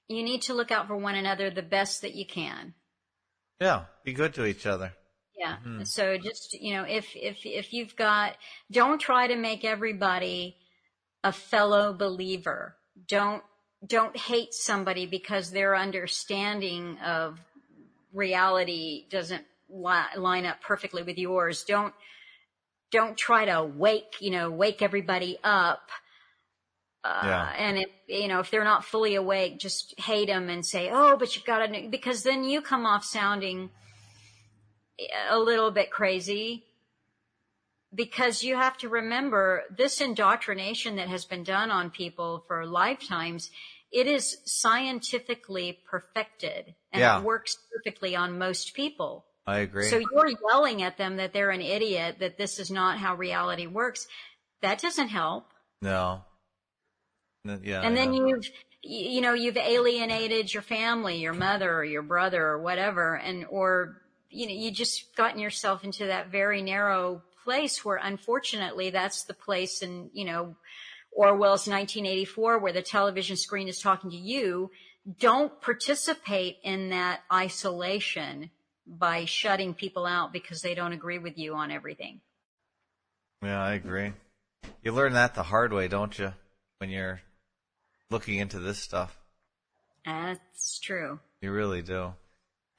[0.08, 2.74] you need to look out for one another the best that you can.
[3.60, 4.94] Yeah, be good to each other.
[5.38, 5.56] Yeah.
[5.66, 5.84] Mm-hmm.
[5.84, 8.36] So just, you know, if if if you've got
[8.72, 10.58] don't try to make everybody
[11.24, 12.76] a fellow believer.
[13.08, 13.44] Don't
[13.86, 17.40] don't hate somebody because their understanding of
[18.14, 21.64] reality doesn't li- line up perfectly with yours.
[21.64, 21.94] Don't
[22.92, 25.90] don't try to wake you know wake everybody up.
[27.04, 27.54] Uh, yeah.
[27.58, 31.18] And if you know if they're not fully awake, just hate them and say, "Oh,
[31.18, 33.70] but you've got to," because then you come off sounding
[35.30, 36.66] a little bit crazy.
[37.96, 43.52] Because you have to remember this indoctrination that has been done on people for lifetimes
[43.94, 47.18] it is scientifically perfected and yeah.
[47.18, 49.26] it works perfectly on most people.
[49.46, 49.90] I agree.
[49.90, 53.68] So you're yelling at them that they're an idiot, that this is not how reality
[53.68, 54.08] works.
[54.62, 55.48] That doesn't help.
[55.82, 56.24] No.
[57.62, 57.82] Yeah.
[57.82, 58.50] And then you've,
[58.82, 63.98] you know, you've alienated your family, your mother or your brother or whatever, and, or,
[64.30, 69.34] you know, you just gotten yourself into that very narrow place where unfortunately that's the
[69.34, 70.56] place and, you know,
[71.12, 74.72] Orwell's 1984 where the television screen is talking to you,
[75.20, 78.50] don't participate in that isolation
[78.86, 82.22] by shutting people out because they don't agree with you on everything.
[83.42, 84.14] Yeah, I agree.
[84.82, 86.34] You learn that the hard way, don't you?
[86.78, 87.22] When you're
[88.10, 89.18] looking into this stuff.
[90.06, 91.20] That's true.
[91.42, 92.14] You really do.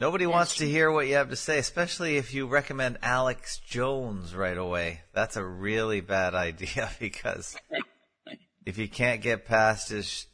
[0.00, 0.66] Nobody That's wants true.
[0.66, 5.02] to hear what you have to say, especially if you recommend Alex Jones right away.
[5.12, 7.56] That's a really bad idea because
[8.66, 10.26] if you can't get past his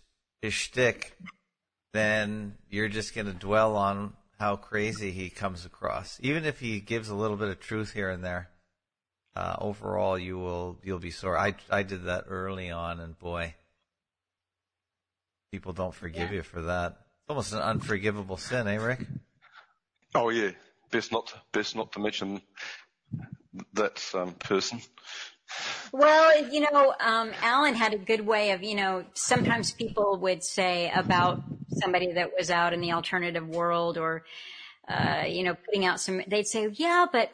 [0.43, 1.17] his shtick,
[1.93, 6.19] then you're just going to dwell on how crazy he comes across.
[6.23, 8.49] Even if he gives a little bit of truth here and there,
[9.37, 11.39] uh, overall you will you'll be sore.
[11.39, 13.55] I I did that early on, and boy,
[15.53, 16.37] people don't forgive yeah.
[16.37, 16.93] you for that.
[16.93, 19.07] It's almost an unforgivable sin, eh, Rick?
[20.15, 20.51] Oh yeah,
[20.91, 22.41] best not best not to mention
[23.75, 24.81] that um, person.
[25.93, 30.45] Well, you know, um, Alan had a good way of, you know, sometimes people would
[30.45, 34.25] say about somebody that was out in the alternative world or,
[34.89, 37.31] uh, you know, putting out some, they'd say, yeah, but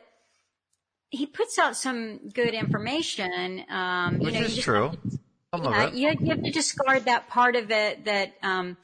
[1.11, 3.65] he puts out some good information.
[3.71, 4.89] Um, Which you know, is you true.
[4.89, 4.99] have
[5.55, 5.99] Some yeah, of it.
[5.99, 8.77] you, you have to discard that part of it that um,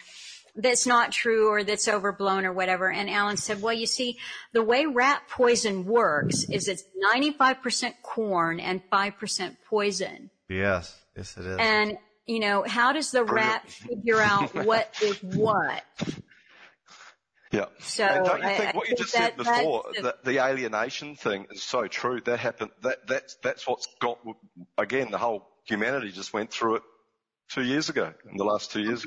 [0.55, 2.91] that's not true or that's overblown or whatever.
[2.91, 4.19] And Alan said, "Well, you see,
[4.53, 10.31] the way rat poison works is it's ninety five percent corn and five percent poison.
[10.49, 10.97] Yes.
[11.16, 11.57] Yes, it is.
[11.59, 15.83] And you know, how does the rat figure out what is what?
[17.51, 17.66] Yeah.
[17.81, 20.03] So and don't you think I what you think just that- said before, that's the-
[20.05, 22.20] that the alienation thing is so true.
[22.23, 22.70] That happened.
[22.83, 24.19] That that's that's what's got
[24.79, 25.11] again.
[25.11, 26.83] The whole humanity just went through it
[27.51, 28.15] two years ago.
[28.31, 29.07] In the last two years,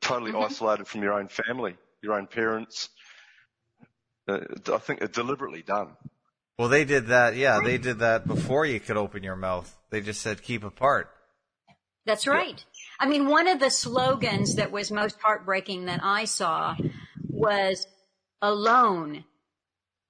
[0.00, 0.44] totally Mm-hmm.
[0.44, 2.88] isolated from your own family, your own parents.
[4.28, 4.38] Uh,
[4.72, 5.96] I think it's deliberately done.
[6.58, 7.36] well, they did that.
[7.36, 9.76] Yeah, they did that before you could open your mouth.
[9.90, 11.10] They just said keep apart.
[12.06, 12.64] That's right.
[12.98, 16.76] I mean, one of the slogans that was most heartbreaking that I saw
[17.28, 17.86] was
[18.42, 19.24] alone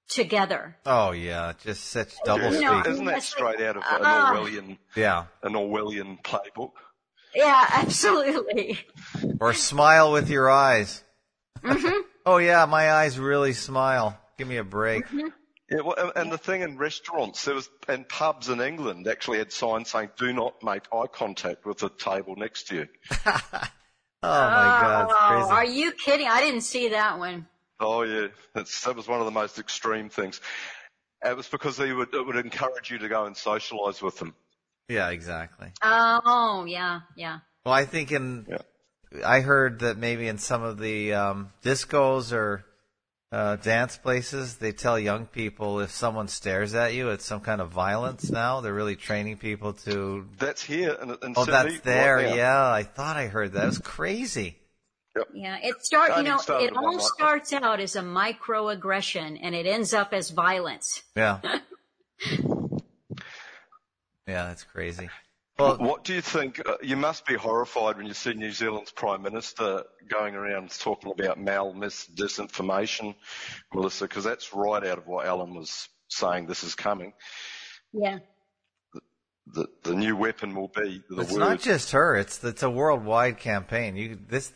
[0.09, 0.77] together.
[0.87, 2.87] Oh yeah, just such double You speak.
[2.87, 4.35] Isn't that straight out of an Ah.
[4.35, 5.27] Orwellian Yeah.
[5.43, 6.73] an Orwellian playbook?
[7.35, 8.79] Yeah, absolutely.
[9.41, 11.03] Or smile with your eyes.
[11.63, 12.01] Mm-hmm.
[12.27, 14.19] oh yeah, my eyes really smile.
[14.39, 15.05] Give me a break.
[15.71, 19.39] Yeah, well, and- and the thing in restaurants, there was, and pubs in England actually
[19.39, 22.89] had signs saying, "Do not make eye contact with the table next to you."
[24.23, 25.51] Oh my god, it's Oh, crazy.
[25.51, 26.27] are you kidding?
[26.29, 27.47] I didn't see that one.
[27.81, 30.43] Oh yeah, That's, that was one of the most extreme things.
[31.25, 34.35] It was because they would, it would encourage you to go and socialise with them.
[34.91, 35.69] Yeah, exactly.
[35.83, 37.39] Oh, yeah, yeah.
[37.65, 38.59] Well, I think in Yeah.
[39.25, 42.65] I heard that maybe in some of the um, discos or
[43.33, 47.61] uh, dance places, they tell young people if someone stares at you, it's some kind
[47.61, 48.31] of violence.
[48.31, 50.27] Now they're really training people to.
[50.39, 52.23] That's here, and, and Oh, that's right there.
[52.23, 52.35] now.
[52.35, 53.63] yeah, I thought I heard that.
[53.63, 54.57] It was crazy.
[55.35, 56.17] Yeah, it start.
[56.17, 57.03] You know, it all like that.
[57.03, 61.03] starts out as a microaggression, and it ends up as violence.
[61.17, 61.41] Yeah.
[64.27, 65.09] yeah, that's crazy.
[65.59, 66.67] Well, What do you think?
[66.67, 71.13] Uh, you must be horrified when you see New Zealand's Prime Minister going around talking
[71.13, 73.15] about mal mis disinformation,
[73.75, 76.47] Melissa, because that's right out of what Alan was saying.
[76.47, 77.13] This is coming.
[77.93, 78.21] Yeah.
[79.53, 81.39] The, the new weapon will be the it's word.
[81.41, 82.17] not just her.
[82.17, 83.97] It's it's a worldwide campaign.
[83.97, 84.53] You this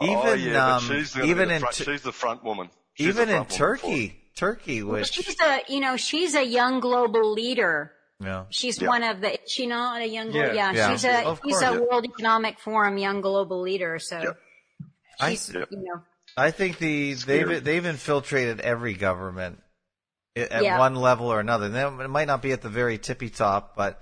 [0.00, 2.70] even oh, yeah, um, she's gonna even the in front, Tu- she's the front woman.
[2.94, 3.52] She's even the in woman.
[3.52, 7.92] Turkey, Turkey, which She's a, you know, she's a young global leader.
[8.20, 8.44] Yeah.
[8.50, 8.88] She's Yeah.
[8.88, 9.34] one of the.
[9.42, 10.30] is She not a young.
[10.30, 10.72] Global, Yeah.
[10.72, 10.90] yeah, Yeah.
[10.92, 11.24] she's a.
[11.26, 11.62] Of she's course.
[11.62, 11.80] a Yeah.
[11.80, 13.98] World Economic Forum young global leader.
[13.98, 14.38] So Yep.
[15.20, 16.02] I, she's, you know,
[16.36, 19.62] I think the they've they've infiltrated every government
[20.36, 20.78] at Yeah.
[20.78, 21.68] one level or another.
[21.68, 24.00] Now, It might not be at the very tippy top, but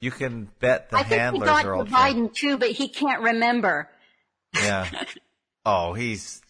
[0.00, 2.30] you can bet the I think he got are to all trained.
[2.30, 3.88] Biden too, but he can't remember.
[4.54, 4.88] Yeah.
[5.68, 6.40] Oh, he's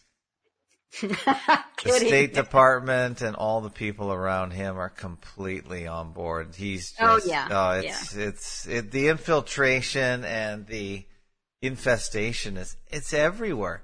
[1.01, 6.55] the State Department and all the people around him are completely on board.
[6.55, 7.47] He's just, Oh, yeah.
[7.51, 11.05] oh, it's, it's, it, the infiltration and the
[11.61, 13.83] infestation is, it's everywhere.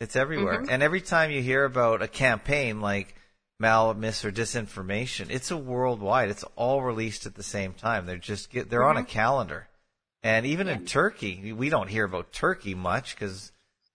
[0.00, 0.60] It's everywhere.
[0.60, 0.70] Mm-hmm.
[0.70, 3.14] And every time you hear about a campaign like
[3.60, 6.28] mal, mis, or disinformation, it's a worldwide.
[6.30, 8.06] It's all released at the same time.
[8.06, 9.10] They're just get, they're on a Mm-hmm.
[9.10, 9.68] calendar.
[10.24, 13.50] And even in Turkey, we don't hear about Turkey much because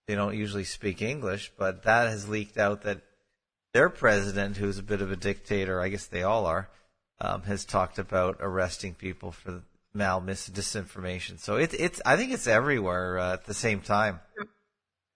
[0.08, 3.02] they don't usually speak English, but that has leaked out that
[3.74, 6.70] their president, who's a bit of a dictator, I guess they all are,
[7.20, 9.62] um, has talked about arresting people for
[9.92, 11.38] mal, mis, disinformation.
[11.38, 14.20] So it's it's I think it's everywhere uh, at the same time.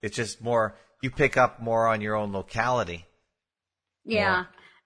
[0.03, 3.07] It's just more you pick up more on your own locality.
[4.05, 4.45] Yeah.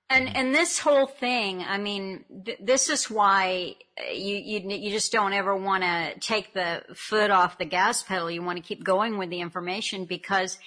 [0.09, 4.91] And and this whole thing, I mean, th- this is why uh, you you you
[4.91, 8.31] just don't ever want to take the foot off the gas pedal.
[8.31, 10.59] You want to keep going with the information because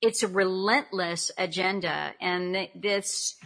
[0.00, 3.36] it's a relentless agenda, and th- this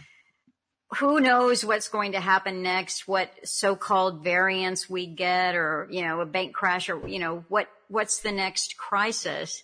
[0.97, 6.21] who knows what's going to happen next, what so-called variants we get, or you know,
[6.21, 9.63] a bank crash, or you know, what what's the next crisis.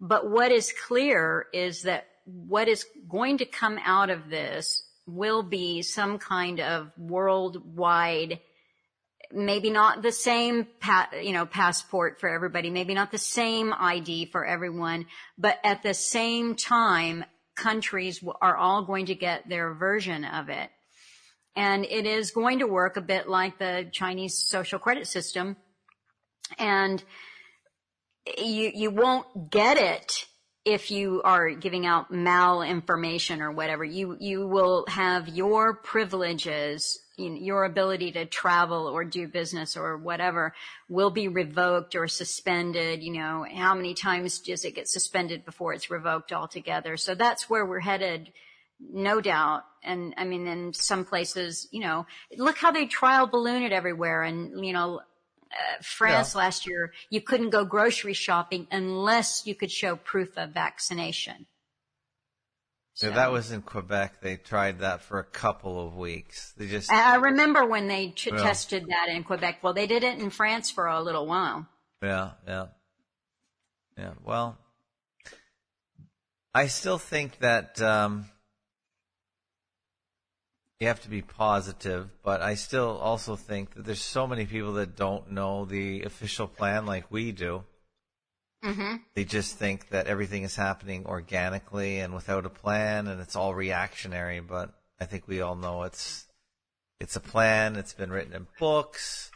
[0.00, 5.42] But what is clear is that what is going to come out of this will
[5.42, 8.40] be some kind of worldwide,
[9.32, 10.66] maybe not the same,
[11.20, 15.94] you know, passport for everybody, maybe not the same ID for everyone, but at the
[15.94, 17.24] same time,
[17.56, 20.70] countries are all going to get their version of it.
[21.54, 25.56] And it is going to work a bit like the Chinese social credit system.
[26.58, 27.02] And
[28.38, 30.26] you you won't get it
[30.64, 33.84] if you are giving out malinformation or whatever.
[33.84, 40.54] You you will have your privileges your ability to travel or do business or whatever
[40.88, 43.02] will be revoked or suspended.
[43.02, 46.96] You know, how many times does it get suspended before it's revoked altogether?
[46.96, 48.32] So that's where we're headed,
[48.80, 49.64] no doubt.
[49.84, 52.06] And I mean, in some places, you know,
[52.36, 54.22] look how they trial balloon it everywhere.
[54.22, 55.00] And, you know,
[55.52, 56.40] uh, France yeah.
[56.40, 61.46] last year, you couldn't go grocery shopping unless you could show proof of vaccination.
[62.94, 63.08] So.
[63.08, 64.20] Yeah, that was in Quebec.
[64.20, 66.52] They tried that for a couple of weeks.
[66.58, 66.92] They just.
[66.92, 69.60] I remember when they ch- tested that in Quebec.
[69.62, 71.66] Well, they did it in France for a little while.
[72.02, 72.66] Yeah, yeah,
[73.96, 74.12] yeah.
[74.22, 74.58] Well,
[76.54, 78.26] I still think that um,
[80.82, 84.72] you have to be positive, but I still also think that there's so many people
[84.72, 87.62] that don't know the official plan like we do.
[88.64, 88.96] Mm-hmm.
[89.14, 93.54] They just think that everything is happening organically and without a plan, and it's all
[93.54, 94.40] reactionary.
[94.40, 96.26] But I think we all know it's
[96.98, 97.76] it's a plan.
[97.76, 99.30] It's been written in books,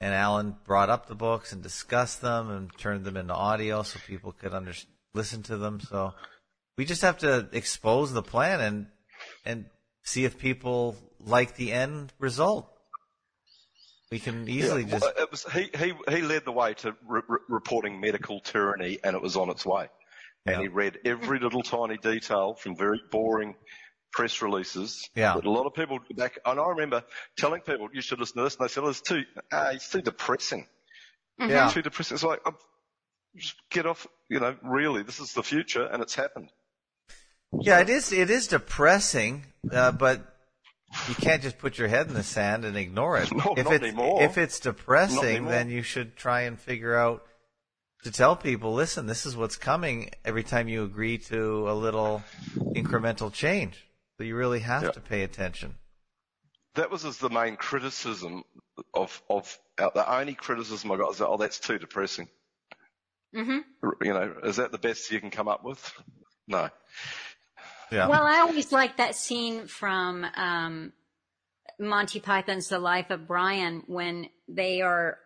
[0.00, 3.98] and Alan brought up the books and discussed them and turned them into audio so
[4.06, 4.74] people could under,
[5.12, 5.80] listen to them.
[5.80, 6.14] So
[6.76, 8.86] we just have to expose the plan and
[9.44, 9.64] and
[10.08, 12.68] see if people like the end result.
[14.10, 15.02] We can easily yeah, just.
[15.02, 18.98] Well, it was, he, he, he led the way to re- re- reporting medical tyranny,
[19.04, 19.88] and it was on its way.
[20.46, 23.54] And he read every little tiny detail from very boring
[24.14, 25.06] press releases.
[25.14, 25.34] Yeah.
[25.34, 27.04] But a lot of people back, and I remember
[27.36, 29.90] telling people, you should listen to this, and they said, oh, it's too, uh, it's
[29.90, 30.66] too depressing.
[31.38, 31.50] Mm-hmm.
[31.50, 31.66] Yeah.
[31.66, 32.14] It's too depressing.
[32.14, 32.40] It's like,
[33.36, 36.48] just get off, you know, really, this is the future, and it's happened.
[37.52, 40.20] Yeah, it is, it is depressing, uh, but
[41.08, 43.30] you can't just put your head in the sand and ignore it.
[43.38, 44.22] No, if not it's, anymore.
[44.22, 47.24] If it's depressing, then you should try and figure out
[48.04, 52.22] to tell people, listen, this is what's coming every time you agree to a little
[52.56, 53.84] incremental change.
[54.16, 54.90] So you really have yeah.
[54.90, 55.74] to pay attention.
[56.74, 58.44] That was the main criticism
[58.94, 62.28] of, of uh, the only criticism I got was, oh, that's too depressing.
[63.34, 63.58] Mm-hmm.
[64.02, 65.92] You know, is that the best you can come up with?
[66.46, 66.70] No.
[67.90, 68.08] Yeah.
[68.08, 70.92] Well, I always like that scene from um,
[71.78, 75.18] Monty Python's The Life of Brian when they are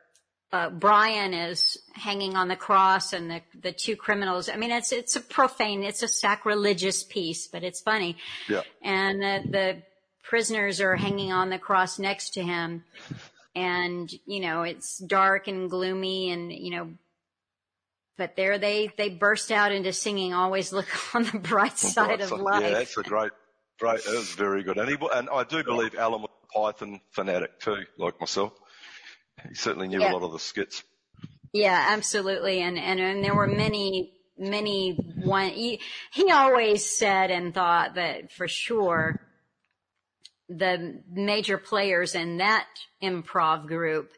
[0.53, 4.51] uh, Brian is hanging on the cross and the the two criminals.
[4.51, 8.19] I mean, it's it's a profane, it's a sacrilegious piece, but it's funny.
[8.49, 8.63] Yeah.
[8.83, 9.83] And the, the
[10.23, 12.85] prisoners are hanging on the cross next to him,
[13.55, 16.91] and you know it's dark and gloomy, and you know
[18.19, 22.31] but there they they burst out into singing always look on the bright side of
[22.31, 23.33] life yeah that's a great
[23.79, 24.79] great it was very good.
[24.79, 28.53] And he and i do believe alan was a python fanatic too like myself.
[29.49, 30.13] He certainly knew yeah.
[30.13, 30.85] a lot of the skits.
[31.53, 32.61] Yeah absolutely.
[32.61, 35.81] And and, and there were many many one he,
[36.13, 39.21] he always said and thought that for sure
[40.49, 42.67] the major players in that
[43.03, 44.13] improv group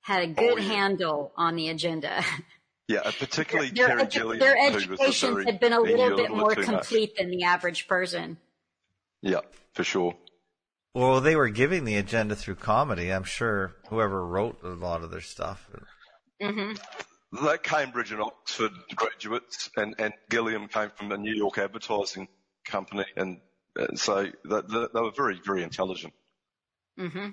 [0.00, 0.68] had a oh, good oh, yeah.
[0.68, 2.24] handle on the agenda
[2.88, 4.40] Yeah, particularly their, Terry Gilliam.
[4.40, 8.38] Their educations had been a little bit more complete than the average person.
[9.20, 9.40] Yeah,
[9.74, 10.14] for sure.
[10.94, 13.12] Well, they were giving the agenda through comedy.
[13.12, 15.68] I'm sure whoever wrote a lot of their stuff.
[16.42, 17.44] Mm-hmm.
[17.44, 22.26] They Cambridge and Oxford graduates, and, and Gilliam came from a New York advertising
[22.64, 23.38] company, and,
[23.76, 26.14] and so they, they, were very, very intelligent.
[26.98, 27.28] Mm-hmm.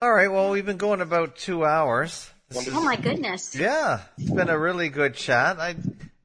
[0.00, 0.30] All right.
[0.30, 2.30] Well, we've been going about two hours.
[2.54, 3.54] Oh my goodness.
[3.54, 5.58] Yeah, it's been a really good chat.
[5.58, 5.76] I,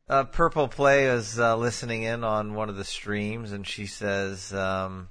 [0.10, 4.54] uh, Purple Play is uh, listening in on one of the streams, and she says,
[4.54, 5.10] um,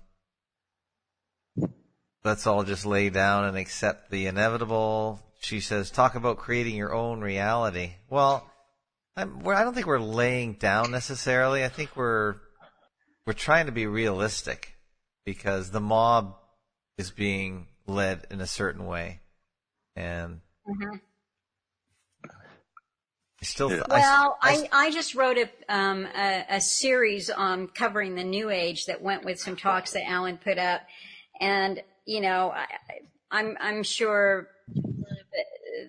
[2.24, 6.94] "Let's all just lay down and accept the inevitable." She says, "Talk about creating your
[6.94, 8.51] own reality." Well,
[9.16, 11.64] I'm, I don't think we're laying down necessarily.
[11.64, 12.36] I think we're
[13.26, 14.76] we're trying to be realistic
[15.24, 16.36] because the mob
[16.98, 19.20] is being led in a certain way,
[19.94, 20.97] and Mm-hmm.
[23.43, 28.24] Still, well, I, I, I, just wrote a, um, a, a series um, covering the
[28.24, 30.80] New Age that went with some talks that Alan put up,
[31.40, 32.66] and you know, I,
[33.30, 34.48] I'm I'm sure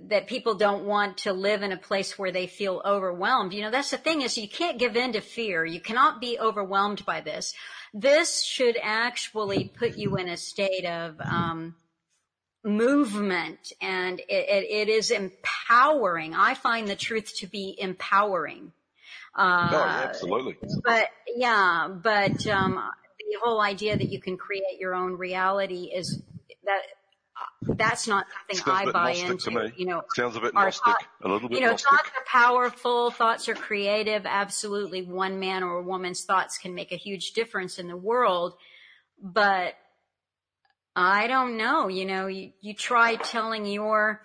[0.10, 3.54] that people don't want to live in a place where they feel overwhelmed.
[3.54, 5.66] You know, that's the thing is you can't give in to fear.
[5.66, 7.54] You cannot be overwhelmed by this.
[7.94, 11.76] This should actually put you in a state of um,
[12.68, 16.36] movement and it, it, it is empowering.
[16.36, 18.74] I find the truth to be empowering.
[19.34, 20.58] Uh, no, absolutely.
[20.84, 22.74] But yeah, but um,
[23.20, 26.22] the whole idea that you can create your own reality is
[26.66, 26.82] that
[27.40, 29.72] uh, that's not something I buy into.
[29.76, 31.60] You know, sounds a bit gnostic, thought, a little bit.
[31.60, 31.90] You know, gnostic.
[31.90, 33.12] thoughts are powerful.
[33.12, 34.26] Thoughts are creative.
[34.26, 38.56] Absolutely, one man or a woman's thoughts can make a huge difference in the world.
[39.22, 39.76] But
[41.00, 41.90] I don't know.
[41.90, 44.20] You know, you, you try telling your,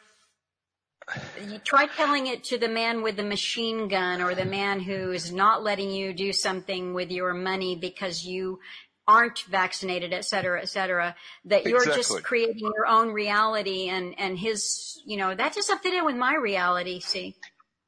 [1.47, 5.13] you try telling it to the man with the machine gun or the man who
[5.13, 8.59] is not letting you do something with your money because you
[9.07, 12.03] aren't vaccinated, et cetera, et cetera, that you're Exactly.
[12.03, 16.17] just creating your own reality and, and his, you know, that doesn't fit in with
[16.17, 17.37] my reality, see?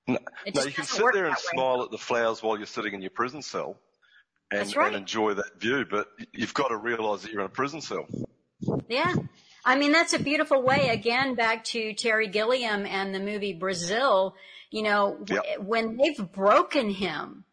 [0.06, 0.19] No,
[0.55, 1.40] no, you can sit there and way.
[1.55, 3.78] smile at the flowers while you're sitting in your prison cell
[4.51, 4.89] and, right.
[4.89, 8.06] and enjoy that view, but you've got to realise that you're in a prison cell.
[8.89, 9.15] Yeah.
[9.65, 10.89] I mean, that's a beautiful way.
[10.91, 14.36] Again, back to Terry Gilliam and the movie Brazil,
[14.70, 15.61] you know, w- Yep.
[15.61, 17.45] when they've broken him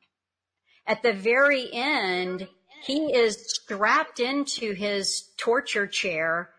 [0.85, 2.47] at the very end,
[2.83, 6.49] he is strapped into his torture chair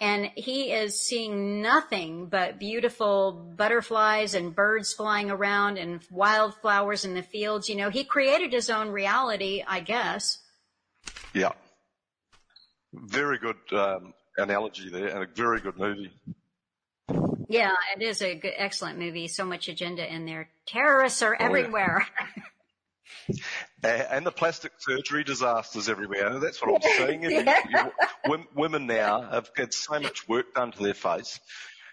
[0.00, 7.14] and he is seeing nothing but beautiful butterflies and birds flying around and wildflowers in
[7.14, 7.68] the fields.
[7.68, 10.38] You know, he created his own reality, I guess.
[11.32, 11.52] Yeah.
[12.92, 16.10] Very good um, analogy there and a very good movie.
[17.48, 19.28] Yeah, it is a good, excellent movie.
[19.28, 20.48] So much agenda in there.
[20.66, 22.06] Terrorists are Oh, everywhere.
[23.84, 26.38] A- And the plastic surgery disasters everywhere.
[26.40, 27.22] That's what I'm saying.
[27.24, 27.44] You-
[28.26, 31.40] you- women now have had so much work done to their face.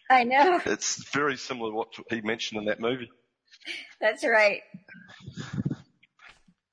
[0.10, 0.62] I know.
[0.66, 3.10] It's very similar to what he mentioned in that movie.
[4.02, 4.62] That's right.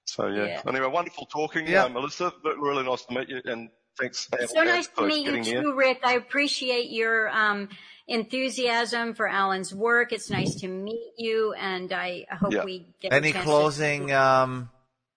[0.04, 0.44] So yeah.
[0.44, 0.62] Yeah.
[0.66, 1.84] Anyway, wonderful talking, Yeah.
[1.84, 2.32] uh, Melissa.
[2.42, 4.28] But Really nice to meet you, and thanks.
[4.48, 5.62] So nice to meet you getting here.
[5.62, 6.00] too, Rick.
[6.04, 7.68] I appreciate your um,
[8.06, 10.12] enthusiasm for Alan's work.
[10.12, 12.64] It's nice to meet you, and I hope Yeah.
[12.64, 14.70] we get Any chance to- closing um,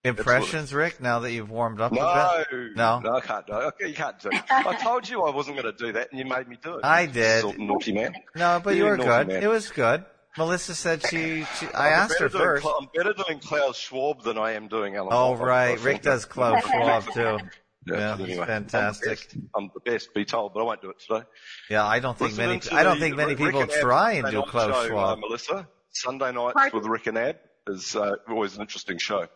[0.04, 1.00] impressions, Rick?
[1.00, 2.76] Now that you've warmed up a No, bit.
[2.76, 3.00] No?
[3.00, 3.64] no, I can't do it.
[3.64, 4.42] Okay, you can't do it.
[4.50, 6.84] I told you I wasn't going to do that, and you made me do it.
[6.84, 7.42] I did.
[7.42, 8.14] sort of naughty man.
[8.34, 9.28] No, but you You're were good.
[9.28, 9.42] man.
[9.42, 10.04] It was good.
[10.38, 11.44] Melissa said she.
[11.58, 12.62] she I I'm asked her better doing first.
[12.64, 15.08] Cla- I'm better doing Klaus Schwab than I am doing Alan.
[15.10, 15.80] Oh Walker, right.
[15.82, 17.38] Rick does Klaus Schwab too.
[17.86, 19.08] Yeah, Yeah, anyway, fantastic.
[19.08, 21.24] I'm the, best, I'm the best, be told, but I won't do it today.
[21.70, 22.60] Yeah, I don't think Listen many.
[22.72, 25.18] I don't the think many Rick people and try and do night Klaus show, Schwab.
[25.18, 26.78] Uh, Melissa, Sunday nights Pardon?
[26.80, 27.36] with Rick and Ab
[27.68, 29.26] is uh, always an interesting show.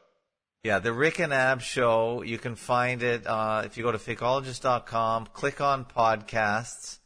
[0.62, 3.98] Yeah, the Rick and Ab show, you can find it uh, if you go to
[3.98, 6.98] fakeologist.com, click on podcasts,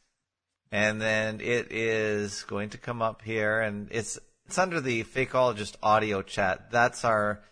[0.73, 5.77] and then it is going to come up here, and it's it's under the Fakeologist
[5.83, 6.71] audio chat.
[6.71, 7.43] That's our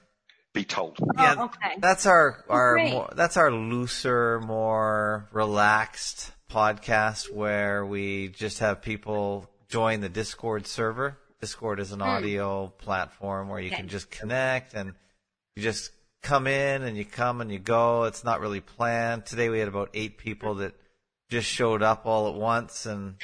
[0.52, 0.98] Be told.
[1.16, 1.76] yeah, Oh, okay.
[1.78, 2.92] that's our our Great.
[2.92, 10.66] more, that's our looser, more relaxed podcast where we just have people join the Discord
[10.66, 11.18] server.
[11.40, 12.06] Discord is an hmm.
[12.06, 13.68] audio platform where you.
[13.68, 13.76] Okay.
[13.76, 14.92] can just connect and
[15.56, 15.90] you just
[16.22, 18.04] come in and you come and you go.
[18.04, 19.26] It's not really planned.
[19.26, 20.74] Today we had about eight people that
[21.30, 23.14] just showed up all at once and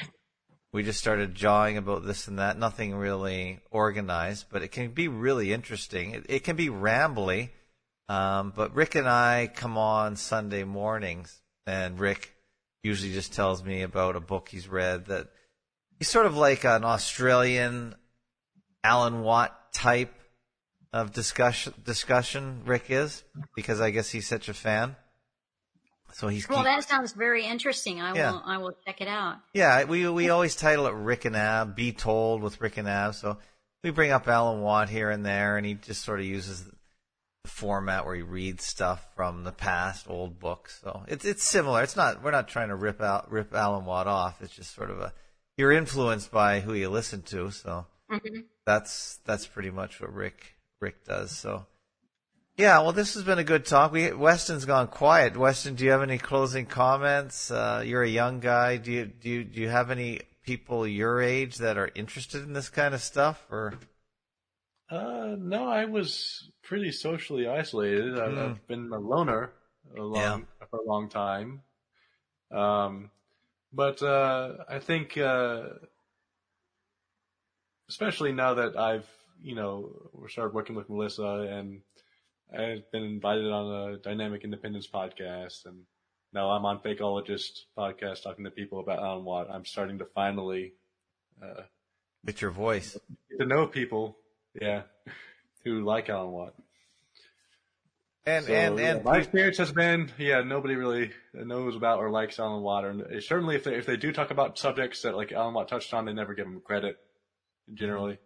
[0.72, 2.58] we just started jawing about this and that.
[2.58, 6.12] Nothing really organized, but it can be really interesting.
[6.12, 7.50] It, it can be rambly.
[8.08, 12.34] Um, but Rick and I come on Sunday mornings and Rick
[12.82, 15.28] usually just tells me about a book he's read that
[15.98, 17.94] he's sort of like an Australian
[18.82, 20.14] Alan Watt type
[20.92, 23.24] of discussion discussion Rick is
[23.54, 24.96] because I guess he's such a fan.
[26.12, 28.00] So he's Well, keep- that sounds very interesting.
[28.00, 28.32] I Yeah.
[28.32, 28.42] will.
[28.44, 29.36] I will check it out.
[29.52, 33.14] yeah, we we always title it Rick and Ab, Be Told with Rick and Ab.
[33.14, 33.38] So
[33.84, 37.48] we bring up Alan Watt here and there, and he just sort of uses the
[37.48, 40.80] format where he reads stuff from the past, old books.
[40.82, 41.82] So it's it's similar.
[41.82, 44.42] It's not we're not trying to rip out rip Alan Watt off.
[44.42, 45.12] It's just sort of a
[45.56, 47.50] you're influenced by who you listen to.
[47.50, 48.40] So mm-hmm.
[48.64, 51.36] that's that's pretty much what Rick Rick does.
[51.36, 51.66] So.
[52.58, 53.92] Yeah, well, this has been a good talk.
[53.92, 55.36] We Weston's gone quiet.
[55.36, 57.52] Weston, do you have any closing comments?
[57.52, 58.78] Uh, you're a young guy.
[58.78, 62.54] Do you do you, do you have any people your age that are interested in
[62.54, 63.46] this kind of stuff?
[63.48, 63.74] Or
[64.90, 68.18] Uh, no, I was pretty socially isolated.
[68.18, 69.52] I've, I've been a loner
[69.96, 71.62] a long, for a long time.
[72.50, 73.12] Um,
[73.72, 75.62] but uh, I think, uh,
[77.88, 79.06] especially now that I've,
[79.40, 81.82] you know, started working with Melissa and
[82.52, 85.82] I've been invited on a Dynamic Independence podcast, and
[86.32, 89.48] now I'm on Fakeologist podcast talking to people about Alan Watt.
[89.50, 90.72] I'm starting to finally
[91.42, 91.62] uh,
[92.24, 92.96] with your voice?
[93.38, 94.16] to know people,
[94.60, 94.82] yeah,
[95.64, 96.54] who like Alan Watt.
[98.24, 102.10] And So, and yeah, and my experience has been, yeah, nobody really knows about or
[102.10, 105.32] likes Alan Watt, and certainly if they if they do talk about subjects that like
[105.32, 106.96] Alan Watt touched on, they never give him credit.
[107.74, 108.18] Generally,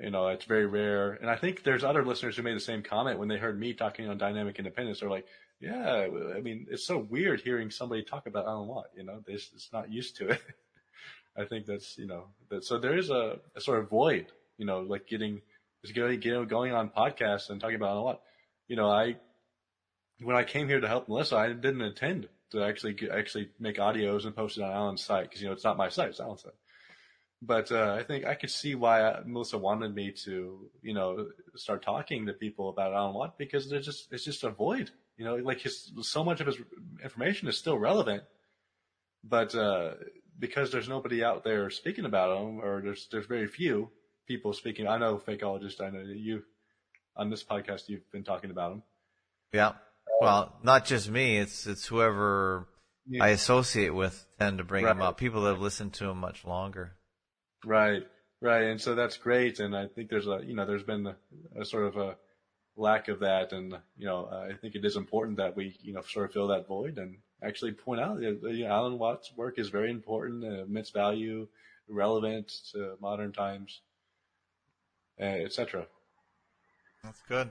[0.00, 1.12] you know, it's very rare.
[1.12, 3.74] And I think there's other listeners who made the same comment when they heard me
[3.74, 5.00] talking on dynamic independence.
[5.00, 5.26] They're like,
[5.60, 6.06] yeah,
[6.36, 8.86] I mean, it's so weird hearing somebody talk about Alan Watt.
[8.96, 10.42] You know, they're just not used to it.
[11.36, 14.26] I think that's you know that so there is a, a sort of void.
[14.56, 15.40] You know, like getting
[15.82, 18.20] just going you know, going on podcasts and talking about Alan Watt
[18.68, 19.16] you know, I
[20.22, 24.24] when I came here to help Melissa, I didn't intend to actually actually make audios
[24.24, 26.42] and post it on Alan's site because you know it's not my site, it's Alan's
[26.42, 26.52] site.
[27.40, 31.82] But uh, I think I could see why Melissa wanted me to, you know, start
[31.82, 34.90] talking to people about Alan Watt because there's just it's just a void.
[35.16, 36.56] You know, like his so much of his
[37.02, 38.24] information is still relevant,
[39.22, 39.94] but uh,
[40.38, 43.90] because there's nobody out there speaking about him, or there's there's very few
[44.26, 44.88] people speaking.
[44.88, 45.80] I know fakeologist.
[45.80, 46.42] I know you
[47.16, 47.88] on this podcast.
[47.88, 48.82] You've been talking about him.
[49.52, 49.72] Yeah.
[50.20, 51.38] Well, not just me.
[51.38, 52.66] It's it's whoever
[53.08, 53.24] yeah.
[53.24, 54.92] I associate with tend to bring right.
[54.96, 55.16] him up.
[55.16, 56.94] People that have listened to him much longer.
[57.64, 58.06] Right.
[58.40, 58.64] Right.
[58.64, 59.58] And so that's great.
[59.58, 61.16] And I think there's a you know there's been a,
[61.60, 62.16] a sort of a
[62.78, 63.52] lack of that.
[63.52, 66.48] And, you know, I think it is important that we, you know, sort of fill
[66.48, 70.44] that void and actually point out that you know, Alan Watt's work is very important,
[70.44, 71.48] uh, immense value,
[71.88, 73.80] relevant to modern times,
[75.20, 75.86] uh, etc.
[77.02, 77.50] That's good.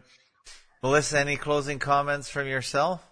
[0.81, 3.06] Melissa, any closing comments from yourself?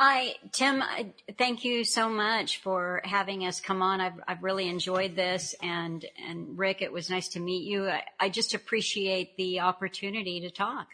[0.00, 4.00] I, Tim, I, thank you so much for having us come on.
[4.00, 7.88] I've, I've really enjoyed this and, and Rick, it was nice to meet you.
[7.88, 10.86] I, I just appreciate the opportunity to talk.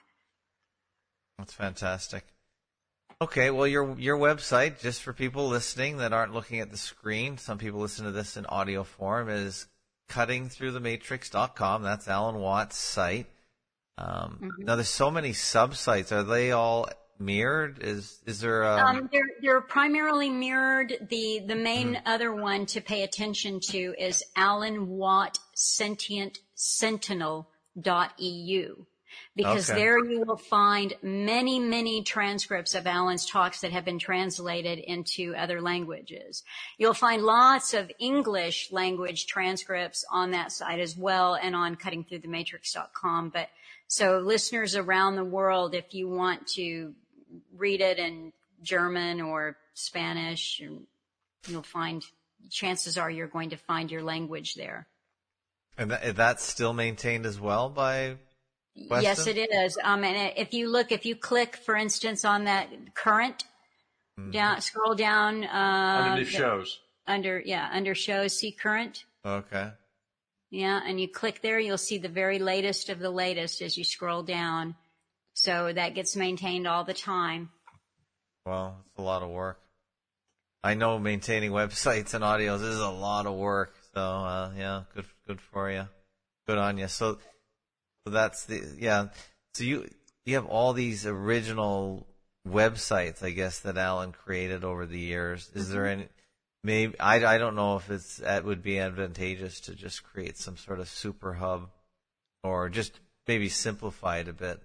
[1.39, 2.25] That's fantastic.
[3.21, 7.39] Okay, well, your your website, just for people listening that aren't looking at the screen,
[7.39, 9.67] some people listen to this in audio form, is
[10.11, 11.83] cuttingthroughthematrix.com.
[11.83, 13.27] That's Alan Watt's site.
[13.97, 14.65] Um, mm-hmm.
[14.65, 16.11] Now, there's so many sub sites.
[16.13, 17.79] Are they all mirrored?
[17.83, 18.65] Is is there?
[18.65, 18.81] Um...
[18.81, 20.95] Um, they're they're primarily mirrored.
[21.09, 22.07] The the main mm-hmm.
[22.07, 27.49] other one to pay attention to is Alan Watt Sentient Sentinel
[27.81, 28.85] dot eu
[29.37, 29.79] because okay.
[29.79, 35.35] there you will find many, many transcripts of Alan's talks that have been translated into
[35.35, 36.45] other languages.
[36.79, 43.31] You'll find lots of English language transcripts on that site as well and on cuttingthroughthematrix.com.
[43.31, 43.49] But
[43.89, 46.95] so listeners around the world, if you want to
[47.57, 48.33] read it in
[48.63, 50.87] German or Spanish, and
[51.49, 52.03] you'll find
[52.51, 54.87] chances are you're going to find your language there.
[55.77, 58.17] And that, that's still maintained as well by
[58.77, 59.03] Weston?
[59.03, 59.79] Yes, it is.
[59.83, 63.45] Um, and if you look, if you click, for instance, on that current,
[64.19, 64.31] mm-hmm.
[64.31, 66.81] down, scroll down, uh, underneath shows.
[67.07, 69.05] Under, yeah, under shows, see current.
[69.27, 69.71] Okay.
[70.51, 73.85] Yeah, and you click there, you'll see the very latest of the latest as you
[73.85, 74.77] scroll down.
[75.35, 77.51] So that gets maintained all the time.
[78.47, 79.61] Well, it's a lot of work.
[80.63, 83.75] I know maintaining websites and audios is a lot of work.
[83.93, 85.89] So, uh, yeah, good, good for you.
[86.47, 86.89] Good on you.
[86.89, 87.19] So,
[88.05, 89.09] so that's the yeah.
[89.55, 89.89] So you
[90.25, 92.07] you have all these original
[92.47, 95.51] websites, I guess, that Alan created over the years.
[95.55, 96.01] Is there mm-hmm.
[96.01, 96.09] any?
[96.63, 100.57] Maybe I, I don't know if it's that would be advantageous to just create some
[100.57, 101.69] sort of super hub,
[102.43, 104.61] or just maybe simplify it a bit.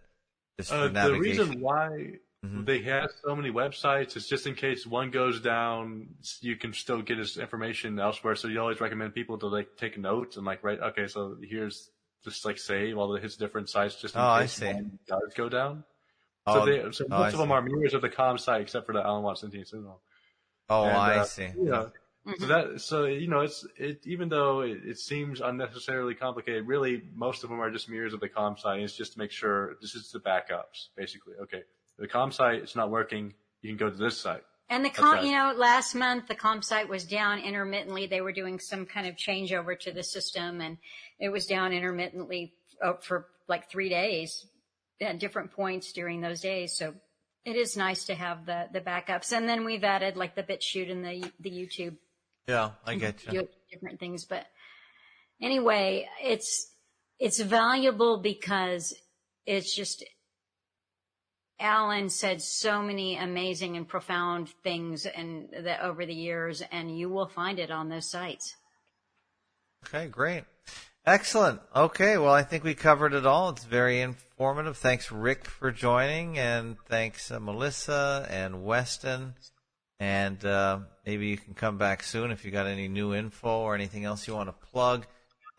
[0.59, 2.15] Just uh, the reason why
[2.45, 2.65] mm-hmm.
[2.65, 6.09] they have so many websites is just in case one goes down,
[6.41, 8.35] you can still get his information elsewhere.
[8.35, 10.81] So you always recommend people to like take notes and like write.
[10.81, 11.89] Okay, so here's
[12.25, 15.85] just like save all his different sites just in oh, case one does go down.
[16.45, 18.85] Oh, so, they, so oh, most of them are mirrors of the com site except
[18.85, 20.01] for the Alan Watt Sentinel.
[20.67, 21.47] Oh, and, I uh, see.
[22.29, 22.35] Yeah.
[22.39, 27.01] So that so you know it's it even though it, it, seems unnecessarily complicated, really
[27.15, 28.81] most of them are just mirrors of the com site.
[28.81, 31.33] It's just to make sure this is the backups basically.
[31.41, 31.63] Okay,
[31.97, 33.33] the com site it's not working.
[33.61, 34.43] You can go to this site.
[34.69, 38.05] And the com, you know, last month the com site was down intermittently.
[38.05, 40.77] They were doing some kind of changeover to the system, and
[41.19, 44.45] it was down intermittently uh, for like three days
[45.01, 46.77] at different points during those days.
[46.77, 46.93] So
[47.45, 50.91] it is nice to have the the backups, and then we've added like the BitChute
[50.91, 51.97] and the the YouTube.
[52.49, 53.47] Yeah, I get you.
[53.71, 54.47] Different things, but
[55.39, 56.73] anyway, it's
[57.19, 58.95] it's valuable because
[59.45, 60.03] it's just
[61.59, 67.07] Alan said so many amazing and profound things and that over the years, and you
[67.07, 68.55] will find it on those sites.
[69.85, 70.45] Okay, great.
[71.05, 71.61] Excellent.
[71.75, 73.49] Okay, well, I think we covered it all.
[73.49, 74.77] It's very informative.
[74.77, 79.35] Thanks, Rick, for joining, and thanks, uh, Melissa and Weston.
[79.99, 83.75] And uh, maybe you can come back soon if you got any new info or
[83.75, 85.05] anything else you want to plug.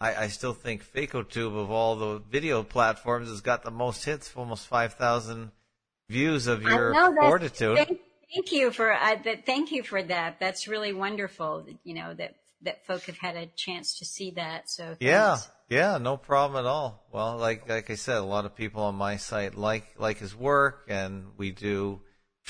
[0.00, 4.32] I, I still think FacoTube of all the video platforms has got the most hits,
[4.34, 5.50] almost five thousand
[6.08, 7.76] views of your fortitude.
[7.76, 8.00] Thank,
[8.34, 9.44] thank, you for uh, that.
[9.44, 10.40] Thank you for that.
[10.40, 11.66] That's really wonderful.
[11.84, 14.70] You know that that folk have had a chance to see that.
[14.70, 15.02] So thanks.
[15.02, 15.38] yeah,
[15.68, 17.06] yeah, no problem at all.
[17.12, 20.34] Well, like like I said, a lot of people on my site like like his
[20.34, 22.00] work, and we do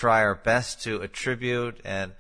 [0.01, 1.81] try our best to attribute.
[1.85, 2.13] And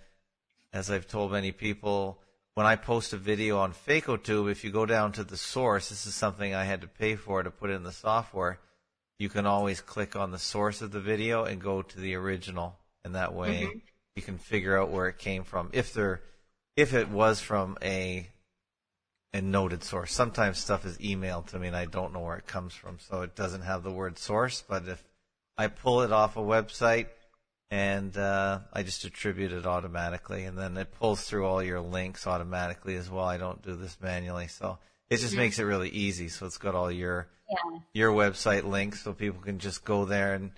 [0.72, 2.18] as I've told many people,
[2.54, 6.06] when I post a video on FacoTube, if you go down to the source, this
[6.06, 8.60] is something I had to pay for to put in the software
[9.20, 12.78] you can always click on the source of the video and go to the original.
[13.04, 13.78] And that way mm-hmm.
[14.16, 16.22] you can figure out where it came from if there
[16.74, 18.26] if it was from a
[19.34, 20.12] a noted source.
[20.12, 23.20] Sometimes stuff is emailed to me and I don't know where it comes from, so
[23.20, 24.64] it doesn't have the word source.
[24.66, 25.04] But if
[25.58, 27.08] I pull it off a website
[27.70, 32.26] and uh, I just attribute it automatically, and then it pulls through all your links
[32.26, 33.24] automatically as well.
[33.24, 34.78] I don't do this manually, so
[35.08, 35.42] it just mm-hmm.
[35.42, 36.28] makes it really easy.
[36.28, 37.78] So it's got all your yeah.
[37.92, 40.50] your website links, so people can just go there and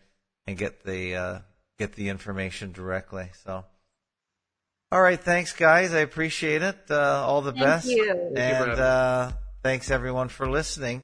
[0.47, 1.39] and get the uh,
[1.78, 3.30] get the information directly.
[3.44, 3.64] So.
[4.90, 5.94] All right, thanks, guys.
[5.94, 6.76] I appreciate it.
[6.90, 7.86] Uh, all the Thank best.
[7.86, 8.34] You.
[8.36, 9.32] And uh,
[9.62, 11.01] thanks everyone for listening.